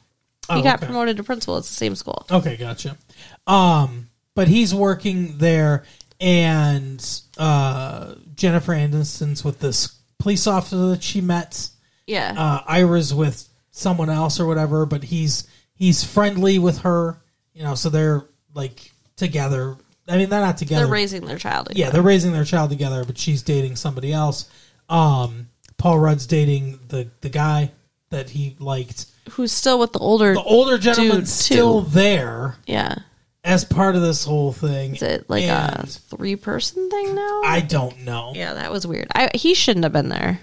Oh, 0.49 0.55
he 0.55 0.61
got 0.61 0.77
okay. 0.77 0.85
promoted 0.85 1.17
to 1.17 1.23
principal. 1.23 1.57
It's 1.57 1.67
the 1.69 1.75
same 1.75 1.95
school. 1.95 2.25
Okay, 2.31 2.55
gotcha. 2.55 2.97
Um, 3.45 4.07
but 4.33 4.47
he's 4.47 4.73
working 4.73 5.37
there, 5.39 5.83
and 6.21 7.03
uh, 7.37 8.15
Jennifer 8.35 8.73
Aniston's 8.73 9.43
with 9.43 9.59
this 9.59 9.95
police 10.19 10.47
officer 10.47 10.87
that 10.89 11.03
she 11.03 11.19
met. 11.21 11.69
Yeah. 12.05 12.33
Uh, 12.37 12.63
Ira's 12.67 13.13
with 13.13 13.49
someone 13.71 14.09
else 14.09 14.39
or 14.39 14.45
whatever, 14.45 14.85
but 14.85 15.03
he's 15.03 15.47
he's 15.75 16.03
friendly 16.03 16.59
with 16.59 16.79
her. 16.79 17.19
You 17.53 17.63
know, 17.63 17.75
so 17.75 17.89
they're 17.89 18.23
like 18.57 18.91
together. 19.15 19.77
I 20.09 20.17
mean, 20.17 20.29
they're 20.29 20.41
not 20.41 20.57
together. 20.57 20.85
They're 20.85 20.93
raising 20.93 21.25
their 21.25 21.37
child. 21.37 21.69
yeah, 21.73 21.91
they're 21.91 22.01
raising 22.01 22.33
their 22.33 22.43
child 22.43 22.71
together, 22.71 23.05
but 23.05 23.17
she's 23.17 23.43
dating 23.43 23.77
somebody 23.77 24.11
else. 24.11 24.49
Um, 24.89 25.47
Paul 25.77 25.99
Rudd's 25.99 26.27
dating 26.27 26.79
the 26.89 27.07
the 27.21 27.29
guy 27.29 27.71
that 28.09 28.29
he 28.29 28.57
liked. 28.59 29.05
Who's 29.31 29.51
still 29.51 29.79
with 29.79 29.93
the 29.93 29.99
older? 29.99 30.33
The 30.33 30.41
older 30.41 30.77
gentleman's 30.77 31.31
still 31.31 31.83
too. 31.83 31.89
there 31.91 32.55
yeah. 32.65 32.95
as 33.43 33.65
part 33.65 33.95
of 33.95 34.01
this 34.01 34.23
whole 34.23 34.53
thing. 34.53 34.95
Is 34.95 35.01
it 35.01 35.29
like 35.29 35.43
a 35.43 35.85
three 35.85 36.35
person 36.35 36.89
thing 36.89 37.13
now? 37.13 37.41
I 37.43 37.61
don't 37.61 37.99
know. 38.05 38.31
yeah, 38.35 38.53
that 38.53 38.71
was 38.71 38.87
weird. 38.87 39.07
I 39.13 39.29
he 39.35 39.53
shouldn't 39.53 39.83
have 39.83 39.93
been 39.93 40.09
there. 40.09 40.39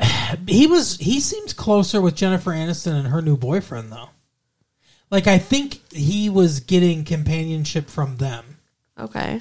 He 0.48 0.66
was 0.66 0.96
he 0.96 1.20
seems 1.20 1.52
closer 1.52 2.00
with 2.00 2.16
Jennifer 2.16 2.52
Aniston 2.52 2.94
and 2.94 3.08
her 3.08 3.20
new 3.20 3.36
boyfriend 3.36 3.92
though. 3.92 4.08
Like 5.12 5.26
I 5.26 5.36
think 5.38 5.80
he 5.92 6.30
was 6.30 6.60
getting 6.60 7.04
companionship 7.04 7.88
from 7.88 8.16
them. 8.16 8.44
Okay. 8.98 9.40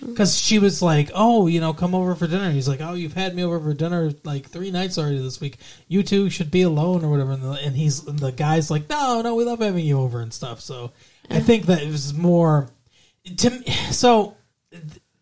because 0.00 0.38
she 0.38 0.58
was 0.58 0.82
like, 0.82 1.10
"Oh, 1.14 1.46
you 1.46 1.58
know, 1.58 1.72
come 1.72 1.94
over 1.94 2.14
for 2.14 2.26
dinner." 2.26 2.50
He's 2.50 2.68
like, 2.68 2.80
"Oh, 2.82 2.92
you've 2.92 3.14
had 3.14 3.34
me 3.34 3.42
over 3.42 3.58
for 3.58 3.72
dinner 3.72 4.12
like 4.24 4.46
three 4.46 4.70
nights 4.70 4.98
already 4.98 5.18
this 5.18 5.40
week. 5.40 5.56
You 5.88 6.02
two 6.02 6.28
should 6.28 6.50
be 6.50 6.62
alone 6.62 7.02
or 7.02 7.08
whatever." 7.10 7.32
And, 7.32 7.42
the, 7.42 7.52
and 7.52 7.74
he's 7.74 8.06
and 8.06 8.18
the 8.18 8.30
guy's 8.30 8.70
like, 8.70 8.90
"No, 8.90 9.22
no, 9.22 9.34
we 9.34 9.44
love 9.44 9.60
having 9.60 9.86
you 9.86 9.98
over 9.98 10.20
and 10.20 10.32
stuff." 10.34 10.60
So 10.60 10.92
I 11.30 11.40
think 11.40 11.64
that 11.66 11.82
it 11.82 11.90
was 11.90 12.12
more 12.12 12.68
to 13.38 13.50
me- 13.50 13.64
so 13.90 14.36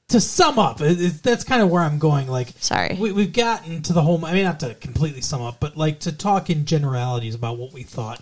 to 0.09 0.20
sum 0.20 0.59
up. 0.59 0.80
It, 0.80 1.01
it, 1.01 1.22
that's 1.22 1.45
kind 1.45 1.62
of 1.62 1.70
where 1.70 1.82
I'm 1.82 1.99
going. 2.01 2.26
Like, 2.26 2.53
Sorry. 2.59 2.97
we, 2.99 3.12
we've 3.12 3.32
gotten 3.32 3.82
to 3.82 3.92
the 3.92 4.03
whole. 4.03 4.24
I 4.24 4.32
mean, 4.34 4.45
not 4.45 4.61
to 4.61 4.74
completely 4.74 5.20
sum 5.20 5.40
up, 5.40 5.61
but 5.61 5.76
like 5.76 6.01
to 6.01 6.12
talk 6.12 6.51
in 6.51 6.64
generalities 6.66 7.34
about 7.36 7.59
what 7.59 7.72
we 7.72 7.84
thought. 7.84 8.20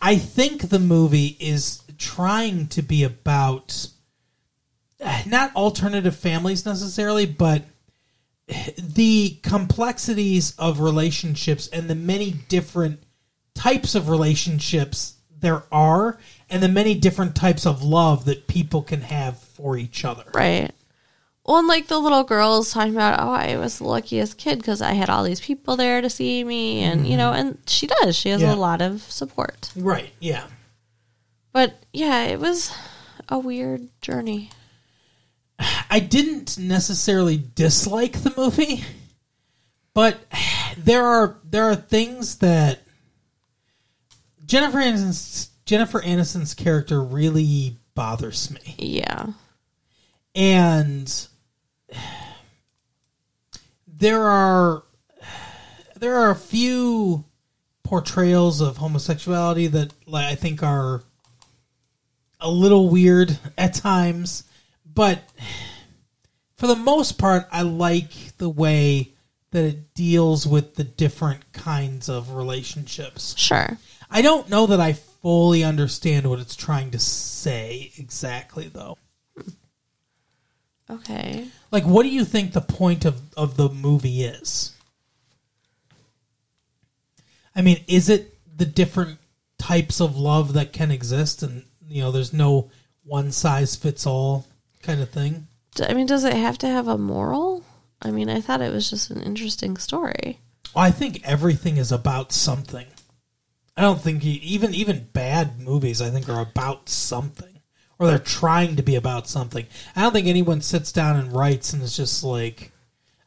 I 0.00 0.16
think 0.16 0.68
the 0.68 0.78
movie 0.78 1.36
is 1.40 1.82
trying 1.98 2.68
to 2.68 2.82
be 2.82 3.04
about 3.04 3.88
not 5.26 5.54
alternative 5.54 6.16
families 6.16 6.64
necessarily, 6.64 7.26
but 7.26 7.64
the 8.78 9.38
complexities 9.42 10.54
of 10.58 10.80
relationships 10.80 11.68
and 11.68 11.88
the 11.88 11.94
many 11.94 12.32
different 12.48 13.02
types 13.54 13.94
of 13.94 14.08
relationships 14.08 15.14
there 15.40 15.62
are 15.70 16.18
and 16.50 16.62
the 16.62 16.68
many 16.68 16.94
different 16.94 17.34
types 17.34 17.66
of 17.66 17.82
love 17.82 18.24
that 18.24 18.46
people 18.46 18.82
can 18.82 19.02
have 19.02 19.38
for 19.38 19.76
each 19.76 20.04
other. 20.04 20.24
Right. 20.34 20.72
Well, 21.48 21.56
and 21.60 21.66
like 21.66 21.86
the 21.86 21.98
little 21.98 22.24
girl's 22.24 22.70
talking 22.72 22.92
about, 22.92 23.18
oh, 23.20 23.30
I 23.32 23.56
was 23.56 23.78
the 23.78 23.84
luckiest 23.84 24.36
kid 24.36 24.58
because 24.58 24.82
I 24.82 24.92
had 24.92 25.08
all 25.08 25.24
these 25.24 25.40
people 25.40 25.76
there 25.76 26.02
to 26.02 26.10
see 26.10 26.44
me, 26.44 26.82
and 26.82 27.06
you 27.06 27.16
know, 27.16 27.32
and 27.32 27.56
she 27.66 27.86
does. 27.86 28.14
She 28.16 28.28
has 28.28 28.42
Mm-hmm. 28.42 28.50
Yeah. 28.50 28.54
a 28.54 28.60
lot 28.60 28.82
of 28.82 29.00
support. 29.02 29.72
Right, 29.74 30.10
yeah. 30.20 30.44
But 31.52 31.82
yeah, 31.90 32.24
it 32.24 32.38
was 32.38 32.70
a 33.30 33.38
weird 33.38 33.88
journey. 34.02 34.50
I 35.90 36.00
didn't 36.00 36.58
necessarily 36.58 37.42
dislike 37.54 38.22
the 38.22 38.34
movie, 38.36 38.84
but 39.94 40.18
there 40.76 41.06
are 41.06 41.38
there 41.44 41.64
are 41.64 41.76
things 41.76 42.36
that 42.40 42.80
Jennifer 44.44 44.76
Aniston's 44.78 45.48
Jennifer 45.64 46.02
Aniston's 46.02 46.52
character 46.52 47.02
really 47.02 47.78
bothers 47.94 48.50
me, 48.50 48.74
Yeah. 48.78 49.28
and 50.34 51.27
there 53.98 54.22
are 54.22 54.84
there 55.96 56.16
are 56.16 56.30
a 56.30 56.36
few 56.36 57.24
portrayals 57.82 58.60
of 58.60 58.76
homosexuality 58.76 59.66
that 59.68 59.92
like, 60.06 60.26
I 60.26 60.34
think 60.34 60.62
are 60.62 61.02
a 62.40 62.50
little 62.50 62.88
weird 62.88 63.36
at 63.56 63.74
times, 63.74 64.44
but 64.86 65.22
for 66.56 66.66
the 66.66 66.76
most 66.76 67.18
part, 67.18 67.48
I 67.50 67.62
like 67.62 68.36
the 68.38 68.48
way 68.48 69.12
that 69.50 69.64
it 69.64 69.94
deals 69.94 70.46
with 70.46 70.74
the 70.74 70.84
different 70.84 71.52
kinds 71.52 72.08
of 72.08 72.34
relationships. 72.34 73.34
Sure. 73.38 73.78
I 74.10 74.22
don't 74.22 74.48
know 74.48 74.66
that 74.66 74.80
I 74.80 74.92
fully 74.92 75.64
understand 75.64 76.28
what 76.28 76.38
it's 76.38 76.56
trying 76.56 76.90
to 76.92 76.98
say 76.98 77.92
exactly, 77.96 78.68
though. 78.68 78.98
Okay. 80.90 81.48
Like, 81.70 81.84
what 81.84 82.02
do 82.02 82.08
you 82.08 82.24
think 82.24 82.52
the 82.52 82.60
point 82.60 83.04
of, 83.04 83.20
of 83.36 83.56
the 83.56 83.68
movie 83.68 84.22
is? 84.22 84.74
I 87.54 87.62
mean, 87.62 87.84
is 87.86 88.08
it 88.08 88.34
the 88.56 88.64
different 88.64 89.18
types 89.58 90.00
of 90.00 90.16
love 90.16 90.54
that 90.54 90.72
can 90.72 90.90
exist 90.90 91.42
and, 91.42 91.64
you 91.88 92.02
know, 92.02 92.10
there's 92.10 92.32
no 92.32 92.70
one 93.04 93.32
size 93.32 93.76
fits 93.76 94.06
all 94.06 94.46
kind 94.82 95.00
of 95.00 95.10
thing? 95.10 95.46
I 95.82 95.94
mean, 95.94 96.06
does 96.06 96.24
it 96.24 96.34
have 96.34 96.58
to 96.58 96.68
have 96.68 96.88
a 96.88 96.98
moral? 96.98 97.64
I 98.00 98.10
mean, 98.10 98.30
I 98.30 98.40
thought 98.40 98.62
it 98.62 98.72
was 98.72 98.88
just 98.88 99.10
an 99.10 99.22
interesting 99.22 99.76
story. 99.76 100.38
Well, 100.74 100.84
I 100.84 100.90
think 100.90 101.20
everything 101.24 101.76
is 101.76 101.92
about 101.92 102.32
something. 102.32 102.86
I 103.76 103.82
don't 103.82 104.00
think 104.00 104.24
you, 104.24 104.38
even 104.42 104.74
even 104.74 105.08
bad 105.12 105.60
movies 105.60 106.02
I 106.02 106.10
think 106.10 106.28
are 106.28 106.40
about 106.40 106.88
something 106.88 107.57
or 107.98 108.06
they're 108.06 108.18
trying 108.18 108.76
to 108.76 108.82
be 108.82 108.96
about 108.96 109.28
something. 109.28 109.66
I 109.96 110.02
don't 110.02 110.12
think 110.12 110.26
anyone 110.26 110.60
sits 110.60 110.92
down 110.92 111.16
and 111.16 111.32
writes 111.32 111.72
and 111.72 111.82
is 111.82 111.96
just 111.96 112.22
like 112.22 112.72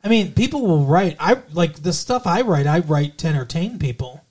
I 0.03 0.07
mean, 0.07 0.33
people 0.33 0.65
will 0.65 0.85
write 0.85 1.15
I 1.19 1.41
like 1.53 1.81
the 1.81 1.93
stuff 1.93 2.25
I 2.25 2.41
write 2.41 2.67
I 2.67 2.79
write 2.79 3.17
to 3.19 3.27
entertain 3.27 3.79
people. 3.79 4.25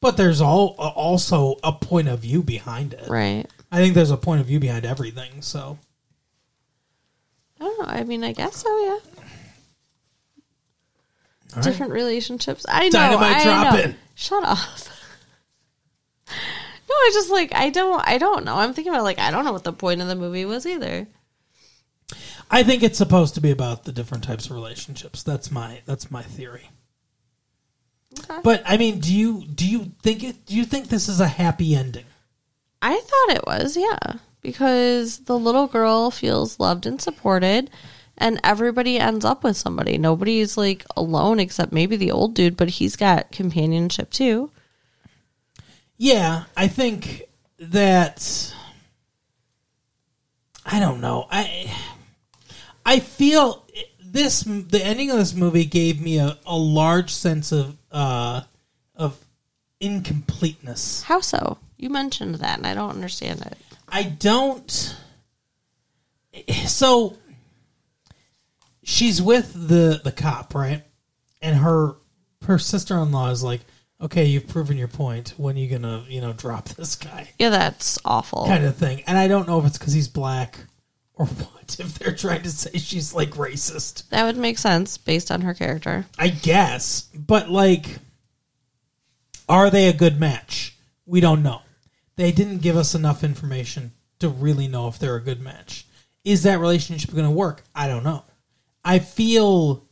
But 0.00 0.16
there's 0.16 0.40
all 0.40 0.74
also 0.78 1.56
a 1.62 1.72
point 1.72 2.08
of 2.08 2.20
view 2.20 2.42
behind 2.42 2.92
it. 2.92 3.08
Right. 3.08 3.46
I 3.70 3.76
think 3.76 3.94
there's 3.94 4.10
a 4.10 4.16
point 4.16 4.40
of 4.40 4.46
view 4.46 4.58
behind 4.58 4.84
everything, 4.84 5.40
so 5.42 5.78
I 7.60 7.64
don't 7.64 7.78
know. 7.78 7.86
I 7.86 8.02
mean, 8.02 8.24
I 8.24 8.32
guess 8.32 8.56
so, 8.56 8.78
yeah. 8.80 8.98
All 11.54 11.56
right. 11.56 11.64
Different 11.64 11.92
relationships. 11.92 12.66
I 12.68 12.88
know. 12.88 12.98
Dynamite 12.98 13.36
I 13.36 13.44
drop 13.44 13.74
know. 13.74 13.94
Shut 14.14 14.42
up. 14.44 14.58
No, 16.92 16.98
I 16.98 17.10
just 17.14 17.30
like 17.30 17.54
I 17.54 17.70
don't 17.70 18.06
I 18.06 18.18
don't 18.18 18.44
know. 18.44 18.56
I'm 18.56 18.74
thinking 18.74 18.92
about 18.92 19.04
like 19.04 19.18
I 19.18 19.30
don't 19.30 19.46
know 19.46 19.52
what 19.52 19.64
the 19.64 19.72
point 19.72 20.02
of 20.02 20.08
the 20.08 20.14
movie 20.14 20.44
was 20.44 20.66
either. 20.66 21.06
I 22.50 22.62
think 22.62 22.82
it's 22.82 22.98
supposed 22.98 23.34
to 23.36 23.40
be 23.40 23.50
about 23.50 23.84
the 23.84 23.92
different 23.92 24.24
types 24.24 24.44
of 24.44 24.52
relationships. 24.52 25.22
That's 25.22 25.50
my 25.50 25.80
that's 25.86 26.10
my 26.10 26.22
theory. 26.22 26.68
Okay. 28.18 28.40
But 28.44 28.62
I 28.66 28.76
mean, 28.76 29.00
do 29.00 29.14
you 29.14 29.46
do 29.46 29.66
you 29.66 29.92
think 30.02 30.22
it? 30.22 30.44
Do 30.44 30.54
you 30.54 30.64
think 30.64 30.88
this 30.88 31.08
is 31.08 31.18
a 31.18 31.26
happy 31.26 31.74
ending? 31.74 32.04
I 32.82 33.00
thought 33.00 33.36
it 33.36 33.46
was, 33.46 33.74
yeah, 33.76 34.18
because 34.42 35.20
the 35.20 35.38
little 35.38 35.66
girl 35.66 36.10
feels 36.10 36.60
loved 36.60 36.84
and 36.84 37.00
supported, 37.00 37.70
and 38.18 38.38
everybody 38.44 38.98
ends 38.98 39.24
up 39.24 39.44
with 39.44 39.56
somebody. 39.56 39.96
Nobody's 39.96 40.58
like 40.58 40.84
alone 40.94 41.40
except 41.40 41.72
maybe 41.72 41.96
the 41.96 42.10
old 42.10 42.34
dude, 42.34 42.58
but 42.58 42.68
he's 42.68 42.96
got 42.96 43.32
companionship 43.32 44.10
too. 44.10 44.50
Yeah, 45.96 46.44
I 46.56 46.68
think 46.68 47.22
that. 47.58 48.54
I 50.64 50.78
don't 50.78 51.00
know. 51.00 51.26
I 51.30 51.74
I 52.86 53.00
feel 53.00 53.66
this 54.00 54.42
the 54.42 54.80
ending 54.84 55.10
of 55.10 55.16
this 55.16 55.34
movie 55.34 55.64
gave 55.64 56.00
me 56.00 56.18
a, 56.18 56.38
a 56.46 56.56
large 56.56 57.10
sense 57.10 57.50
of 57.52 57.76
uh 57.90 58.42
of 58.94 59.18
incompleteness. 59.80 61.02
How 61.02 61.20
so? 61.20 61.58
You 61.76 61.90
mentioned 61.90 62.36
that, 62.36 62.58
and 62.58 62.66
I 62.66 62.74
don't 62.74 62.90
understand 62.90 63.42
it. 63.42 63.58
I 63.88 64.04
don't. 64.04 64.96
So 66.66 67.16
she's 68.84 69.20
with 69.20 69.52
the 69.52 70.00
the 70.02 70.12
cop, 70.12 70.54
right? 70.54 70.82
And 71.40 71.56
her 71.56 71.96
her 72.46 72.58
sister 72.58 72.96
in 72.98 73.10
law 73.10 73.30
is 73.30 73.42
like, 73.42 73.60
"Okay, 74.02 74.24
you've 74.26 74.48
proven 74.48 74.76
your 74.76 74.88
point. 74.88 75.34
When 75.36 75.56
are 75.56 75.58
you 75.60 75.68
gonna, 75.68 76.04
you 76.08 76.20
know, 76.20 76.32
drop 76.32 76.68
this 76.76 76.96
guy?" 76.96 77.30
Yeah, 77.38 77.50
that's 77.50 77.98
awful. 78.04 78.46
Kind 78.46 78.64
of 78.64 78.76
thing. 78.76 79.02
And 79.06 79.16
I 79.16 79.28
don't 79.28 79.46
know 79.46 79.58
if 79.60 79.66
it's 79.66 79.78
because 79.78 79.92
he's 79.92 80.08
black 80.08 80.58
or 81.14 81.26
what. 81.26 81.76
If 81.78 81.98
they're 81.98 82.14
trying 82.14 82.42
to 82.42 82.50
say 82.50 82.78
she's 82.78 83.14
like 83.14 83.30
racist, 83.30 84.08
That 84.10 84.24
would 84.24 84.36
make 84.36 84.58
sense 84.58 84.98
based 84.98 85.30
on 85.30 85.40
her 85.42 85.54
character. 85.54 86.04
I 86.18 86.28
guess. 86.28 87.08
But 87.14 87.48
like, 87.48 87.98
are 89.48 89.70
they 89.70 89.88
a 89.88 89.92
good 89.92 90.18
match? 90.20 90.76
We 91.06 91.20
don't 91.20 91.42
know. 91.42 91.62
They 92.16 92.32
didn't 92.32 92.58
give 92.58 92.76
us 92.76 92.94
enough 92.94 93.24
information 93.24 93.92
to 94.18 94.28
really 94.28 94.68
know 94.68 94.88
if 94.88 94.98
they're 94.98 95.16
a 95.16 95.20
good 95.22 95.40
match. 95.40 95.86
Is 96.24 96.42
that 96.44 96.60
relationship 96.60 97.10
going 97.10 97.24
to 97.24 97.30
work? 97.30 97.64
I 97.74 97.88
don't 97.88 98.04
know. 98.04 98.24
I 98.84 98.98
feel 98.98 99.84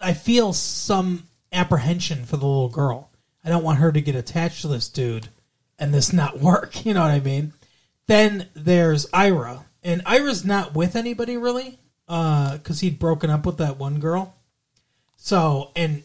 I 0.00 0.14
feel 0.14 0.52
some 0.52 1.27
apprehension 1.52 2.24
for 2.24 2.36
the 2.36 2.46
little 2.46 2.68
girl. 2.68 3.10
I 3.44 3.48
don't 3.48 3.64
want 3.64 3.78
her 3.78 3.92
to 3.92 4.00
get 4.00 4.14
attached 4.14 4.62
to 4.62 4.68
this 4.68 4.88
dude 4.88 5.28
and 5.78 5.92
this 5.94 6.12
not 6.12 6.38
work, 6.40 6.84
you 6.86 6.94
know 6.94 7.02
what 7.02 7.10
I 7.10 7.20
mean? 7.20 7.52
Then 8.06 8.48
there's 8.54 9.06
Ira, 9.12 9.66
and 9.82 10.02
Ira's 10.06 10.44
not 10.44 10.74
with 10.74 10.96
anybody 10.96 11.36
really 11.36 11.78
uh 12.08 12.56
cuz 12.64 12.80
he'd 12.80 12.98
broken 12.98 13.28
up 13.28 13.44
with 13.44 13.58
that 13.58 13.78
one 13.78 14.00
girl. 14.00 14.34
So, 15.16 15.72
and 15.76 16.02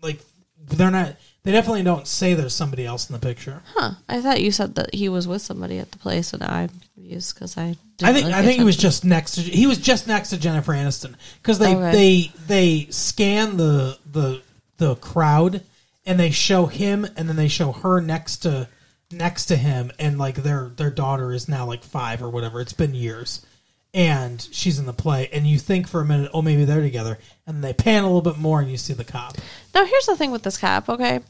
like 0.00 0.20
they're 0.58 0.90
not 0.90 1.16
they 1.44 1.52
definitely 1.52 1.82
don't 1.82 2.06
say 2.06 2.32
there's 2.32 2.54
somebody 2.54 2.86
else 2.86 3.10
in 3.10 3.12
the 3.12 3.18
picture. 3.18 3.60
Huh. 3.74 3.92
I 4.08 4.22
thought 4.22 4.40
you 4.40 4.50
said 4.50 4.76
that 4.76 4.94
he 4.94 5.10
was 5.10 5.28
with 5.28 5.42
somebody 5.42 5.78
at 5.78 5.92
the 5.92 5.98
place, 5.98 6.32
and 6.32 6.42
I'm 6.42 6.70
confused 6.70 7.34
because 7.34 7.58
I. 7.58 7.76
Didn't 7.98 8.08
I 8.08 8.12
think 8.14 8.26
really 8.26 8.38
I 8.38 8.42
think 8.42 8.58
he 8.58 8.64
was 8.64 8.78
just 8.78 9.04
next 9.04 9.34
to 9.34 9.42
he 9.42 9.66
was 9.66 9.76
just 9.76 10.08
next 10.08 10.30
to 10.30 10.38
Jennifer 10.38 10.72
Aniston 10.72 11.14
because 11.42 11.58
they 11.58 11.76
Okay. 11.76 11.92
they 11.92 12.32
they 12.46 12.86
scan 12.90 13.58
the 13.58 13.98
the 14.10 14.42
the 14.78 14.94
crowd 14.96 15.62
and 16.06 16.18
they 16.18 16.30
show 16.30 16.66
him 16.66 17.06
and 17.16 17.28
then 17.28 17.36
they 17.36 17.48
show 17.48 17.72
her 17.72 18.00
next 18.00 18.38
to 18.38 18.68
next 19.12 19.46
to 19.46 19.56
him 19.56 19.90
and 19.98 20.18
like 20.18 20.36
their 20.36 20.70
their 20.76 20.90
daughter 20.90 21.32
is 21.32 21.48
now 21.48 21.64
like 21.66 21.84
five 21.84 22.22
or 22.22 22.28
whatever 22.30 22.60
it's 22.60 22.72
been 22.72 22.94
years 22.94 23.44
and 23.92 24.48
she's 24.50 24.78
in 24.80 24.86
the 24.86 24.92
play 24.92 25.28
and 25.32 25.46
you 25.46 25.56
think 25.58 25.86
for 25.86 26.00
a 26.00 26.04
minute 26.04 26.30
oh 26.34 26.42
maybe 26.42 26.64
they're 26.64 26.80
together 26.80 27.18
and 27.46 27.62
they 27.62 27.72
pan 27.72 28.02
a 28.02 28.06
little 28.06 28.22
bit 28.22 28.38
more 28.38 28.60
and 28.60 28.70
you 28.70 28.76
see 28.76 28.92
the 28.92 29.04
cop 29.04 29.36
Now, 29.74 29.84
here's 29.84 30.06
the 30.06 30.16
thing 30.16 30.30
with 30.32 30.42
this 30.42 30.56
cop, 30.58 30.88
okay? 30.88 31.20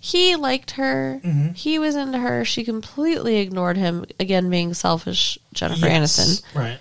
He 0.00 0.36
liked 0.36 0.72
her. 0.72 1.20
Mm-hmm. 1.24 1.54
He 1.54 1.78
was 1.80 1.96
into 1.96 2.18
her. 2.18 2.44
She 2.44 2.62
completely 2.64 3.38
ignored 3.38 3.76
him. 3.76 4.04
Again, 4.20 4.48
being 4.48 4.72
selfish, 4.74 5.38
Jennifer 5.52 5.86
Yes. 5.86 6.18
Aniston. 6.18 6.54
right 6.54 6.78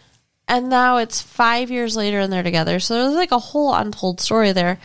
And 0.47 0.69
now 0.69 0.97
it's 0.97 1.21
five 1.21 1.71
years 1.71 1.95
later 1.95 2.19
and 2.19 2.31
they're 2.31 2.43
together. 2.43 2.79
So 2.79 2.93
there's 3.03 3.15
like 3.15 3.31
a 3.31 3.39
whole 3.39 3.73
untold 3.73 4.21
story 4.21 4.51
there. 4.51 4.79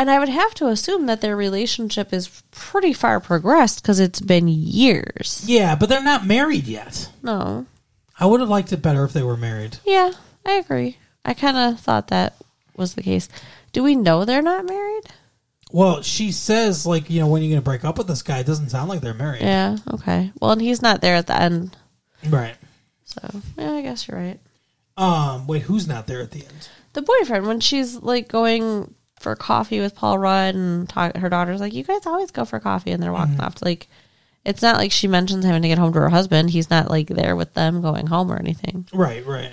And 0.00 0.10
I 0.10 0.18
would 0.18 0.30
have 0.30 0.54
to 0.54 0.68
assume 0.68 1.04
that 1.06 1.20
their 1.20 1.36
relationship 1.36 2.10
is 2.14 2.42
pretty 2.52 2.94
far 2.94 3.20
progressed 3.20 3.82
because 3.82 4.00
it's 4.00 4.22
been 4.22 4.48
years. 4.48 5.44
Yeah, 5.46 5.74
but 5.74 5.90
they're 5.90 6.02
not 6.02 6.26
married 6.26 6.66
yet. 6.66 7.12
No. 7.22 7.66
I 8.18 8.24
would 8.24 8.40
have 8.40 8.48
liked 8.48 8.72
it 8.72 8.80
better 8.80 9.04
if 9.04 9.12
they 9.12 9.22
were 9.22 9.36
married. 9.36 9.76
Yeah, 9.84 10.12
I 10.46 10.52
agree. 10.52 10.96
I 11.22 11.34
kind 11.34 11.58
of 11.58 11.80
thought 11.80 12.08
that 12.08 12.34
was 12.74 12.94
the 12.94 13.02
case. 13.02 13.28
Do 13.74 13.82
we 13.82 13.94
know 13.94 14.24
they're 14.24 14.40
not 14.40 14.64
married? 14.64 15.02
Well, 15.70 16.00
she 16.00 16.32
says 16.32 16.86
like, 16.86 17.10
you 17.10 17.20
know, 17.20 17.26
when 17.26 17.42
are 17.42 17.44
you 17.44 17.50
going 17.50 17.60
to 17.60 17.70
break 17.70 17.84
up 17.84 17.98
with 17.98 18.06
this 18.06 18.22
guy? 18.22 18.38
It 18.38 18.46
doesn't 18.46 18.70
sound 18.70 18.88
like 18.88 19.02
they're 19.02 19.12
married. 19.12 19.42
Yeah, 19.42 19.76
okay. 19.92 20.32
Well, 20.40 20.52
and 20.52 20.62
he's 20.62 20.80
not 20.80 21.02
there 21.02 21.16
at 21.16 21.26
the 21.26 21.38
end. 21.38 21.76
Right. 22.26 22.56
So, 23.04 23.20
yeah, 23.58 23.72
I 23.72 23.82
guess 23.82 24.08
you're 24.08 24.16
right. 24.16 24.40
Um, 24.96 25.46
wait, 25.46 25.60
who's 25.60 25.86
not 25.86 26.06
there 26.06 26.22
at 26.22 26.30
the 26.30 26.46
end? 26.46 26.68
The 26.94 27.02
boyfriend, 27.02 27.46
when 27.46 27.60
she's 27.60 27.96
like 27.96 28.28
going 28.28 28.94
for 29.20 29.36
coffee 29.36 29.80
with 29.80 29.94
Paul 29.94 30.18
Rudd 30.18 30.54
and 30.54 30.88
talk, 30.88 31.16
her 31.16 31.28
daughter's 31.28 31.60
like, 31.60 31.74
you 31.74 31.84
guys 31.84 32.06
always 32.06 32.30
go 32.30 32.44
for 32.44 32.58
coffee 32.58 32.90
and 32.90 33.02
they're 33.02 33.12
walking 33.12 33.38
off. 33.38 33.62
Like, 33.62 33.86
it's 34.44 34.62
not 34.62 34.76
like 34.76 34.90
she 34.90 35.06
mentions 35.06 35.44
having 35.44 35.62
to 35.62 35.68
get 35.68 35.78
home 35.78 35.92
to 35.92 36.00
her 36.00 36.08
husband. 36.08 36.50
He's 36.50 36.70
not 36.70 36.90
like 36.90 37.08
there 37.08 37.36
with 37.36 37.52
them 37.52 37.82
going 37.82 38.06
home 38.06 38.32
or 38.32 38.38
anything. 38.38 38.88
Right, 38.92 39.24
right. 39.24 39.52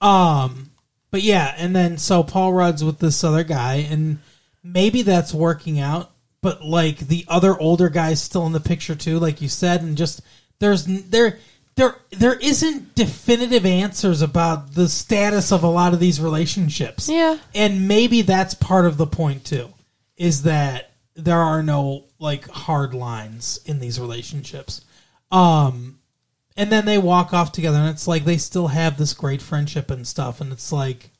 Um, 0.00 0.70
but 1.10 1.22
yeah, 1.22 1.54
and 1.58 1.76
then 1.76 1.98
so 1.98 2.22
Paul 2.22 2.54
Rudd's 2.54 2.82
with 2.82 2.98
this 2.98 3.22
other 3.22 3.44
guy, 3.44 3.86
and 3.90 4.18
maybe 4.64 5.02
that's 5.02 5.34
working 5.34 5.78
out. 5.78 6.10
But 6.40 6.64
like 6.64 6.98
the 6.98 7.24
other 7.28 7.56
older 7.56 7.88
guy's 7.88 8.20
still 8.20 8.46
in 8.46 8.52
the 8.52 8.60
picture 8.60 8.96
too, 8.96 9.20
like 9.20 9.40
you 9.40 9.48
said, 9.48 9.82
and 9.82 9.96
just 9.96 10.22
there's 10.58 10.86
there 10.86 11.38
there 11.74 11.96
there 12.10 12.34
isn't 12.34 12.94
definitive 12.94 13.64
answers 13.64 14.22
about 14.22 14.74
the 14.74 14.88
status 14.88 15.52
of 15.52 15.62
a 15.62 15.68
lot 15.68 15.94
of 15.94 16.00
these 16.00 16.20
relationships. 16.20 17.08
Yeah. 17.08 17.38
and 17.54 17.88
maybe 17.88 18.22
that's 18.22 18.54
part 18.54 18.86
of 18.86 18.96
the 18.96 19.06
point 19.06 19.44
too, 19.44 19.68
is 20.16 20.42
that 20.42 20.92
there 21.14 21.38
are 21.38 21.62
no 21.62 22.04
like 22.18 22.48
hard 22.48 22.94
lines 22.94 23.60
in 23.64 23.78
these 23.78 23.98
relationships. 24.00 24.82
Um, 25.30 25.98
and 26.56 26.70
then 26.70 26.84
they 26.84 26.98
walk 26.98 27.32
off 27.32 27.52
together 27.52 27.78
and 27.78 27.88
it's 27.88 28.06
like 28.06 28.24
they 28.24 28.36
still 28.36 28.68
have 28.68 28.96
this 28.96 29.14
great 29.14 29.42
friendship 29.42 29.90
and 29.90 30.06
stuff 30.06 30.40
and 30.40 30.52
it's 30.52 30.72
like 30.72 31.10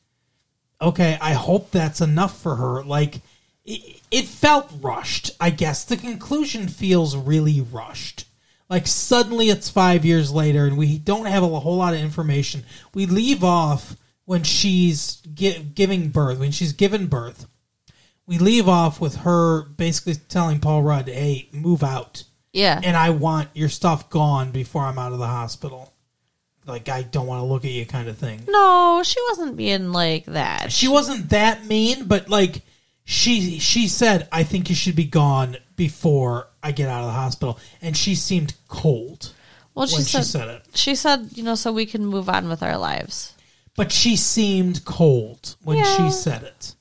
okay 0.80 1.16
i 1.20 1.32
hope 1.32 1.70
that's 1.70 2.00
enough 2.00 2.38
for 2.40 2.56
her 2.56 2.82
like 2.82 3.20
it, 3.64 4.00
it 4.10 4.24
felt 4.26 4.70
rushed 4.80 5.30
i 5.40 5.50
guess 5.50 5.84
the 5.84 5.96
conclusion 5.96 6.68
feels 6.68 7.16
really 7.16 7.60
rushed 7.60 8.26
like 8.72 8.86
suddenly 8.86 9.50
it's 9.50 9.68
five 9.70 10.04
years 10.04 10.32
later 10.32 10.66
and 10.66 10.76
we 10.76 10.98
don't 10.98 11.26
have 11.26 11.42
a 11.44 11.60
whole 11.60 11.76
lot 11.76 11.94
of 11.94 12.00
information 12.00 12.64
we 12.94 13.06
leave 13.06 13.44
off 13.44 13.94
when 14.24 14.42
she's 14.42 15.16
gi- 15.34 15.62
giving 15.74 16.08
birth 16.08 16.38
when 16.38 16.50
she's 16.50 16.72
given 16.72 17.06
birth 17.06 17.46
we 18.26 18.38
leave 18.38 18.68
off 18.68 19.00
with 19.00 19.16
her 19.16 19.62
basically 19.64 20.14
telling 20.28 20.58
paul 20.58 20.82
rudd 20.82 21.06
hey 21.08 21.48
move 21.52 21.82
out 21.84 22.24
Yeah. 22.52 22.80
and 22.82 22.96
I 22.96 23.10
want 23.10 23.48
your 23.54 23.68
stuff 23.68 24.08
gone 24.10 24.50
before 24.52 24.82
I'm 24.82 24.98
out 24.98 25.12
of 25.12 25.18
the 25.18 25.26
hospital. 25.26 25.92
Like 26.66 26.88
I 26.88 27.02
don't 27.02 27.26
want 27.26 27.40
to 27.40 27.46
look 27.46 27.64
at 27.64 27.72
you, 27.72 27.84
kind 27.86 28.08
of 28.08 28.16
thing. 28.18 28.40
no, 28.48 29.02
she 29.04 29.18
wasn't 29.30 29.56
being 29.56 29.90
like 29.90 30.26
that. 30.26 30.70
She 30.70 30.86
wasn't 30.86 31.30
that 31.30 31.66
mean, 31.66 32.04
but 32.06 32.28
like 32.28 32.62
she 33.04 33.58
she 33.58 33.88
said, 33.88 34.28
"I 34.30 34.44
think 34.44 34.68
you 34.70 34.76
should 34.76 34.94
be 34.94 35.06
gone 35.06 35.56
before 35.74 36.46
I 36.62 36.72
get 36.72 36.88
out 36.88 37.00
of 37.00 37.06
the 37.06 37.12
hospital," 37.12 37.58
and 37.80 37.96
she 37.96 38.14
seemed 38.14 38.54
cold 38.68 39.32
well, 39.74 39.86
she 39.86 39.94
when 39.96 40.04
said, 40.04 40.18
she 40.20 40.24
said 40.24 40.48
it. 40.48 40.62
she 40.74 40.94
said, 40.94 41.28
you 41.34 41.42
know, 41.42 41.54
so 41.54 41.72
we 41.72 41.86
can 41.86 42.04
move 42.04 42.28
on 42.28 42.48
with 42.48 42.62
our 42.62 42.76
lives. 42.76 43.34
But 43.74 43.90
she 43.90 44.16
seemed 44.16 44.84
cold 44.84 45.56
when 45.62 45.78
Yeah. 45.78 45.96
she 45.96 46.10
said 46.10 46.42
it. 46.42 46.74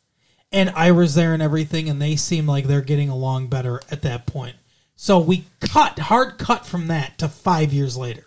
And 0.52 0.70
Ira's 0.72 1.16
there 1.16 1.34
and 1.34 1.42
everything, 1.42 1.88
and 1.90 2.02
they 2.02 2.18
seem 2.18 2.46
like 2.46 2.66
they're 2.68 2.82
getting 2.82 3.08
along 3.08 3.48
better 3.48 3.80
at 3.90 4.02
that 4.02 4.26
point. 4.26 4.58
So 4.98 5.18
we 5.20 5.46
cut, 5.62 5.98
hard 6.00 6.38
cut 6.38 6.66
from 6.66 6.88
that 6.88 7.18
to 7.20 7.30
five 7.30 7.72
years 7.72 7.96
later. 7.96 8.26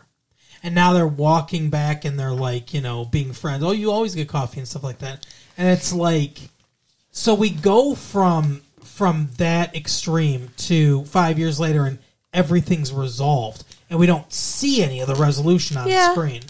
And 0.62 0.74
now 0.74 0.94
they're 0.94 1.06
walking 1.06 1.68
back 1.68 2.06
and 2.06 2.18
they're 2.18 2.32
like, 2.32 2.72
you 2.72 2.80
know, 2.80 3.04
being 3.04 3.34
friends. 3.34 3.62
Oh, 3.62 3.72
you 3.72 3.92
always 3.92 4.14
get 4.14 4.28
coffee 4.28 4.60
and 4.60 4.66
stuff 4.66 4.82
like 4.82 5.00
that. 5.00 5.26
And 5.58 5.68
it's 5.68 5.92
like, 5.92 6.38
so 7.12 7.34
we 7.34 7.50
go 7.50 7.94
from 7.94 8.62
from 8.94 9.28
that 9.38 9.74
extreme 9.74 10.48
to 10.56 11.04
five 11.06 11.38
years 11.38 11.58
later 11.58 11.84
and 11.84 11.98
everything's 12.32 12.92
resolved 12.92 13.64
and 13.90 13.98
we 13.98 14.06
don't 14.06 14.32
see 14.32 14.82
any 14.82 15.00
of 15.00 15.08
the 15.08 15.14
resolution 15.16 15.76
on 15.76 15.88
Yeah. 15.88 16.08
the 16.08 16.12
screen. 16.14 16.42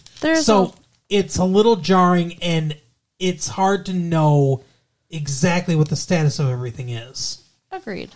So 0.42 0.64
a- 0.64 0.72
it's 1.09 1.36
a 1.38 1.45
little 1.45 1.76
jarring 1.76 2.38
and 2.42 2.76
it's 3.18 3.49
hard 3.49 3.86
to 3.86 3.92
know 3.92 4.62
exactly 5.11 5.74
what 5.74 5.88
the 5.88 5.97
status 5.97 6.38
of 6.38 6.49
everything 6.49 6.90
is. 6.90 7.38
Agreed. 7.72 8.11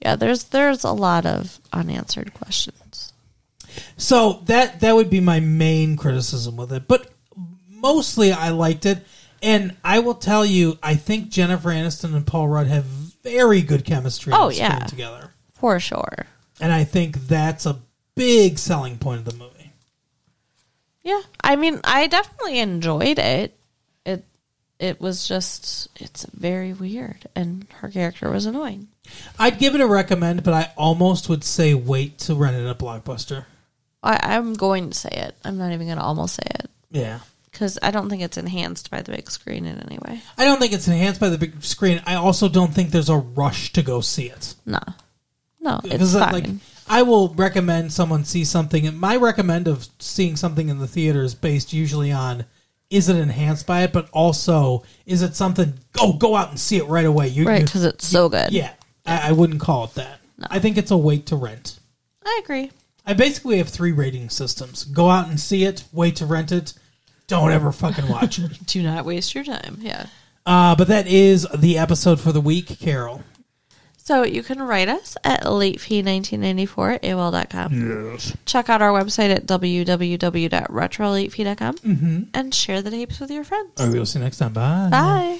Yeah, 0.00 0.16
there's 0.16 0.44
there's 0.44 0.84
a 0.84 0.92
lot 0.92 1.26
of 1.26 1.58
unanswered 1.72 2.34
questions. 2.34 3.12
So 3.96 4.42
that 4.46 4.80
that 4.80 4.94
would 4.94 5.10
be 5.10 5.20
my 5.20 5.40
main 5.40 5.96
criticism 5.96 6.56
with 6.56 6.72
it. 6.72 6.86
But 6.88 7.10
mostly 7.68 8.32
I 8.32 8.50
liked 8.50 8.84
it. 8.86 9.06
And 9.42 9.76
I 9.84 9.98
will 9.98 10.14
tell 10.14 10.44
you, 10.46 10.78
I 10.82 10.94
think 10.94 11.28
Jennifer 11.30 11.70
Aniston 11.70 12.14
and 12.14 12.24
Paul 12.26 12.46
Rudd 12.48 12.68
have 12.68 12.84
very 13.22 13.62
good 13.62 13.84
chemistry 13.84 14.32
Oh, 14.34 14.48
yeah. 14.48 14.80
together. 14.84 15.30
For 15.54 15.78
sure. 15.80 16.26
And 16.60 16.72
I 16.72 16.84
think 16.84 17.26
that's 17.28 17.66
a 17.66 17.78
big 18.14 18.58
selling 18.58 18.98
point 18.98 19.20
of 19.20 19.24
the 19.24 19.34
movie. 19.38 19.72
Yeah. 21.02 21.20
I 21.40 21.56
mean, 21.56 21.80
I 21.84 22.06
definitely 22.06 22.58
enjoyed 22.60 23.18
it. 23.18 23.56
It 24.04 24.24
it 24.78 25.00
was 25.00 25.26
just 25.26 25.88
it's 26.00 26.24
very 26.26 26.72
weird 26.72 27.26
and 27.36 27.66
her 27.80 27.88
character 27.88 28.30
was 28.30 28.46
annoying. 28.46 28.88
I'd 29.38 29.58
give 29.58 29.74
it 29.74 29.80
a 29.80 29.86
recommend, 29.86 30.42
but 30.44 30.54
I 30.54 30.72
almost 30.76 31.28
would 31.28 31.44
say 31.44 31.74
wait 31.74 32.18
to 32.20 32.34
rent 32.34 32.56
it 32.56 32.66
at 32.68 32.78
Blockbuster. 32.78 33.46
I, 34.02 34.18
I'm 34.36 34.54
going 34.54 34.90
to 34.90 34.98
say 34.98 35.10
it. 35.10 35.36
I'm 35.44 35.58
not 35.58 35.72
even 35.72 35.86
going 35.86 35.98
to 35.98 36.04
almost 36.04 36.34
say 36.36 36.42
it 36.60 36.70
Yeah. 36.90 37.20
Because 37.52 37.78
I 37.82 37.90
don't 37.90 38.08
think 38.08 38.22
it's 38.22 38.38
enhanced 38.38 38.90
by 38.90 39.02
the 39.02 39.12
big 39.12 39.30
screen 39.30 39.66
in 39.66 39.78
any 39.78 39.98
way. 39.98 40.22
I 40.38 40.44
don't 40.44 40.58
think 40.58 40.72
it's 40.72 40.88
enhanced 40.88 41.20
by 41.20 41.28
the 41.28 41.38
big 41.38 41.62
screen. 41.62 42.02
I 42.06 42.14
also 42.14 42.48
don't 42.48 42.72
think 42.72 42.90
there's 42.90 43.10
a 43.10 43.16
rush 43.16 43.72
to 43.74 43.82
go 43.82 44.00
see 44.00 44.26
it. 44.26 44.54
No, 44.66 44.80
no, 45.60 45.80
it's 45.84 46.14
fine. 46.14 46.32
like 46.32 46.46
I 46.88 47.02
will 47.02 47.28
recommend 47.34 47.92
someone 47.92 48.24
see 48.24 48.44
something. 48.44 48.86
And 48.86 48.98
my 48.98 49.16
recommend 49.16 49.68
of 49.68 49.86
seeing 49.98 50.36
something 50.36 50.68
in 50.68 50.78
the 50.78 50.88
theater 50.88 51.22
is 51.22 51.34
based 51.34 51.72
usually 51.72 52.10
on 52.10 52.46
is 52.90 53.08
it 53.08 53.16
enhanced 53.16 53.66
by 53.66 53.82
it, 53.82 53.92
but 53.92 54.08
also 54.12 54.84
is 55.06 55.22
it 55.22 55.34
something? 55.36 55.74
Go 55.92 56.14
go 56.14 56.34
out 56.34 56.50
and 56.50 56.58
see 56.58 56.78
it 56.78 56.84
right 56.84 57.06
away. 57.06 57.28
You, 57.28 57.46
right? 57.46 57.64
Because 57.64 57.84
it's 57.84 58.06
so 58.06 58.28
good. 58.28 58.50
yeah, 58.52 58.72
I, 59.06 59.28
I 59.28 59.32
wouldn't 59.32 59.60
call 59.60 59.84
it 59.84 59.94
that. 59.94 60.20
I 60.50 60.58
think 60.58 60.76
it's 60.76 60.90
a 60.90 60.96
wait 60.96 61.26
to 61.26 61.36
rent. 61.36 61.78
I 62.24 62.40
agree. 62.42 62.70
I 63.06 63.14
basically 63.14 63.58
have 63.58 63.68
three 63.68 63.92
rating 63.92 64.28
systems: 64.30 64.84
go 64.84 65.08
out 65.08 65.28
and 65.28 65.38
see 65.38 65.64
it, 65.64 65.84
wait 65.92 66.16
to 66.16 66.26
rent 66.26 66.52
it, 66.52 66.74
don't 67.32 67.50
ever 67.50 67.72
fucking 67.72 68.08
watch 68.08 68.38
it. 68.38 68.50
Do 68.66 68.82
not 68.82 69.04
waste 69.04 69.34
your 69.34 69.44
time. 69.44 69.76
Yeah. 69.80 70.06
Uh, 70.44 70.74
but 70.76 70.88
that 70.88 71.06
is 71.06 71.46
the 71.54 71.78
episode 71.78 72.20
for 72.20 72.32
the 72.32 72.40
week, 72.40 72.78
Carol. 72.80 73.22
So 73.96 74.24
you 74.24 74.42
can 74.42 74.60
write 74.60 74.88
us 74.88 75.16
at 75.22 75.44
latefee1994 75.44 76.94
at 76.94 77.02
AOL.com. 77.02 78.10
Yes. 78.12 78.36
Check 78.46 78.68
out 78.68 78.82
our 78.82 78.90
website 78.90 79.30
at 79.30 79.46
www.retrolatefee.com 79.46 82.28
and 82.34 82.52
share 82.54 82.82
the 82.82 82.90
tapes 82.90 83.20
with 83.20 83.30
your 83.30 83.44
friends. 83.44 83.80
All 83.80 83.86
right, 83.86 83.94
we'll 83.94 84.04
see 84.04 84.18
you 84.18 84.24
next 84.24 84.38
time. 84.38 84.52
Bye. 84.52 84.88
Bye. 84.90 85.38